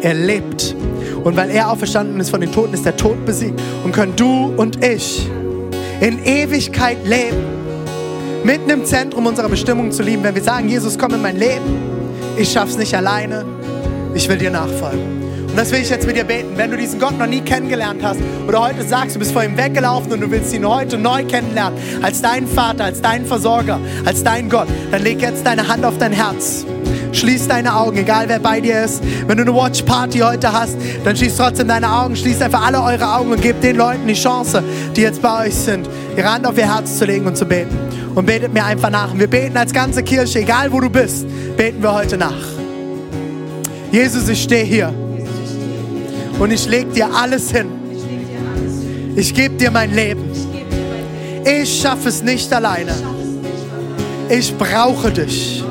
Er 0.00 0.14
lebt. 0.14 0.74
Und 1.22 1.36
weil 1.36 1.50
er 1.50 1.70
auferstanden 1.70 2.18
ist 2.18 2.30
von 2.30 2.40
den 2.40 2.50
Toten, 2.50 2.72
ist 2.72 2.86
der 2.86 2.96
Tod 2.96 3.26
besiegt. 3.26 3.60
Und 3.84 3.92
können 3.92 4.16
du 4.16 4.54
und 4.56 4.82
ich 4.82 5.28
in 6.00 6.24
Ewigkeit 6.24 6.98
leben. 7.04 7.44
Mitten 8.44 8.70
im 8.70 8.84
Zentrum 8.84 9.26
unserer 9.26 9.48
Bestimmung 9.48 9.90
zu 9.92 10.02
lieben. 10.02 10.22
Wenn 10.22 10.34
wir 10.34 10.42
sagen, 10.42 10.68
Jesus, 10.68 10.98
komm 10.98 11.14
in 11.14 11.22
mein 11.22 11.36
Leben. 11.36 11.82
Ich 12.36 12.52
schaff's 12.52 12.76
nicht 12.76 12.94
alleine. 12.94 13.44
Ich 14.14 14.28
will 14.28 14.38
dir 14.38 14.50
nachfolgen. 14.50 15.16
Und 15.48 15.56
das 15.56 15.72
will 15.72 15.80
ich 15.80 15.88
jetzt 15.88 16.06
mit 16.06 16.16
dir 16.16 16.24
beten. 16.24 16.50
Wenn 16.56 16.70
du 16.70 16.76
diesen 16.76 17.00
Gott 17.00 17.18
noch 17.18 17.26
nie 17.26 17.40
kennengelernt 17.40 18.02
hast 18.02 18.20
oder 18.46 18.60
heute 18.60 18.82
sagst, 18.82 19.16
du 19.16 19.18
bist 19.18 19.32
vor 19.32 19.42
ihm 19.42 19.56
weggelaufen 19.56 20.12
und 20.12 20.20
du 20.20 20.30
willst 20.30 20.52
ihn 20.52 20.68
heute 20.68 20.98
neu 20.98 21.24
kennenlernen, 21.24 21.78
als 22.02 22.20
deinen 22.20 22.46
Vater, 22.46 22.84
als 22.84 23.00
deinen 23.00 23.24
Versorger, 23.24 23.80
als 24.04 24.22
deinen 24.22 24.50
Gott, 24.50 24.68
dann 24.90 25.02
leg 25.02 25.22
jetzt 25.22 25.46
deine 25.46 25.66
Hand 25.66 25.84
auf 25.84 25.96
dein 25.98 26.12
Herz. 26.12 26.66
Schließ 27.12 27.48
deine 27.48 27.74
Augen, 27.74 27.96
egal 27.96 28.28
wer 28.28 28.38
bei 28.38 28.60
dir 28.60 28.84
ist. 28.84 29.02
Wenn 29.26 29.36
du 29.38 29.44
eine 29.44 29.54
Watch 29.54 29.82
Party 29.82 30.18
heute 30.18 30.52
hast, 30.52 30.76
dann 31.04 31.16
schließ 31.16 31.36
trotzdem 31.36 31.68
deine 31.68 31.90
Augen. 31.90 32.16
Schließ 32.16 32.42
einfach 32.42 32.66
alle 32.66 32.82
eure 32.82 33.14
Augen 33.14 33.32
und 33.32 33.40
gebt 33.40 33.62
den 33.62 33.76
Leuten 33.76 34.06
die 34.06 34.14
Chance, 34.14 34.62
die 34.94 35.02
jetzt 35.02 35.22
bei 35.22 35.46
euch 35.46 35.54
sind, 35.54 35.88
ihre 36.16 36.32
Hand 36.32 36.46
auf 36.46 36.56
ihr 36.56 36.72
Herz 36.72 36.98
zu 36.98 37.04
legen 37.04 37.26
und 37.26 37.36
zu 37.36 37.44
beten. 37.44 37.76
Und 38.14 38.26
betet 38.26 38.52
mir 38.52 38.64
einfach 38.64 38.90
nach. 38.90 39.12
Und 39.12 39.20
wir 39.20 39.28
beten 39.28 39.56
als 39.56 39.72
ganze 39.72 40.02
Kirche, 40.02 40.40
egal 40.40 40.72
wo 40.72 40.80
du 40.80 40.88
bist, 40.88 41.26
beten 41.56 41.82
wir 41.82 41.92
heute 41.92 42.16
nach. 42.16 42.32
Jesus, 43.92 44.28
ich 44.28 44.42
stehe 44.42 44.64
hier 44.64 44.92
und 46.38 46.50
ich 46.50 46.66
leg 46.66 46.92
dir 46.92 47.08
alles 47.14 47.50
hin. 47.50 47.66
Ich 49.16 49.32
gebe 49.32 49.54
dir 49.56 49.70
mein 49.70 49.94
Leben. 49.94 50.24
Ich 51.44 51.80
schaffe 51.80 52.08
es 52.08 52.22
nicht 52.22 52.52
alleine. 52.52 52.92
Ich 54.28 54.56
brauche 54.56 55.10
dich. 55.10 55.64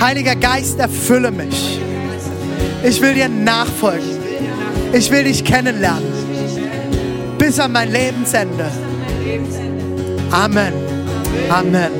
Heiliger 0.00 0.36
Geist, 0.36 0.78
erfülle 0.78 1.30
mich. 1.30 1.80
Ich 2.84 3.00
will 3.00 3.14
dir 3.14 3.28
nachfolgen. 3.28 4.06
Ich 4.92 5.10
will 5.10 5.24
dich 5.24 5.42
kennenlernen. 5.42 6.04
Bis 7.38 7.58
an 7.58 7.72
mein 7.72 7.90
Lebensende. 7.90 8.70
Amen. 10.30 10.72
Amen. 11.48 11.90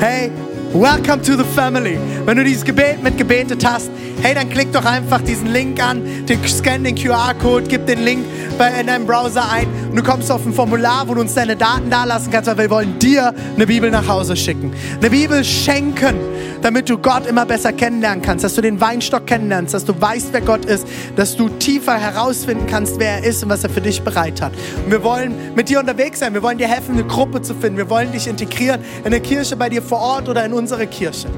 Hey, 0.00 0.30
welcome 0.72 1.20
to 1.22 1.36
the 1.36 1.44
family. 1.54 1.98
Wenn 2.24 2.38
du 2.38 2.44
dieses 2.44 2.64
Gebet 2.64 3.02
mitgebetet 3.02 3.64
hast, 3.64 3.90
hey, 4.22 4.34
dann 4.34 4.48
klick 4.48 4.72
doch 4.72 4.84
einfach 4.84 5.20
diesen 5.20 5.52
Link 5.52 5.82
an, 5.82 6.02
scan 6.46 6.82
den 6.82 6.94
QR-Code, 6.94 7.66
gib 7.68 7.86
den 7.86 8.04
Link 8.04 8.24
bei, 8.56 8.70
in 8.80 8.86
deinem 8.86 9.06
Browser 9.06 9.50
ein 9.50 9.66
und 9.94 10.04
du 10.04 10.10
kommst 10.10 10.28
auf 10.32 10.44
ein 10.44 10.52
Formular, 10.52 11.06
wo 11.06 11.14
du 11.14 11.20
uns 11.20 11.34
deine 11.34 11.54
Daten 11.54 11.88
dalassen 11.88 12.32
kannst, 12.32 12.50
weil 12.50 12.58
wir 12.58 12.70
wollen 12.70 12.98
dir 12.98 13.32
eine 13.54 13.64
Bibel 13.64 13.92
nach 13.92 14.08
Hause 14.08 14.34
schicken. 14.34 14.72
Eine 14.98 15.08
Bibel 15.08 15.44
schenken, 15.44 16.16
damit 16.62 16.90
du 16.90 16.98
Gott 16.98 17.28
immer 17.28 17.46
besser 17.46 17.72
kennenlernen 17.72 18.20
kannst, 18.20 18.44
dass 18.44 18.56
du 18.56 18.60
den 18.60 18.80
Weinstock 18.80 19.24
kennenlernst, 19.24 19.72
dass 19.72 19.84
du 19.84 19.94
weißt, 19.96 20.30
wer 20.32 20.40
Gott 20.40 20.64
ist, 20.64 20.84
dass 21.14 21.36
du 21.36 21.48
tiefer 21.48 21.96
herausfinden 21.96 22.66
kannst, 22.66 22.98
wer 22.98 23.18
er 23.18 23.24
ist 23.24 23.44
und 23.44 23.50
was 23.50 23.62
er 23.62 23.70
für 23.70 23.82
dich 23.82 24.02
bereit 24.02 24.42
hat. 24.42 24.52
Und 24.84 24.90
wir 24.90 25.04
wollen 25.04 25.32
mit 25.54 25.68
dir 25.68 25.78
unterwegs 25.78 26.18
sein, 26.18 26.34
wir 26.34 26.42
wollen 26.42 26.58
dir 26.58 26.66
helfen, 26.66 26.94
eine 26.94 27.04
Gruppe 27.04 27.40
zu 27.42 27.54
finden, 27.54 27.76
wir 27.76 27.88
wollen 27.88 28.10
dich 28.10 28.26
integrieren 28.26 28.80
in 28.98 29.06
eine 29.06 29.20
Kirche 29.20 29.54
bei 29.54 29.68
dir 29.68 29.80
vor 29.80 30.00
Ort 30.00 30.28
oder 30.28 30.44
in 30.44 30.54
unsere 30.54 30.88
Kirche. 30.88 31.28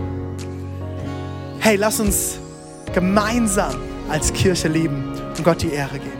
Hey, 1.58 1.76
lass 1.76 2.00
uns 2.00 2.38
gemeinsam 2.94 3.74
als 4.08 4.32
Kirche 4.32 4.68
lieben 4.68 5.12
und 5.36 5.44
Gott 5.44 5.60
die 5.60 5.72
Ehre 5.72 5.98
geben. 5.98 6.15